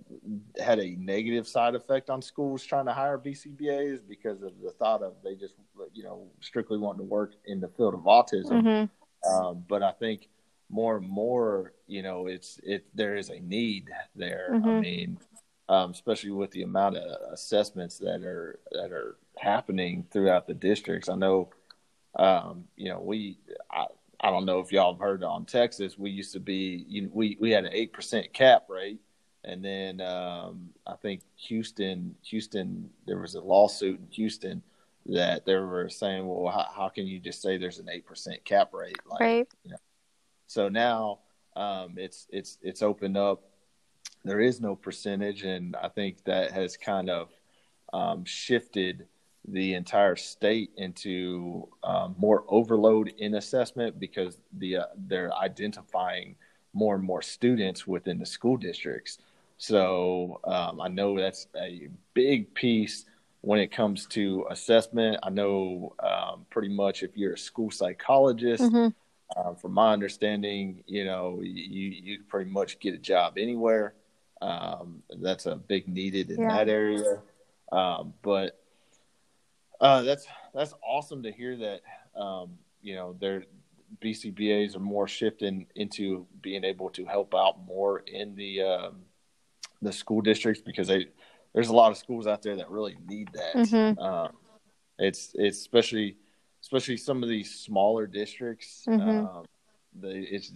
had 0.62 0.78
a 0.78 0.96
negative 0.96 1.46
side 1.46 1.74
effect 1.74 2.08
on 2.08 2.22
schools 2.22 2.64
trying 2.64 2.86
to 2.86 2.92
hire 2.92 3.18
BCBAs 3.18 4.00
because 4.08 4.42
of 4.42 4.52
the 4.62 4.70
thought 4.70 5.02
of 5.02 5.14
they 5.22 5.34
just, 5.34 5.54
you 5.92 6.04
know, 6.04 6.26
strictly 6.40 6.78
wanting 6.78 7.00
to 7.00 7.10
work 7.10 7.34
in 7.44 7.60
the 7.60 7.68
field 7.68 7.94
of 7.94 8.00
autism. 8.00 8.62
Mm-hmm. 8.62 9.30
Um, 9.30 9.64
but 9.68 9.82
I 9.82 9.92
think 9.92 10.28
more 10.70 10.96
and 10.96 11.08
more, 11.08 11.74
you 11.86 12.02
know, 12.02 12.26
it's 12.28 12.58
it 12.62 12.86
there 12.94 13.16
is 13.16 13.28
a 13.28 13.40
need 13.40 13.90
there. 14.16 14.48
Mm-hmm. 14.52 14.68
I 14.68 14.80
mean, 14.80 15.18
um, 15.68 15.90
especially 15.90 16.30
with 16.30 16.50
the 16.52 16.62
amount 16.62 16.96
of 16.96 17.32
assessments 17.32 17.98
that 17.98 18.22
are 18.22 18.58
that 18.72 18.90
are 18.90 19.16
happening 19.36 20.06
throughout 20.10 20.46
the 20.46 20.54
districts. 20.54 21.10
I 21.10 21.16
know, 21.16 21.50
um, 22.16 22.64
you 22.74 22.88
know, 22.88 23.00
we 23.00 23.38
I, 23.70 23.86
I 24.24 24.30
don't 24.30 24.46
know 24.46 24.58
if 24.58 24.72
y'all 24.72 24.94
have 24.94 25.00
heard 25.00 25.22
on 25.22 25.44
Texas. 25.44 25.98
We 25.98 26.08
used 26.08 26.32
to 26.32 26.40
be 26.40 26.86
you 26.88 27.02
know, 27.02 27.10
we 27.12 27.36
we 27.38 27.50
had 27.50 27.66
an 27.66 27.72
eight 27.74 27.92
percent 27.92 28.32
cap 28.32 28.64
rate, 28.70 28.98
and 29.44 29.62
then 29.62 30.00
um, 30.00 30.70
I 30.86 30.94
think 30.94 31.20
Houston 31.36 32.14
Houston 32.22 32.88
there 33.06 33.18
was 33.18 33.34
a 33.34 33.42
lawsuit 33.42 34.00
in 34.00 34.06
Houston 34.12 34.62
that 35.06 35.44
they 35.44 35.56
were 35.56 35.90
saying, 35.90 36.26
well, 36.26 36.50
how, 36.50 36.66
how 36.74 36.88
can 36.88 37.06
you 37.06 37.20
just 37.20 37.42
say 37.42 37.58
there's 37.58 37.78
an 37.78 37.90
eight 37.90 38.06
percent 38.06 38.42
cap 38.46 38.72
rate? 38.72 38.96
Like, 39.06 39.20
right. 39.20 39.48
You 39.62 39.72
know, 39.72 39.76
so 40.46 40.70
now 40.70 41.18
um, 41.54 41.96
it's 41.98 42.26
it's 42.30 42.56
it's 42.62 42.80
opened 42.80 43.18
up. 43.18 43.42
There 44.24 44.40
is 44.40 44.58
no 44.58 44.74
percentage, 44.74 45.42
and 45.42 45.76
I 45.76 45.90
think 45.90 46.24
that 46.24 46.50
has 46.52 46.78
kind 46.78 47.10
of 47.10 47.28
um, 47.92 48.24
shifted 48.24 49.06
the 49.48 49.74
entire 49.74 50.16
state 50.16 50.70
into 50.76 51.68
um, 51.82 52.14
more 52.18 52.44
overload 52.48 53.08
in 53.18 53.34
assessment 53.34 53.98
because 54.00 54.38
the 54.58 54.78
uh, 54.78 54.84
they're 55.06 55.34
identifying 55.34 56.36
more 56.72 56.94
and 56.94 57.04
more 57.04 57.22
students 57.22 57.86
within 57.86 58.18
the 58.18 58.26
school 58.26 58.56
districts. 58.56 59.18
So 59.58 60.40
um, 60.44 60.80
I 60.80 60.88
know 60.88 61.18
that's 61.18 61.46
a 61.56 61.88
big 62.14 62.52
piece 62.54 63.04
when 63.42 63.60
it 63.60 63.70
comes 63.70 64.06
to 64.06 64.46
assessment. 64.50 65.18
I 65.22 65.30
know 65.30 65.94
um, 66.02 66.46
pretty 66.50 66.70
much 66.70 67.02
if 67.02 67.16
you're 67.16 67.34
a 67.34 67.38
school 67.38 67.70
psychologist, 67.70 68.62
mm-hmm. 68.62 68.88
uh, 69.36 69.54
from 69.54 69.72
my 69.72 69.92
understanding, 69.92 70.82
you 70.86 71.04
know 71.04 71.40
you 71.42 71.90
you 71.90 72.18
pretty 72.28 72.50
much 72.50 72.80
get 72.80 72.94
a 72.94 72.98
job 72.98 73.34
anywhere. 73.36 73.94
Um, 74.40 75.02
that's 75.20 75.46
a 75.46 75.56
big 75.56 75.86
needed 75.86 76.30
in 76.30 76.40
yeah. 76.40 76.56
that 76.56 76.68
area. 76.68 77.20
Um, 77.70 78.14
but 78.22 78.63
uh, 79.80 80.02
that's 80.02 80.26
that's 80.54 80.74
awesome 80.82 81.22
to 81.22 81.32
hear 81.32 81.56
that. 81.56 81.80
Um, 82.18 82.58
you 82.82 82.94
know, 82.94 83.16
their 83.18 83.44
BCBA's 84.02 84.76
are 84.76 84.80
more 84.80 85.08
shifting 85.08 85.66
into 85.74 86.26
being 86.40 86.64
able 86.64 86.90
to 86.90 87.04
help 87.04 87.34
out 87.34 87.64
more 87.66 88.00
in 88.00 88.34
the 88.34 88.62
um, 88.62 88.96
the 89.82 89.92
school 89.92 90.20
districts 90.20 90.62
because 90.64 90.88
they 90.88 91.06
there's 91.54 91.68
a 91.68 91.74
lot 91.74 91.90
of 91.90 91.96
schools 91.96 92.26
out 92.26 92.42
there 92.42 92.56
that 92.56 92.70
really 92.70 92.96
need 93.06 93.30
that. 93.34 93.54
Mm-hmm. 93.54 93.98
Um, 93.98 94.32
it's 94.98 95.32
it's 95.34 95.58
especially 95.58 96.16
especially 96.62 96.96
some 96.96 97.22
of 97.22 97.28
these 97.28 97.54
smaller 97.54 98.06
districts. 98.06 98.84
Mm-hmm. 98.88 99.26
Um, 99.26 99.44
they 100.00 100.18
it's 100.18 100.52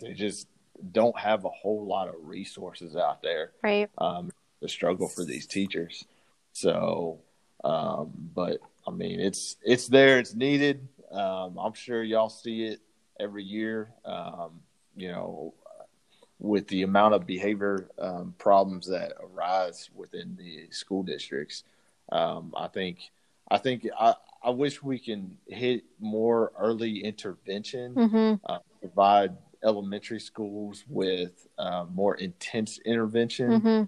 they 0.00 0.12
just 0.12 0.46
don't 0.92 1.18
have 1.18 1.44
a 1.44 1.50
whole 1.50 1.86
lot 1.86 2.08
of 2.08 2.14
resources 2.22 2.96
out 2.96 3.22
there. 3.22 3.52
Right. 3.62 3.90
Um, 3.98 4.30
the 4.60 4.68
struggle 4.68 5.08
for 5.08 5.24
these 5.24 5.46
teachers. 5.46 6.04
So 6.52 7.20
um, 7.64 8.12
but 8.34 8.58
I 8.86 8.90
mean, 8.90 9.20
it's 9.20 9.56
it's 9.62 9.86
there, 9.88 10.18
it's 10.18 10.34
needed. 10.34 10.88
Um, 11.10 11.58
I'm 11.58 11.74
sure 11.74 12.02
y'all 12.02 12.28
see 12.28 12.64
it 12.64 12.80
every 13.18 13.44
year. 13.44 13.92
Um, 14.04 14.60
you 14.96 15.08
know, 15.08 15.54
with 16.38 16.68
the 16.68 16.82
amount 16.82 17.14
of 17.14 17.26
behavior 17.26 17.88
um, 17.98 18.34
problems 18.38 18.86
that 18.88 19.12
arise 19.22 19.90
within 19.94 20.36
the 20.36 20.68
school 20.70 21.02
districts, 21.02 21.64
um, 22.10 22.54
I 22.56 22.68
think 22.68 22.98
I 23.50 23.58
think 23.58 23.86
I, 23.98 24.14
I 24.42 24.50
wish 24.50 24.82
we 24.82 24.98
can 24.98 25.36
hit 25.46 25.84
more 25.98 26.52
early 26.58 27.04
intervention, 27.04 27.94
mm-hmm. 27.94 28.34
uh, 28.50 28.58
provide 28.80 29.36
elementary 29.62 30.20
schools 30.20 30.84
with 30.88 31.46
uh, 31.58 31.84
more 31.92 32.14
intense 32.14 32.78
intervention. 32.78 33.50
Mm-hmm 33.50 33.82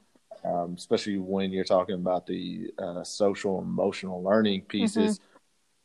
um, 0.44 0.74
especially 0.76 1.18
when 1.18 1.52
you're 1.52 1.64
talking 1.64 1.94
about 1.94 2.26
the 2.26 2.70
uh, 2.78 3.04
social 3.04 3.60
emotional 3.60 4.22
learning 4.22 4.62
pieces. 4.62 5.18
Mm-hmm. 5.18 5.26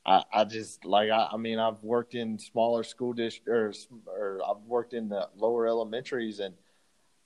I, 0.07 0.23
I, 0.33 0.43
just 0.45 0.85
like 0.85 1.09
I, 1.09 1.29
I, 1.33 1.37
mean 1.37 1.59
I've 1.59 1.83
worked 1.83 2.15
in 2.15 2.39
smaller 2.39 2.83
school 2.83 3.11
districts 3.11 3.87
or, 4.07 4.39
or, 4.39 4.41
I've 4.49 4.63
worked 4.65 4.93
in 4.93 5.09
the 5.09 5.27
lower 5.35 5.67
elementaries 5.67 6.39
and 6.39 6.55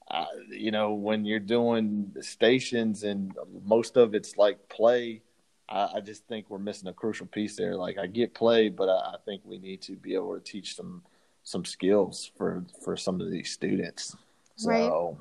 uh, 0.10 0.26
you 0.50 0.72
know 0.72 0.94
when 0.94 1.24
you're 1.24 1.40
doing 1.40 2.12
stations 2.22 3.04
and 3.04 3.34
most 3.64 3.98
of 3.98 4.16
it's 4.16 4.36
like 4.36 4.68
play 4.68 5.22
I, 5.70 6.02
just 6.02 6.28
think 6.28 6.50
we're 6.50 6.60
missing 6.60 6.90
a 6.90 6.94
crucial 6.94 7.28
piece 7.28 7.56
there 7.56 7.76
like 7.76 7.98
I 7.98 8.08
get 8.08 8.34
play 8.34 8.68
but 8.68 8.90
I, 8.90 9.14
I 9.14 9.16
think 9.26 9.44
we 9.46 9.58
need 9.58 9.82
to 9.84 9.94
be 9.94 10.16
able 10.16 10.34
to 10.34 10.42
teach 10.42 10.76
some 10.76 11.04
some 11.44 11.64
skills 11.64 12.32
for 12.36 12.66
for 12.84 12.98
some 12.98 13.22
of 13.22 13.32
these 13.32 13.52
students 13.52 14.18
so 14.58 15.18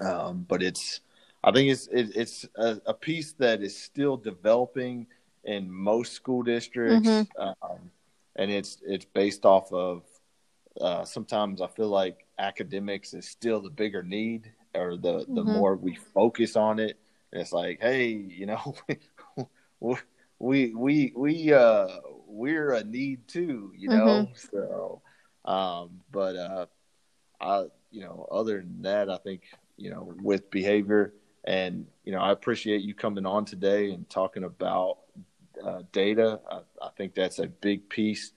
right. 0.00 0.06
um, 0.06 0.44
but 0.48 0.62
it's 0.62 1.00
I 1.42 1.52
think 1.52 1.70
it's 1.70 1.86
it, 1.88 2.14
it's 2.14 2.46
a, 2.56 2.80
a, 2.86 2.94
piece 2.94 3.32
that 3.34 3.62
is 3.62 3.76
still 3.76 4.16
developing 4.16 5.06
in 5.44 5.70
most 5.70 6.12
school 6.12 6.42
districts, 6.42 7.08
mm-hmm. 7.08 7.40
um, 7.40 7.90
and 8.36 8.50
it's 8.50 8.78
it's 8.86 9.06
based 9.06 9.44
off 9.44 9.72
of. 9.72 10.02
Uh, 10.80 11.04
sometimes 11.04 11.60
I 11.60 11.66
feel 11.66 11.88
like 11.88 12.26
academics 12.38 13.12
is 13.12 13.26
still 13.26 13.60
the 13.60 13.70
bigger 13.70 14.02
need, 14.02 14.52
or 14.74 14.96
the 14.96 15.20
the 15.20 15.42
mm-hmm. 15.42 15.52
more 15.52 15.76
we 15.76 15.94
focus 15.94 16.56
on 16.56 16.78
it. 16.78 16.98
it's 17.32 17.52
like, 17.52 17.80
hey, 17.80 18.08
you 18.08 18.46
know, 18.46 18.74
we 20.38 20.74
we 20.74 21.12
we 21.16 21.52
uh 21.52 21.88
we're 22.26 22.72
a 22.72 22.84
need 22.84 23.26
too, 23.26 23.72
you 23.76 23.88
know. 23.88 24.28
Mm-hmm. 24.28 24.56
So, 24.56 25.02
um, 25.44 26.00
but 26.12 26.36
uh, 26.36 26.66
I 27.40 27.64
you 27.90 28.02
know, 28.02 28.28
other 28.30 28.58
than 28.58 28.82
that, 28.82 29.10
I 29.10 29.16
think 29.18 29.42
you 29.76 29.90
know, 29.90 30.12
with 30.22 30.50
behavior, 30.50 31.14
and 31.50 31.86
you 32.04 32.12
know, 32.12 32.20
I 32.20 32.30
appreciate 32.30 32.82
you 32.82 32.94
coming 32.94 33.26
on 33.26 33.44
today 33.44 33.90
and 33.90 34.08
talking 34.08 34.44
about 34.44 34.98
uh, 35.62 35.82
data. 35.90 36.38
I, 36.48 36.60
I, 36.80 36.90
think 36.96 37.12
that's 37.12 37.40
a 37.40 37.48
big 37.48 37.88
piece 37.88 38.32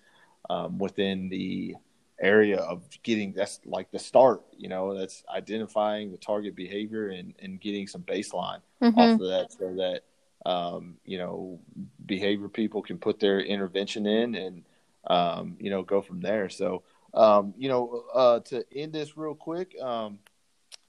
um, 0.49 0.79
within 0.79 1.29
the 1.29 1.75
area 2.19 2.57
of 2.57 2.81
getting. 3.03 3.33
That's 3.33 3.59
like 3.65 3.91
the 3.91 3.99
start. 3.99 4.41
You 4.57 4.67
know, 4.67 4.97
that's 4.97 5.23
identifying 5.29 6.11
the 6.11 6.17
target 6.17 6.55
behavior 6.55 7.09
and 7.09 7.35
and 7.37 7.61
getting 7.61 7.85
some 7.85 8.01
baseline 8.01 8.61
mm-hmm. 8.81 8.97
off 8.97 9.21
of 9.21 9.27
that, 9.27 9.51
so 9.51 9.75
that 9.75 10.49
um, 10.49 10.95
you 11.05 11.19
know 11.19 11.59
behavior 12.03 12.49
people 12.49 12.81
can 12.81 12.97
put 12.97 13.19
their 13.19 13.39
intervention 13.41 14.07
in 14.07 14.33
and 14.33 14.63
um, 15.05 15.55
you 15.59 15.69
know 15.69 15.83
go 15.83 16.01
from 16.01 16.19
there. 16.19 16.49
So 16.49 16.81
um, 17.13 17.53
you 17.57 17.69
know, 17.69 18.05
uh, 18.11 18.39
to 18.39 18.65
end 18.75 18.93
this 18.93 19.15
real 19.15 19.35
quick. 19.35 19.79
Um, 19.79 20.17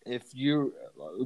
if 0.07 0.35
you 0.35 0.73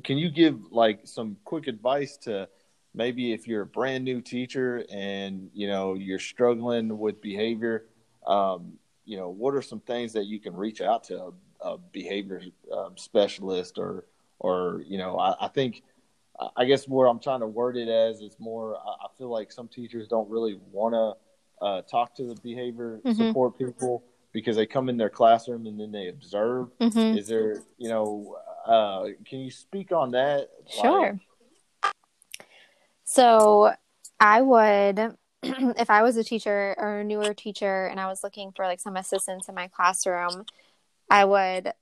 can 0.04 0.18
you 0.18 0.30
give 0.30 0.72
like 0.72 1.00
some 1.04 1.36
quick 1.44 1.66
advice 1.66 2.16
to 2.16 2.48
maybe 2.94 3.32
if 3.32 3.46
you're 3.46 3.62
a 3.62 3.66
brand 3.66 4.04
new 4.04 4.20
teacher 4.20 4.84
and 4.90 5.50
you 5.52 5.68
know 5.68 5.94
you're 5.94 6.18
struggling 6.18 6.98
with 6.98 7.20
behavior 7.20 7.86
um, 8.26 8.72
you 9.04 9.16
know 9.16 9.30
what 9.30 9.54
are 9.54 9.62
some 9.62 9.80
things 9.80 10.12
that 10.12 10.26
you 10.26 10.38
can 10.38 10.54
reach 10.54 10.80
out 10.80 11.04
to 11.04 11.16
a, 11.16 11.32
a 11.68 11.78
behavior 11.92 12.40
um, 12.72 12.96
specialist 12.96 13.78
or 13.78 14.04
or 14.38 14.82
you 14.86 14.98
know 14.98 15.18
I, 15.18 15.46
I, 15.46 15.48
think 15.48 15.82
i 16.56 16.64
guess 16.64 16.86
where 16.86 17.08
i'm 17.08 17.18
trying 17.18 17.40
to 17.40 17.46
word 17.46 17.76
it 17.76 17.88
as 17.88 18.20
is 18.20 18.36
more 18.38 18.76
i, 18.76 19.06
I 19.06 19.06
feel 19.16 19.30
like 19.30 19.50
some 19.50 19.66
teachers 19.68 20.06
don't 20.06 20.28
really 20.30 20.58
want 20.70 20.94
to 20.94 21.64
uh, 21.64 21.82
talk 21.82 22.14
to 22.14 22.22
the 22.24 22.36
behavior 22.42 23.00
mm-hmm. 23.04 23.12
support 23.12 23.58
people 23.58 24.04
because 24.32 24.54
they 24.54 24.66
come 24.66 24.88
in 24.88 24.96
their 24.96 25.10
classroom 25.10 25.66
and 25.66 25.80
then 25.80 25.90
they 25.90 26.06
observe 26.06 26.68
mm-hmm. 26.80 27.18
is 27.18 27.26
there 27.26 27.62
you 27.78 27.88
know 27.88 28.36
uh, 28.68 29.06
can 29.24 29.40
you 29.40 29.50
speak 29.50 29.92
on 29.92 30.12
that? 30.12 30.48
Sure. 30.68 31.18
Like... 31.82 31.94
So 33.04 33.72
I 34.20 34.42
would 34.42 35.16
if 35.42 35.90
I 35.90 36.02
was 36.02 36.16
a 36.16 36.24
teacher 36.24 36.74
or 36.76 37.00
a 37.00 37.04
newer 37.04 37.32
teacher 37.32 37.86
and 37.86 37.98
I 37.98 38.06
was 38.06 38.22
looking 38.22 38.52
for 38.54 38.66
like 38.66 38.80
some 38.80 38.96
assistance 38.96 39.48
in 39.48 39.54
my 39.54 39.68
classroom, 39.68 40.44
I 41.10 41.24
would 41.24 41.72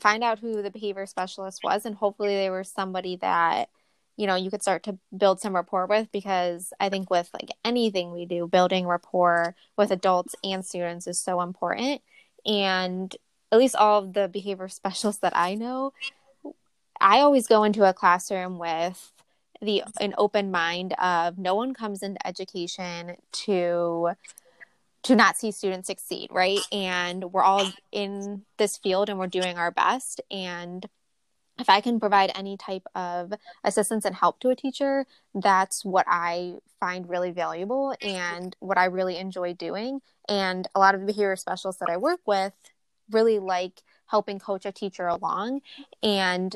find 0.00 0.22
out 0.22 0.38
who 0.38 0.62
the 0.62 0.70
behavior 0.70 1.06
specialist 1.06 1.60
was 1.64 1.86
and 1.86 1.96
hopefully 1.96 2.36
they 2.36 2.50
were 2.50 2.64
somebody 2.64 3.16
that 3.16 3.68
you 4.16 4.26
know 4.26 4.34
you 4.34 4.50
could 4.50 4.62
start 4.62 4.82
to 4.82 4.98
build 5.16 5.40
some 5.40 5.54
rapport 5.54 5.86
with 5.86 6.10
because 6.12 6.72
i 6.78 6.88
think 6.88 7.10
with 7.10 7.30
like 7.32 7.50
anything 7.64 8.12
we 8.12 8.26
do 8.26 8.46
building 8.46 8.86
rapport 8.86 9.54
with 9.76 9.90
adults 9.90 10.34
and 10.44 10.64
students 10.64 11.06
is 11.06 11.18
so 11.18 11.40
important 11.40 12.02
and 12.44 13.16
at 13.50 13.58
least 13.58 13.74
all 13.74 14.02
of 14.02 14.12
the 14.12 14.28
behavior 14.28 14.68
specialists 14.68 15.22
that 15.22 15.34
i 15.34 15.54
know 15.54 15.92
i 17.00 17.20
always 17.20 17.46
go 17.46 17.64
into 17.64 17.88
a 17.88 17.92
classroom 17.92 18.58
with 18.58 19.12
the 19.62 19.82
an 20.00 20.14
open 20.18 20.50
mind 20.50 20.92
of 20.94 21.38
no 21.38 21.54
one 21.54 21.72
comes 21.74 22.02
into 22.02 22.24
education 22.26 23.16
to 23.32 24.10
to 25.02 25.14
not 25.14 25.36
see 25.36 25.50
students 25.50 25.86
succeed 25.86 26.28
right 26.32 26.60
and 26.72 27.32
we're 27.32 27.42
all 27.42 27.70
in 27.92 28.42
this 28.58 28.76
field 28.76 29.08
and 29.08 29.18
we're 29.18 29.26
doing 29.26 29.56
our 29.56 29.70
best 29.70 30.20
and 30.30 30.88
if 31.58 31.70
I 31.70 31.80
can 31.80 31.98
provide 31.98 32.30
any 32.34 32.56
type 32.56 32.86
of 32.94 33.32
assistance 33.64 34.04
and 34.04 34.14
help 34.14 34.40
to 34.40 34.50
a 34.50 34.56
teacher, 34.56 35.06
that's 35.34 35.84
what 35.84 36.04
I 36.08 36.54
find 36.80 37.08
really 37.08 37.30
valuable 37.30 37.94
and 38.02 38.54
what 38.60 38.76
I 38.76 38.86
really 38.86 39.16
enjoy 39.16 39.54
doing. 39.54 40.00
And 40.28 40.68
a 40.74 40.78
lot 40.78 40.94
of 40.94 41.00
the 41.00 41.06
behavior 41.06 41.36
specialists 41.36 41.80
that 41.80 41.88
I 41.88 41.96
work 41.96 42.20
with 42.26 42.52
really 43.10 43.38
like 43.38 43.82
helping 44.06 44.38
coach 44.38 44.66
a 44.66 44.72
teacher 44.72 45.06
along. 45.06 45.60
And 46.02 46.54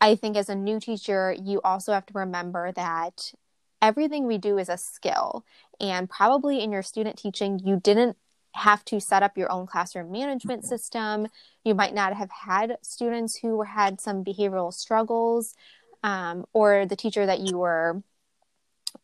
I 0.00 0.14
think 0.14 0.36
as 0.36 0.48
a 0.48 0.54
new 0.54 0.78
teacher, 0.78 1.34
you 1.40 1.60
also 1.62 1.92
have 1.92 2.06
to 2.06 2.18
remember 2.18 2.72
that 2.72 3.32
everything 3.80 4.26
we 4.26 4.38
do 4.38 4.58
is 4.58 4.68
a 4.68 4.76
skill. 4.76 5.44
And 5.80 6.08
probably 6.08 6.62
in 6.62 6.72
your 6.72 6.82
student 6.82 7.16
teaching, 7.18 7.60
you 7.64 7.80
didn't 7.80 8.16
have 8.54 8.84
to 8.86 9.00
set 9.00 9.22
up 9.22 9.36
your 9.36 9.52
own 9.52 9.66
classroom 9.66 10.10
management 10.10 10.64
system. 10.64 11.28
You 11.64 11.74
might 11.74 11.94
not 11.94 12.14
have 12.14 12.30
had 12.30 12.78
students 12.82 13.36
who 13.36 13.62
had 13.62 14.00
some 14.00 14.24
behavioral 14.24 14.72
struggles, 14.72 15.54
um, 16.02 16.46
or 16.52 16.86
the 16.86 16.96
teacher 16.96 17.26
that 17.26 17.40
you 17.40 17.58
were 17.58 18.02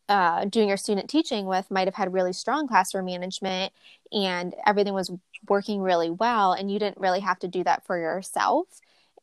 uh, 0.09 0.45
doing 0.45 0.67
your 0.67 0.77
student 0.77 1.09
teaching 1.09 1.45
with 1.45 1.69
might 1.69 1.87
have 1.87 1.95
had 1.95 2.13
really 2.13 2.33
strong 2.33 2.67
classroom 2.67 3.05
management 3.05 3.71
and 4.11 4.55
everything 4.65 4.93
was 4.93 5.11
working 5.47 5.81
really 5.81 6.09
well, 6.09 6.53
and 6.53 6.71
you 6.71 6.79
didn't 6.79 6.99
really 6.99 7.19
have 7.19 7.39
to 7.39 7.47
do 7.47 7.63
that 7.63 7.85
for 7.85 7.97
yourself. 7.99 8.67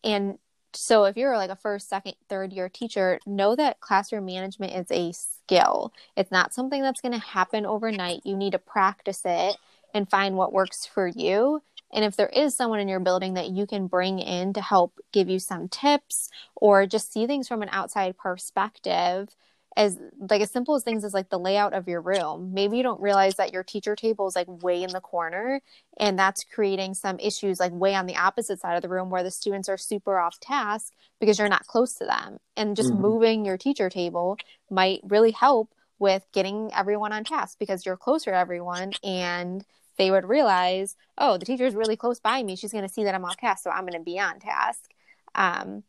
And 0.05 0.39
so, 0.73 1.05
if 1.05 1.16
you're 1.16 1.37
like 1.37 1.51
a 1.51 1.57
first, 1.57 1.89
second, 1.89 2.14
third 2.29 2.53
year 2.53 2.68
teacher, 2.68 3.18
know 3.27 3.57
that 3.57 3.81
classroom 3.81 4.27
management 4.27 4.73
is 4.73 4.87
a 4.91 5.12
skill. 5.12 5.93
It's 6.16 6.31
not 6.31 6.55
something 6.55 6.83
that's 6.83 7.01
going 7.01 7.12
to 7.12 7.18
happen 7.18 7.66
overnight. 7.66 8.23
You 8.25 8.37
need 8.37 8.53
to 8.53 8.59
practice 8.59 9.23
it 9.25 9.57
and 9.95 10.09
find 10.09 10.37
what 10.37 10.53
works 10.53 10.87
for 10.87 11.07
you. 11.07 11.62
And 11.93 12.05
if 12.05 12.16
there 12.16 12.29
is 12.29 12.55
someone 12.55 12.79
in 12.79 12.89
your 12.89 13.01
building 13.01 13.35
that 13.35 13.51
you 13.51 13.66
can 13.66 13.89
bring 13.89 14.21
in 14.21 14.53
to 14.53 14.61
help 14.61 15.01
give 15.12 15.29
you 15.29 15.41
some 15.41 15.68
tips 15.68 16.31
or 16.55 16.87
just 16.87 17.12
see 17.12 17.27
things 17.27 17.49
from 17.49 17.62
an 17.62 17.68
outside 17.73 18.16
perspective, 18.16 19.29
as 19.77 19.99
like 20.18 20.41
as 20.41 20.51
simple 20.51 20.75
as 20.75 20.83
things 20.83 21.05
as 21.05 21.14
like 21.14 21.31
the 21.31 21.39
layout 21.39 21.75
of 21.75 21.87
your 21.87 22.01
room. 22.01 22.53
Maybe 22.53 22.77
you 22.77 22.83
don't 22.83 23.01
realize 23.01 23.37
that 23.37 23.53
your 23.53 23.62
teacher 23.62 23.95
table 23.95 24.27
is 24.27 24.35
like 24.35 24.49
way 24.49 24.83
in 24.83 24.91
the 24.91 25.01
corner 25.01 25.61
and 25.99 26.18
that's 26.18 26.45
creating 26.45 26.95
some 26.95 27.18
issues 27.21 27.61
like 27.61 27.73
way 27.73 27.95
on 27.95 28.07
the 28.07 28.16
opposite 28.16 28.61
side 28.61 28.77
of 28.77 28.83
the 28.83 28.89
room 28.89 29.11
where 29.11 29.23
the 29.23 29.31
students 29.31 29.68
are 29.68 29.79
super 29.79 30.18
off 30.18 30.41
task 30.41 30.93
because 31.21 31.39
you're 31.39 31.49
not 31.49 31.66
close 31.66 31.95
to 31.95 32.05
them. 32.05 32.39
And 32.57 32.77
just 32.77 32.91
mm-hmm. 32.91 33.03
moving 33.03 33.45
your 33.45 33.57
teacher 33.57 33.89
table 33.89 34.39
might 34.71 35.01
really 35.05 35.31
help 35.31 35.73
with 35.99 36.27
getting 36.33 36.71
everyone 36.75 37.12
on 37.12 37.25
task 37.25 37.59
because 37.59 37.87
you're 37.87 37.97
closer 37.97 38.33
to 38.33 38.37
everyone 38.37 38.93
and 39.05 39.64
they 39.99 40.11
would 40.11 40.25
realize, 40.25 40.97
oh, 41.18 41.37
the 41.37 41.45
teacher 41.45 41.66
is 41.66 41.75
really 41.75 41.97
close 41.97 42.18
by 42.18 42.43
me. 42.43 42.57
She's 42.57 42.73
going 42.73 42.87
to 42.87 42.93
see 42.93 43.05
that 43.05 43.14
I'm 43.14 43.25
off 43.25 43.37
task, 43.37 43.62
so 43.62 43.71
I'm 43.71 43.83
going 43.83 43.93
to 43.93 44.01
be 44.01 44.18
on 44.18 44.41
task. 44.41 44.91
Um, 45.35 45.85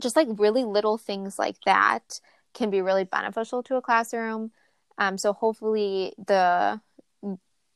just 0.00 0.14
like 0.14 0.28
really 0.36 0.64
little 0.64 0.96
things 0.96 1.38
like 1.38 1.56
that 1.66 2.20
can 2.58 2.70
be 2.70 2.82
really 2.82 3.04
beneficial 3.04 3.62
to 3.62 3.76
a 3.76 3.82
classroom. 3.82 4.50
Um, 4.98 5.16
so 5.16 5.32
hopefully 5.32 6.12
the 6.18 6.80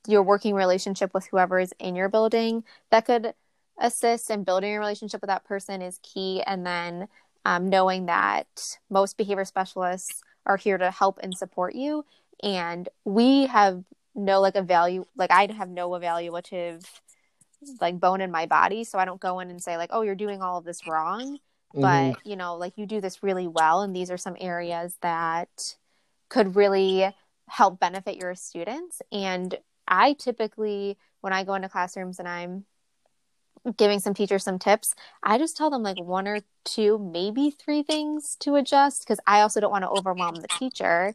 your 0.09 0.23
working 0.25 0.55
relationship 0.55 1.15
with 1.15 1.27
whoever 1.27 1.61
is 1.61 1.73
in 1.79 1.95
your 1.95 2.09
building 2.09 2.65
that 2.91 3.07
could 3.07 3.35
assist 3.79 4.31
in 4.31 4.43
building 4.43 4.75
a 4.75 4.79
relationship 4.79 5.21
with 5.21 5.29
that 5.29 5.45
person 5.45 5.81
is 5.81 6.01
key. 6.03 6.43
And 6.43 6.67
then 6.67 7.07
um, 7.45 7.69
knowing 7.69 8.07
that 8.07 8.79
most 8.91 9.17
behavior 9.17 9.45
specialists 9.45 10.23
are 10.45 10.57
here 10.57 10.77
to 10.77 10.91
help 10.91 11.21
and 11.23 11.37
support 11.37 11.77
you. 11.77 12.05
And 12.43 12.89
we 13.05 13.47
have 13.47 13.85
no 14.15 14.41
like 14.41 14.57
a 14.57 14.63
value 14.63 15.07
like 15.17 15.31
I 15.31 15.49
have 15.53 15.71
no 15.71 15.91
evaluative 15.91 16.85
like 17.81 17.99
bone 17.99 18.21
in 18.21 18.31
my 18.31 18.45
body 18.45 18.85
so 18.85 18.99
I 18.99 19.07
don't 19.07 19.21
go 19.21 19.41
in 19.41 19.49
and 19.49 19.63
say 19.63 19.79
like 19.79 19.89
oh 19.91 20.03
you're 20.03 20.15
doing 20.15 20.43
all 20.43 20.59
of 20.59 20.65
this 20.65 20.87
wrong. 20.87 21.39
But 21.75 22.17
you 22.25 22.37
know 22.37 22.57
like 22.57 22.77
you 22.77 22.87
do 22.87 23.01
this 23.01 23.23
really 23.23 23.47
well 23.47 23.83
and 23.83 23.95
these 23.95 24.11
are 24.11 24.17
some 24.17 24.37
areas 24.41 24.97
that 25.03 25.77
could 26.29 26.57
really 26.57 27.15
help 27.49 27.79
benefit 27.81 28.17
your 28.17 28.35
students 28.35 29.03
and 29.11 29.59
I 29.89 30.15
typically 30.15 30.97
when 31.21 31.33
I 31.33 31.45
go 31.45 31.55
into 31.55 31.69
classrooms 31.69 32.19
and 32.19 32.29
I'm 32.29 32.65
giving 33.77 34.01
some 34.01 34.15
teachers 34.15 34.43
some 34.43 34.59
tips, 34.59 34.95
I 35.23 35.39
just 35.39 35.57
tell 35.57 35.71
them 35.71 35.83
like 35.83 35.99
one 35.99 36.27
or 36.27 36.41
two, 36.65 36.99
maybe 36.99 37.51
three 37.51 37.83
things 37.83 38.37
to 38.41 38.57
adjust 38.57 39.05
because 39.05 39.21
I 39.27 39.41
also 39.41 39.61
don't 39.61 39.71
want 39.71 39.85
to 39.85 39.91
overwhelm 39.91 40.37
the 40.37 40.49
teacher. 40.49 41.15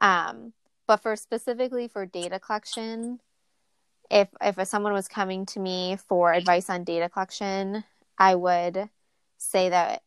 Um, 0.00 0.52
but 0.86 0.98
for 0.98 1.16
specifically 1.16 1.88
for 1.88 2.06
data 2.06 2.38
collection, 2.38 3.20
if 4.10 4.28
if 4.40 4.66
someone 4.68 4.92
was 4.92 5.08
coming 5.08 5.46
to 5.46 5.60
me 5.60 5.96
for 6.08 6.32
advice 6.32 6.70
on 6.70 6.84
data 6.84 7.08
collection, 7.08 7.84
I 8.18 8.34
would 8.34 8.88
say 9.38 9.68
that 9.68 10.02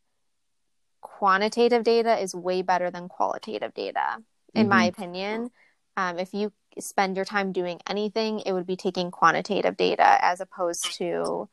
quantitative 1.00 1.84
data 1.84 2.18
is 2.18 2.34
way 2.34 2.62
better 2.62 2.90
than 2.90 3.08
qualitative 3.08 3.74
data, 3.74 4.18
in 4.54 4.62
mm-hmm. 4.62 4.70
my 4.70 4.84
opinion. 4.84 5.50
Um, 5.96 6.18
if 6.18 6.32
you 6.32 6.52
spend 6.78 7.16
your 7.16 7.24
time 7.24 7.52
doing 7.52 7.80
anything, 7.88 8.40
it 8.40 8.52
would 8.52 8.66
be 8.66 8.76
taking 8.76 9.10
quantitative 9.10 9.76
data 9.76 10.18
as 10.24 10.40
opposed 10.40 10.94
to 10.98 11.48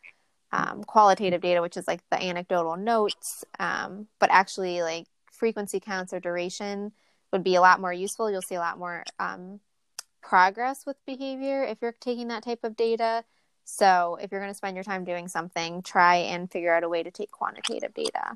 um, 0.51 0.83
qualitative 0.83 1.41
data, 1.41 1.61
which 1.61 1.77
is 1.77 1.87
like 1.87 2.01
the 2.09 2.21
anecdotal 2.21 2.77
notes, 2.77 3.43
um, 3.59 4.07
but 4.19 4.29
actually 4.31 4.81
like 4.81 5.07
frequency 5.31 5.79
counts 5.79 6.13
or 6.13 6.19
duration 6.19 6.91
would 7.31 7.43
be 7.43 7.55
a 7.55 7.61
lot 7.61 7.81
more 7.81 7.93
useful. 7.93 8.31
You'll 8.31 8.41
see 8.41 8.55
a 8.55 8.59
lot 8.59 8.79
more 8.79 9.03
um, 9.19 9.59
progress 10.21 10.85
with 10.85 10.97
behavior 11.05 11.63
if 11.63 11.79
you're 11.81 11.95
taking 11.99 12.29
that 12.29 12.43
type 12.43 12.63
of 12.63 12.75
data. 12.75 13.23
So 13.69 14.17
if 14.21 14.31
you're 14.31 14.39
going 14.39 14.51
to 14.51 14.57
spend 14.57 14.75
your 14.75 14.83
time 14.85 15.03
doing 15.03 15.27
something, 15.27 15.81
try 15.81 16.15
and 16.15 16.49
figure 16.49 16.73
out 16.73 16.83
a 16.83 16.89
way 16.89 17.03
to 17.03 17.11
take 17.11 17.31
quantitative 17.31 17.93
data. 17.93 18.33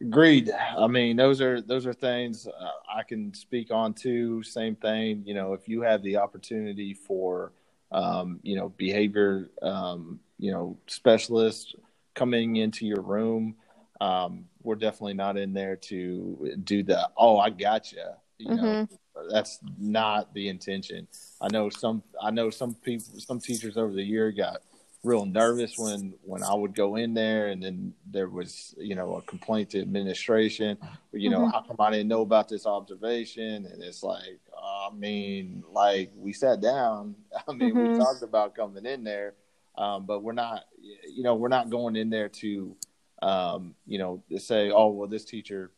Agreed. 0.00 0.52
I 0.52 0.86
mean, 0.86 1.16
those 1.16 1.40
are 1.40 1.60
those 1.60 1.84
are 1.84 1.92
things 1.92 2.46
uh, 2.46 2.70
I 2.94 3.02
can 3.02 3.34
speak 3.34 3.72
on 3.72 3.92
too. 3.92 4.40
Same 4.44 4.76
thing. 4.76 5.24
You 5.26 5.34
know, 5.34 5.52
if 5.52 5.68
you 5.68 5.80
have 5.82 6.00
the 6.04 6.18
opportunity 6.18 6.94
for, 6.94 7.52
um, 7.90 8.38
you 8.44 8.54
know, 8.54 8.68
behavior, 8.68 9.50
um, 9.62 10.20
you 10.38 10.52
know, 10.52 10.78
specialists 10.86 11.74
coming 12.14 12.56
into 12.56 12.86
your 12.86 13.02
room, 13.02 13.56
um, 14.00 14.44
we're 14.62 14.76
definitely 14.76 15.14
not 15.14 15.36
in 15.36 15.52
there 15.52 15.74
to 15.76 16.56
do 16.62 16.84
the 16.84 17.10
oh 17.16 17.38
I 17.38 17.50
got 17.50 17.90
you. 18.38 18.48
Mm-hmm. 18.48 18.64
know, 18.64 18.88
that's 19.30 19.58
not 19.78 20.32
the 20.34 20.48
intention. 20.48 21.06
I 21.40 21.48
know 21.48 21.68
some. 21.70 22.02
I 22.20 22.30
know 22.30 22.50
some 22.50 22.74
people. 22.74 23.18
Some 23.20 23.40
teachers 23.40 23.76
over 23.76 23.92
the 23.92 24.02
year 24.02 24.32
got 24.32 24.62
real 25.02 25.26
nervous 25.26 25.76
when 25.78 26.14
when 26.22 26.42
I 26.42 26.54
would 26.54 26.74
go 26.74 26.96
in 26.96 27.14
there, 27.14 27.48
and 27.48 27.62
then 27.62 27.94
there 28.10 28.28
was 28.28 28.74
you 28.78 28.94
know 28.94 29.16
a 29.16 29.22
complaint 29.22 29.70
to 29.70 29.80
administration. 29.80 30.78
You 31.12 31.30
know, 31.30 31.40
mm-hmm. 31.40 31.50
how 31.50 31.62
come 31.62 31.76
I 31.78 31.90
didn't 31.90 32.08
know 32.08 32.22
about 32.22 32.48
this 32.48 32.66
observation? 32.66 33.66
And 33.66 33.82
it's 33.82 34.02
like, 34.02 34.40
I 34.56 34.90
mean, 34.94 35.62
like 35.72 36.12
we 36.16 36.32
sat 36.32 36.60
down. 36.60 37.14
I 37.48 37.52
mean, 37.52 37.74
mm-hmm. 37.74 37.92
we 37.92 37.98
talked 37.98 38.22
about 38.22 38.54
coming 38.54 38.86
in 38.86 39.04
there, 39.04 39.34
um, 39.76 40.06
but 40.06 40.22
we're 40.22 40.32
not. 40.32 40.64
You 41.08 41.22
know, 41.22 41.34
we're 41.34 41.48
not 41.48 41.70
going 41.70 41.96
in 41.96 42.10
there 42.10 42.28
to 42.28 42.76
um, 43.24 43.74
you 43.86 43.98
know, 43.98 44.22
say, 44.36 44.70
oh, 44.70 44.88
well, 44.88 45.08
this 45.08 45.24
teacher 45.24 45.70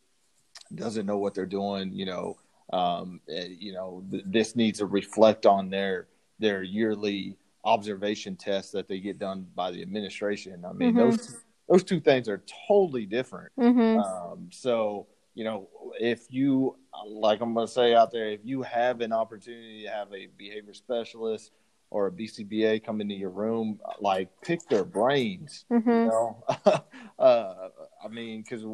doesn't 0.74 1.06
know 1.06 1.18
what 1.18 1.34
they're 1.34 1.46
doing, 1.46 1.92
you 1.92 2.04
know, 2.04 2.36
um, 2.72 3.20
eh, 3.28 3.48
you 3.58 3.72
know, 3.72 4.04
th- 4.10 4.24
this 4.26 4.56
needs 4.56 4.78
to 4.78 4.86
reflect 4.86 5.46
on 5.46 5.70
their 5.70 6.08
their 6.38 6.62
yearly 6.62 7.36
observation 7.64 8.36
tests 8.36 8.72
that 8.72 8.88
they 8.88 9.00
get 9.00 9.18
done 9.18 9.46
by 9.54 9.70
the 9.70 9.82
administration. 9.82 10.64
I 10.64 10.72
mean, 10.72 10.90
mm-hmm. 10.90 11.10
those 11.10 11.36
those 11.68 11.84
two 11.84 12.00
things 12.00 12.28
are 12.28 12.42
totally 12.68 13.06
different. 13.06 13.52
Mm-hmm. 13.58 14.00
Um, 14.00 14.48
so, 14.50 15.06
you 15.34 15.44
know, 15.44 15.68
if 16.00 16.26
you 16.30 16.76
like, 17.06 17.40
I'm 17.40 17.54
going 17.54 17.66
to 17.66 17.72
say 17.72 17.94
out 17.94 18.12
there, 18.12 18.28
if 18.28 18.40
you 18.44 18.62
have 18.62 19.00
an 19.00 19.12
opportunity 19.12 19.82
to 19.82 19.90
have 19.90 20.12
a 20.12 20.28
behavior 20.38 20.74
specialist 20.74 21.50
or 21.90 22.06
a 22.06 22.12
BCBA 22.12 22.84
come 22.84 23.00
into 23.00 23.14
your 23.14 23.30
room, 23.30 23.80
like 24.00 24.28
pick 24.42 24.68
their 24.68 24.84
brains. 24.84 25.64
Mm-hmm. 25.70 25.90
You 25.90 26.06
know, 26.06 26.44
uh, 27.18 27.68
I 28.04 28.08
mean, 28.08 28.42
because 28.42 28.64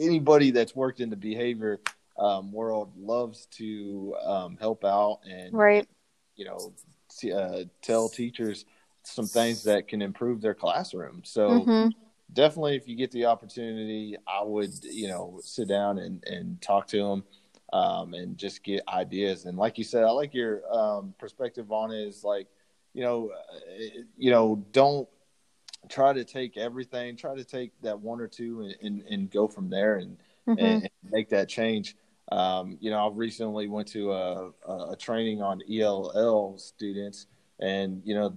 anybody 0.00 0.50
that's 0.50 0.74
worked 0.74 1.00
in 1.00 1.10
the 1.10 1.16
behavior 1.16 1.80
um, 2.18 2.52
world 2.52 2.92
loves 2.96 3.46
to 3.46 4.14
um, 4.24 4.56
help 4.58 4.84
out 4.84 5.20
and 5.28 5.52
right 5.52 5.86
you 6.36 6.44
know 6.44 6.72
t- 7.16 7.32
uh, 7.32 7.64
tell 7.82 8.08
teachers 8.08 8.64
some 9.02 9.26
things 9.26 9.62
that 9.64 9.88
can 9.88 10.02
improve 10.02 10.40
their 10.40 10.54
classroom. 10.54 11.22
So 11.24 11.64
hmm 11.64 11.88
definitely, 12.32 12.76
if 12.76 12.86
you 12.86 12.94
get 12.96 13.10
the 13.10 13.26
opportunity, 13.26 14.16
I 14.26 14.42
would 14.42 14.72
you 14.84 15.08
know 15.08 15.40
sit 15.42 15.68
down 15.68 15.98
and 15.98 16.22
and 16.26 16.60
talk 16.60 16.86
to 16.88 16.98
them. 16.98 17.24
Um, 17.70 18.14
and 18.14 18.38
just 18.38 18.64
get 18.64 18.82
ideas. 18.88 19.44
And 19.44 19.58
like 19.58 19.76
you 19.76 19.84
said, 19.84 20.02
I 20.04 20.10
like 20.10 20.32
your 20.32 20.62
um, 20.74 21.12
perspective 21.18 21.70
on 21.70 21.90
it. 21.90 22.00
Is 22.00 22.24
like, 22.24 22.46
you 22.94 23.02
know, 23.02 23.30
uh, 23.30 24.00
you 24.16 24.30
know, 24.30 24.64
don't 24.72 25.06
try 25.90 26.14
to 26.14 26.24
take 26.24 26.56
everything. 26.56 27.16
Try 27.16 27.34
to 27.36 27.44
take 27.44 27.72
that 27.82 28.00
one 28.00 28.22
or 28.22 28.26
two 28.26 28.62
and, 28.62 28.74
and, 28.82 29.02
and 29.02 29.30
go 29.30 29.48
from 29.48 29.68
there 29.68 29.96
and, 29.96 30.16
hmm 30.46 30.54
and, 30.58 30.82
and 30.82 30.90
make 31.10 31.28
that 31.28 31.50
change. 31.50 31.94
Um, 32.30 32.76
you 32.80 32.90
know, 32.90 33.08
I 33.08 33.10
recently 33.12 33.68
went 33.68 33.88
to 33.88 34.12
a, 34.12 34.50
a, 34.68 34.96
training 34.96 35.40
on 35.40 35.62
ELL 35.70 36.58
students, 36.58 37.26
and 37.58 38.02
you 38.04 38.14
know, 38.14 38.36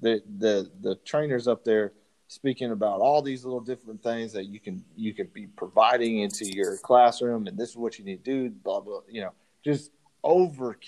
the 0.00 0.22
the 0.38 0.70
the 0.80 0.94
trainers 1.04 1.46
up 1.46 1.64
there 1.64 1.92
speaking 2.28 2.70
about 2.70 3.00
all 3.00 3.20
these 3.20 3.44
little 3.44 3.60
different 3.60 4.02
things 4.02 4.32
that 4.32 4.46
you 4.46 4.60
can 4.60 4.82
you 4.96 5.12
can 5.12 5.26
be 5.34 5.46
providing 5.46 6.20
into 6.20 6.46
your 6.46 6.78
classroom, 6.78 7.46
and 7.46 7.58
this 7.58 7.70
is 7.70 7.76
what 7.76 7.98
you 7.98 8.04
need 8.04 8.24
to 8.24 8.48
do. 8.48 8.50
Blah 8.50 8.80
blah. 8.80 9.00
You 9.10 9.22
know, 9.22 9.32
just 9.62 9.90
over 10.24 10.78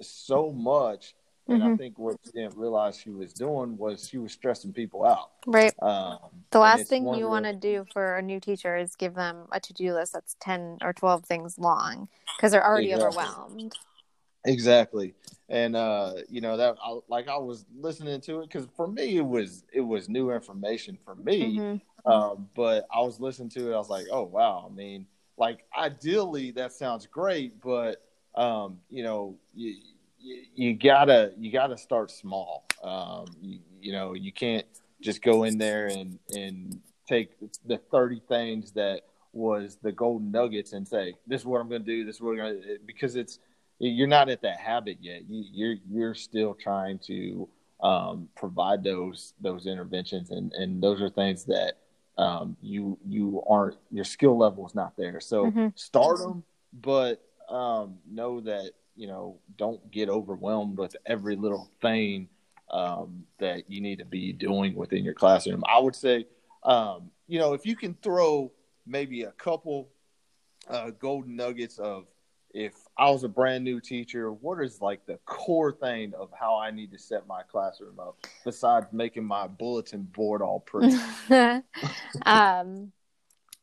so 0.00 0.52
much. 0.52 1.14
And 1.48 1.62
I 1.62 1.66
Mhm. 1.68 1.78
think 1.78 1.98
what 1.98 2.16
she 2.24 2.30
didn't 2.32 2.56
realize 2.56 2.98
she 2.98 3.10
was 3.10 3.32
doing 3.32 3.76
was 3.76 4.08
she 4.08 4.18
was 4.18 4.32
stressing 4.32 4.72
people 4.72 5.04
out. 5.04 5.30
right 5.46 5.74
Um, 5.82 6.18
the 6.50 6.58
last 6.58 6.86
thing 6.86 7.06
you 7.14 7.28
want 7.28 7.44
to 7.46 7.52
do 7.54 7.84
for 7.92 8.16
a 8.16 8.22
new 8.22 8.38
teacher 8.40 8.76
is 8.76 8.94
give 8.96 9.14
them 9.14 9.46
a 9.52 9.60
to-do 9.60 9.94
list 9.94 10.12
that's 10.12 10.36
10 10.40 10.78
or 10.82 10.92
12 10.92 11.24
things 11.24 11.58
long 11.58 12.08
because 12.36 12.52
they're 12.52 12.64
already 12.64 12.92
Exactly. 12.92 13.08
overwhelmed 13.08 13.76
Exactly, 14.44 15.14
and 15.48 15.76
uh, 15.76 16.14
you 16.28 16.40
know 16.40 16.56
that 16.56 16.76
I, 16.84 16.98
like 17.08 17.28
I 17.28 17.36
was 17.36 17.64
listening 17.76 18.20
to 18.22 18.40
it 18.40 18.48
because 18.50 18.66
for 18.76 18.88
me 18.88 19.16
it 19.16 19.24
was 19.24 19.64
it 19.72 19.80
was 19.82 20.08
new 20.08 20.32
information 20.32 20.98
for 21.04 21.14
me. 21.14 21.60
hmm 21.60 21.76
Um, 22.10 22.48
but 22.56 22.86
I 22.92 23.00
was 23.02 23.20
listening 23.20 23.50
to 23.50 23.70
it, 23.70 23.74
I 23.74 23.78
was 23.78 23.88
like, 23.88 24.06
oh 24.10 24.24
wow. 24.24 24.68
I 24.68 24.74
mean, 24.74 25.06
like 25.36 25.64
ideally 25.78 26.50
that 26.52 26.72
sounds 26.72 27.06
great, 27.06 27.60
but 27.60 28.02
um, 28.34 28.80
you 28.90 29.04
know, 29.04 29.36
you, 29.54 29.76
you, 30.22 30.42
you 30.54 30.74
gotta 30.74 31.32
you 31.38 31.50
gotta 31.52 31.76
start 31.76 32.10
small. 32.10 32.64
Um, 32.82 33.26
you, 33.40 33.58
you 33.80 33.92
know, 33.92 34.14
you 34.14 34.32
can't 34.32 34.66
just 35.00 35.22
go 35.22 35.44
in 35.44 35.58
there 35.58 35.88
and 35.88 36.18
and 36.32 36.80
take 37.08 37.30
the 37.66 37.78
thirty 37.90 38.20
things 38.28 38.72
that 38.72 39.02
was 39.32 39.78
the 39.82 39.92
golden 39.92 40.30
nuggets 40.30 40.72
and 40.72 40.86
say 40.86 41.14
this 41.26 41.40
is 41.40 41.46
what 41.46 41.60
I'm 41.60 41.68
going 41.68 41.84
to 41.84 41.86
do. 41.86 42.04
This 42.04 42.16
is 42.16 42.20
what 42.20 42.32
I'm 42.32 42.36
going 42.36 42.62
to 42.62 42.78
because 42.86 43.16
it's 43.16 43.38
you're 43.78 44.06
not 44.06 44.28
at 44.28 44.42
that 44.42 44.60
habit 44.60 44.98
yet. 45.00 45.22
You, 45.28 45.44
you're 45.52 45.76
you're 45.90 46.14
still 46.14 46.54
trying 46.54 46.98
to 47.06 47.48
um, 47.82 48.28
provide 48.36 48.84
those 48.84 49.34
those 49.40 49.66
interventions, 49.66 50.30
and 50.30 50.52
and 50.52 50.82
those 50.82 51.00
are 51.00 51.08
things 51.10 51.44
that 51.46 51.78
um, 52.18 52.56
you 52.62 52.98
you 53.08 53.42
aren't 53.48 53.76
your 53.90 54.04
skill 54.04 54.38
level 54.38 54.66
is 54.66 54.74
not 54.74 54.96
there. 54.96 55.18
So 55.18 55.46
Mhm. 55.46 55.72
start 55.74 56.18
them, 56.18 56.44
but 56.72 57.22
um, 57.48 57.98
know 58.08 58.40
that 58.42 58.72
you 58.96 59.06
know 59.06 59.38
don't 59.56 59.90
get 59.90 60.08
overwhelmed 60.08 60.78
with 60.78 60.96
every 61.06 61.36
little 61.36 61.70
thing 61.80 62.28
um, 62.70 63.24
that 63.38 63.70
you 63.70 63.80
need 63.80 63.98
to 63.98 64.04
be 64.04 64.32
doing 64.32 64.74
within 64.74 65.04
your 65.04 65.14
classroom. 65.14 65.62
I 65.68 65.78
would 65.78 65.94
say, 65.94 66.26
um, 66.62 67.10
you 67.26 67.38
know, 67.38 67.52
if 67.52 67.66
you 67.66 67.76
can 67.76 67.94
throw 68.02 68.50
maybe 68.86 69.22
a 69.22 69.32
couple 69.32 69.90
uh, 70.68 70.90
golden 70.90 71.36
nuggets 71.36 71.78
of 71.78 72.06
if 72.54 72.74
I 72.98 73.10
was 73.10 73.24
a 73.24 73.28
brand 73.28 73.64
new 73.64 73.80
teacher, 73.80 74.30
what 74.32 74.62
is 74.62 74.80
like 74.80 75.06
the 75.06 75.18
core 75.24 75.72
thing 75.72 76.12
of 76.14 76.30
how 76.38 76.58
I 76.58 76.70
need 76.70 76.90
to 76.92 76.98
set 76.98 77.26
my 77.26 77.42
classroom 77.42 77.98
up 77.98 78.18
besides 78.44 78.86
making 78.92 79.24
my 79.24 79.46
bulletin 79.46 80.02
board 80.02 80.42
all 80.42 80.60
pretty? 80.60 80.94
um, 82.26 82.92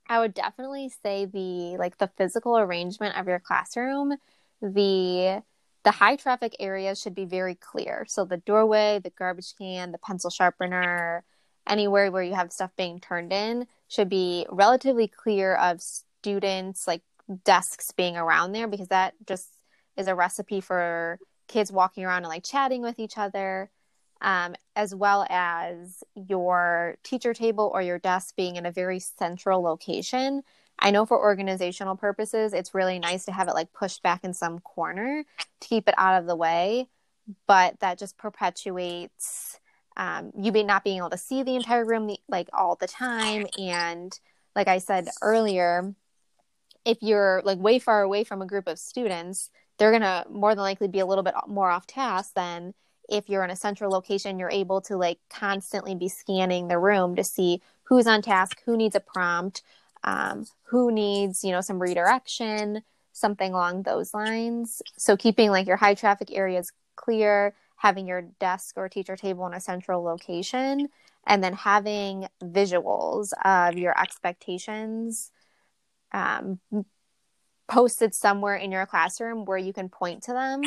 I 0.10 0.20
would 0.20 0.34
definitely 0.34 0.92
say 1.04 1.26
the 1.26 1.78
like 1.78 1.98
the 2.00 2.10
physical 2.18 2.58
arrangement 2.58 3.16
of 3.16 3.28
your 3.28 3.40
classroom, 3.40 4.14
the 4.62 5.44
the 5.84 5.92
high 5.92 6.18
traffic 6.18 6.56
areas 6.60 7.02
should 7.02 7.16
be 7.16 7.26
very 7.26 7.56
clear. 7.56 8.06
So 8.08 8.26
the 8.26 8.38
doorway, 8.38 9.00
the 9.02 9.12
garbage 9.12 9.54
can, 9.58 9.94
the 9.94 9.98
pencil 9.98 10.30
sharpener, 10.30 11.24
anywhere 11.68 12.12
where 12.12 12.24
you 12.24 12.34
have 12.34 12.52
stuff 12.52 12.72
being 12.78 13.00
turned 13.00 13.32
in 13.32 13.68
should 13.88 14.10
be 14.10 14.46
relatively 14.50 15.08
clear 15.08 15.56
of 15.56 15.82
students 15.82 16.88
like 16.88 17.02
desks 17.46 17.92
being 17.92 18.18
around 18.18 18.52
there 18.52 18.68
because 18.68 18.90
that 18.90 19.14
just 19.28 19.48
is 19.96 20.08
a 20.08 20.16
recipe 20.16 20.60
for 20.60 21.20
kids 21.48 21.72
walking 21.72 22.04
around 22.04 22.24
and 22.24 22.28
like 22.28 22.44
chatting 22.44 22.82
with 22.82 23.00
each 23.00 23.18
other 23.18 23.70
um, 24.22 24.56
as 24.76 24.94
well 24.94 25.26
as 25.30 26.04
your 26.16 26.98
teacher 27.04 27.34
table 27.34 27.72
or 27.74 27.82
your 27.82 28.00
desk 28.00 28.36
being 28.36 28.58
in 28.58 28.66
a 28.66 28.72
very 28.72 29.00
central 29.00 29.62
location. 29.62 30.44
I 30.80 30.92
know 30.92 31.06
for 31.06 31.20
organizational 31.20 31.96
purposes, 31.96 32.54
it's 32.54 32.74
really 32.74 33.00
nice 33.00 33.26
to 33.26 33.32
have 33.32 33.48
it 33.48 33.54
like 33.54 33.74
pushed 33.74 34.02
back 34.02 34.24
in 34.24 34.34
some 34.34 34.60
corner 34.60 35.24
to 35.60 35.68
keep 35.68 35.88
it 35.88 35.96
out 35.98 36.20
of 36.20 36.28
the 36.28 36.36
way, 36.36 36.88
but 37.48 37.80
that 37.82 38.00
just 38.00 38.18
perpetuates 38.18 39.60
um, 40.00 40.32
you 40.40 40.54
be 40.54 40.64
not 40.64 40.86
being 40.86 41.00
able 41.00 41.10
to 41.10 41.18
see 41.18 41.44
the 41.44 41.56
entire 41.56 41.84
room 41.84 42.08
the, 42.08 42.18
like 42.30 42.48
all 42.54 42.76
the 42.76 42.88
time. 42.88 43.46
And 43.60 44.18
like 44.56 44.70
I 44.70 44.78
said 44.78 45.10
earlier, 45.22 45.94
if 46.86 47.00
you're 47.02 47.42
like 47.44 47.60
way 47.60 47.80
far 47.80 48.02
away 48.02 48.24
from 48.24 48.42
a 48.42 48.46
group 48.46 48.68
of 48.68 48.80
students, 48.80 49.50
they're 49.78 49.92
gonna 49.92 50.26
more 50.30 50.56
than 50.56 50.64
likely 50.64 50.88
be 50.88 51.00
a 51.00 51.06
little 51.06 51.24
bit 51.24 51.34
more 51.48 51.70
off 51.70 51.86
task 51.86 52.34
than 52.34 52.74
if 53.10 53.28
you're 53.28 53.44
in 53.44 53.50
a 53.50 53.56
central 53.58 53.92
location, 53.92 54.40
you're 54.40 54.50
able 54.50 54.80
to 54.82 54.96
like 54.96 55.20
constantly 55.30 55.96
be 55.96 56.08
scanning 56.08 56.70
the 56.70 56.80
room 56.80 57.18
to 57.18 57.24
see 57.24 57.62
who's 57.84 58.08
on 58.08 58.22
task, 58.22 58.62
who 58.66 58.78
needs 58.78 58.96
a 58.96 59.02
prompt, 59.02 59.64
um, 60.04 60.46
who 60.64 60.92
needs, 60.92 61.44
you 61.44 61.52
know, 61.52 61.62
some 61.62 61.82
redirection, 61.82 62.82
something 63.12 63.54
along 63.54 63.84
those 63.84 64.14
lines. 64.14 64.82
So 64.98 65.18
keeping 65.18 65.52
like 65.52 65.68
your 65.68 65.78
high 65.78 65.96
traffic 65.96 66.30
areas 66.32 66.72
clear, 66.96 67.54
having 67.76 68.08
your 68.08 68.24
desk 68.40 68.76
or 68.78 68.90
teacher 68.90 69.16
table 69.16 69.48
in 69.48 69.54
a 69.54 69.60
central 69.60 70.04
location, 70.04 70.90
and 71.26 71.44
then 71.44 71.54
having 71.54 72.28
visuals 72.42 73.32
of 73.46 73.78
your 73.78 74.00
expectations 74.00 75.32
um, 76.12 76.60
posted 77.68 78.16
somewhere 78.16 78.56
in 78.56 78.72
your 78.72 78.86
classroom 78.86 79.46
where 79.46 79.58
you 79.58 79.74
can 79.74 79.90
point 79.90 80.24
to 80.24 80.34
them 80.34 80.62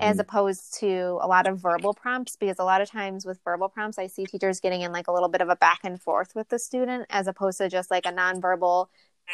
as 0.00 0.16
Mhm. 0.16 0.20
opposed 0.20 0.74
to 0.80 1.18
a 1.20 1.26
lot 1.26 1.46
of 1.46 1.58
verbal 1.58 1.92
prompts 1.92 2.36
because 2.36 2.58
a 2.58 2.64
lot 2.64 2.80
of 2.80 2.88
times 2.90 3.26
with 3.26 3.40
verbal 3.44 3.68
prompts 3.68 3.98
i 3.98 4.06
see 4.06 4.24
teachers 4.24 4.60
getting 4.60 4.80
in 4.82 4.92
like 4.92 5.08
a 5.08 5.12
little 5.12 5.28
bit 5.28 5.40
of 5.40 5.48
a 5.48 5.56
back 5.56 5.80
and 5.82 6.00
forth 6.00 6.34
with 6.34 6.48
the 6.48 6.58
student 6.58 7.04
as 7.10 7.26
opposed 7.26 7.58
to 7.58 7.68
just 7.68 7.90
like 7.90 8.06
a 8.06 8.12
nonverbal 8.12 8.86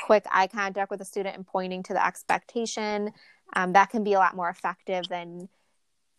quick 0.04 0.24
eye 0.30 0.46
contact 0.46 0.90
with 0.90 0.98
the 0.98 1.04
student 1.04 1.34
and 1.36 1.46
pointing 1.46 1.82
to 1.82 1.92
the 1.92 2.04
expectation. 2.06 3.12
Um, 3.54 3.72
that 3.72 3.90
can 3.90 4.04
be 4.04 4.12
a 4.12 4.18
lot 4.18 4.36
more 4.36 4.48
effective 4.50 5.08
than 5.08 5.48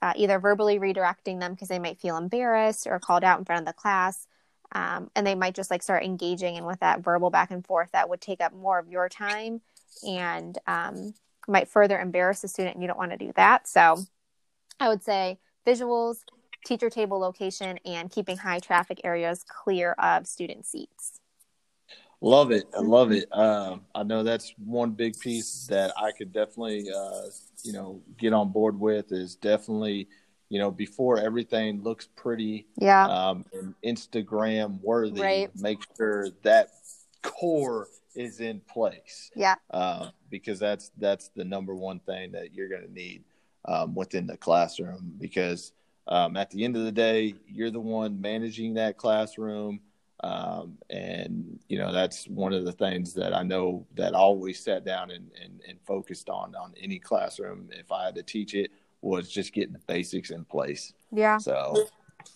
uh, 0.02 0.14
either 0.16 0.40
verbally 0.40 0.80
redirecting 0.80 1.40
them 1.40 1.54
because 1.54 1.68
they 1.68 1.80
might 1.80 2.00
feel 2.00 2.18
embarrassed 2.18 2.88
or 2.88 3.00
called 3.00 3.24
out 3.24 3.38
in 3.40 3.46
front 3.46 3.62
of 3.62 3.66
the 3.68 3.74
class. 3.80 4.28
Um, 4.72 5.10
and 5.16 5.26
they 5.26 5.36
might 5.36 5.56
just 5.56 5.72
like 5.72 5.84
start 5.84 6.04
engaging 6.04 6.56
in 6.56 6.66
with 6.66 6.80
that 6.80 7.02
verbal 7.02 7.30
back 7.30 7.52
and 7.52 7.66
forth 7.66 7.90
that 7.92 8.10
would 8.10 8.22
take 8.22 8.42
up 8.42 8.54
more 8.54 8.80
of 8.80 8.88
your 8.88 9.10
time 9.10 9.62
and 10.08 10.58
um, 10.68 11.14
might 11.48 11.68
further 11.68 12.00
embarrass 12.00 12.42
the 12.42 12.48
student 12.48 12.76
and 12.76 12.84
you 12.84 12.88
don't 12.88 12.98
want 12.98 13.12
to 13.12 13.18
do 13.18 13.32
that. 13.36 13.68
So 13.68 13.98
I 14.80 14.88
would 14.88 15.04
say 15.04 15.40
visuals, 15.66 16.18
teacher 16.66 16.90
table 16.90 17.20
location, 17.20 17.78
and 17.86 18.10
keeping 18.10 18.38
high 18.38 18.60
traffic 18.60 19.02
areas 19.04 19.44
clear 19.48 19.94
of 19.94 20.28
student 20.28 20.66
seats. 20.66 21.20
Love 22.22 22.52
it. 22.52 22.66
I 22.78 22.82
love 22.82 23.12
it. 23.14 23.32
Um, 23.32 23.86
I 23.96 24.04
know 24.04 24.24
that's 24.24 24.54
one 24.58 24.92
big 24.92 25.18
piece 25.20 25.68
that 25.68 25.94
I 25.98 26.12
could 26.12 26.34
definitely, 26.34 26.90
uh, 26.94 27.22
you 27.64 27.72
know, 27.72 28.02
get 28.18 28.34
on 28.34 28.52
board 28.52 28.78
with 28.78 29.14
is 29.14 29.36
definitely, 29.36 30.10
you 30.50 30.60
know, 30.60 30.70
before 30.70 31.18
everything 31.18 31.82
looks 31.82 32.10
pretty 32.18 32.68
Yeah. 32.76 33.06
um, 33.06 33.46
and 33.54 33.74
Instagram 33.86 34.82
worthy, 34.82 35.22
Right. 35.22 35.56
make 35.56 35.80
sure 35.96 36.30
that 36.44 36.72
core 37.22 37.88
is 38.16 38.42
in 38.42 38.60
place 38.62 39.32
Yeah. 39.36 39.56
uh, 39.70 40.10
because 40.30 40.60
that's 40.60 40.92
that's 40.98 41.30
the 41.30 41.46
number 41.46 41.74
one 41.74 42.00
thing 42.02 42.34
that 42.34 42.54
you're 42.54 42.68
going 42.68 42.86
to 42.86 42.92
need 42.92 43.24
um, 43.66 43.94
within 43.96 44.26
the 44.28 44.38
classroom 44.38 45.14
because 45.20 45.74
um, 46.08 46.38
at 46.38 46.50
the 46.50 46.64
end 46.64 46.76
of 46.76 46.84
the 46.84 46.92
day 46.92 47.36
you're 47.48 47.72
the 47.72 47.80
one 47.80 48.20
managing 48.20 48.74
that 48.74 48.98
classroom 48.98 49.80
um, 50.22 50.78
and 50.90 51.60
you 51.68 51.78
know 51.78 51.92
that's 51.94 52.28
one 52.28 52.54
of 52.54 52.66
the 52.66 52.72
things 52.72 53.14
that 53.14 53.34
i 53.34 53.44
know 53.44 53.86
that 53.96 54.14
i 54.16 54.18
always 54.18 54.60
sat 54.60 54.84
down 54.86 55.12
and, 55.12 55.30
and, 55.42 55.62
and 55.68 55.80
focused 55.86 56.30
on 56.30 56.56
on 56.56 56.74
any 56.82 57.00
classroom 57.00 57.70
if 57.72 57.92
i 57.92 58.06
had 58.06 58.16
to 58.16 58.24
teach 58.24 58.54
it 58.54 58.72
was 59.02 59.30
just 59.30 59.54
getting 59.54 59.74
the 59.74 59.80
basics 59.88 60.30
in 60.30 60.44
place 60.46 60.94
Yeah. 61.12 61.38
so 61.38 61.74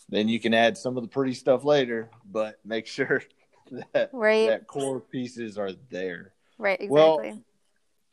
then 0.07 0.27
you 0.29 0.39
can 0.39 0.53
add 0.53 0.77
some 0.77 0.95
of 0.95 1.03
the 1.03 1.09
pretty 1.09 1.33
stuff 1.33 1.65
later 1.65 2.09
but 2.31 2.59
make 2.63 2.87
sure 2.87 3.21
that 3.93 4.09
Right. 4.13 4.47
that 4.47 4.67
core 4.67 4.99
pieces 4.99 5.57
are 5.57 5.71
there 5.89 6.33
Right, 6.57 6.79
exactly. 6.79 7.29
Well, 7.31 7.43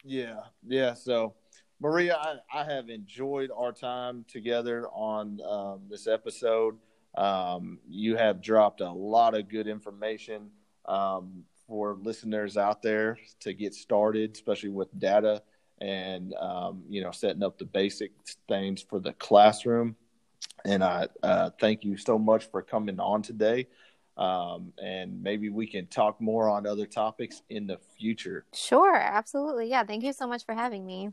yeah, 0.02 0.40
yeah. 0.66 0.94
So, 0.94 1.34
Maria, 1.80 2.16
I, 2.16 2.60
I 2.60 2.64
have 2.64 2.90
enjoyed 2.90 3.50
our 3.56 3.72
time 3.72 4.24
together 4.28 4.86
on 4.88 5.40
um, 5.48 5.80
this 5.88 6.06
episode. 6.06 6.76
Um, 7.16 7.78
you 7.88 8.16
have 8.16 8.42
dropped 8.42 8.82
a 8.82 8.90
lot 8.90 9.34
of 9.34 9.48
good 9.48 9.66
information 9.66 10.50
um, 10.86 11.44
for 11.66 11.96
listeners 12.02 12.58
out 12.58 12.82
there 12.82 13.18
to 13.40 13.54
get 13.54 13.74
started, 13.74 14.32
especially 14.34 14.68
with 14.68 14.88
data 14.98 15.42
and 15.80 16.34
um, 16.34 16.82
you 16.90 17.02
know 17.02 17.10
setting 17.10 17.42
up 17.42 17.58
the 17.58 17.64
basic 17.64 18.12
things 18.46 18.82
for 18.82 19.00
the 19.00 19.14
classroom. 19.14 19.96
And 20.66 20.84
I 20.84 21.08
uh, 21.22 21.50
thank 21.58 21.84
you 21.84 21.96
so 21.96 22.18
much 22.18 22.50
for 22.50 22.60
coming 22.60 23.00
on 23.00 23.22
today. 23.22 23.68
Um, 24.18 24.74
and 24.82 25.22
maybe 25.22 25.48
we 25.48 25.66
can 25.66 25.86
talk 25.86 26.20
more 26.20 26.50
on 26.50 26.66
other 26.66 26.84
topics 26.84 27.40
in 27.48 27.66
the 27.66 27.78
future. 27.98 28.44
Sure, 28.52 28.94
absolutely. 28.94 29.70
Yeah, 29.70 29.84
thank 29.84 30.02
you 30.02 30.12
so 30.12 30.26
much 30.26 30.44
for 30.44 30.54
having 30.54 30.84
me. 30.84 31.10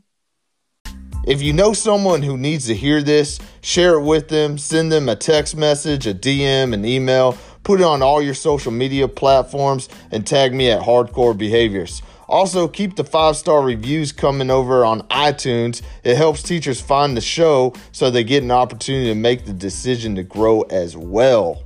If 1.26 1.42
you 1.42 1.52
know 1.52 1.72
someone 1.72 2.22
who 2.22 2.38
needs 2.38 2.66
to 2.66 2.74
hear 2.74 3.02
this, 3.02 3.38
share 3.60 3.94
it 3.94 4.02
with 4.02 4.28
them, 4.28 4.56
send 4.56 4.90
them 4.90 5.08
a 5.08 5.16
text 5.16 5.56
message, 5.56 6.06
a 6.06 6.14
DM, 6.14 6.72
an 6.72 6.84
email, 6.84 7.36
put 7.64 7.80
it 7.80 7.84
on 7.84 8.02
all 8.02 8.22
your 8.22 8.34
social 8.34 8.72
media 8.72 9.08
platforms, 9.08 9.88
and 10.10 10.26
tag 10.26 10.54
me 10.54 10.70
at 10.70 10.80
Hardcore 10.80 11.36
Behaviors. 11.36 12.02
Also, 12.28 12.68
keep 12.68 12.96
the 12.96 13.04
five 13.04 13.36
star 13.36 13.62
reviews 13.62 14.12
coming 14.12 14.50
over 14.50 14.84
on 14.84 15.02
iTunes. 15.08 15.82
It 16.04 16.16
helps 16.16 16.42
teachers 16.42 16.80
find 16.80 17.16
the 17.16 17.22
show 17.22 17.74
so 17.92 18.10
they 18.10 18.24
get 18.24 18.42
an 18.42 18.50
opportunity 18.50 19.06
to 19.08 19.14
make 19.14 19.44
the 19.44 19.54
decision 19.54 20.14
to 20.16 20.22
grow 20.22 20.62
as 20.62 20.96
well. 20.96 21.62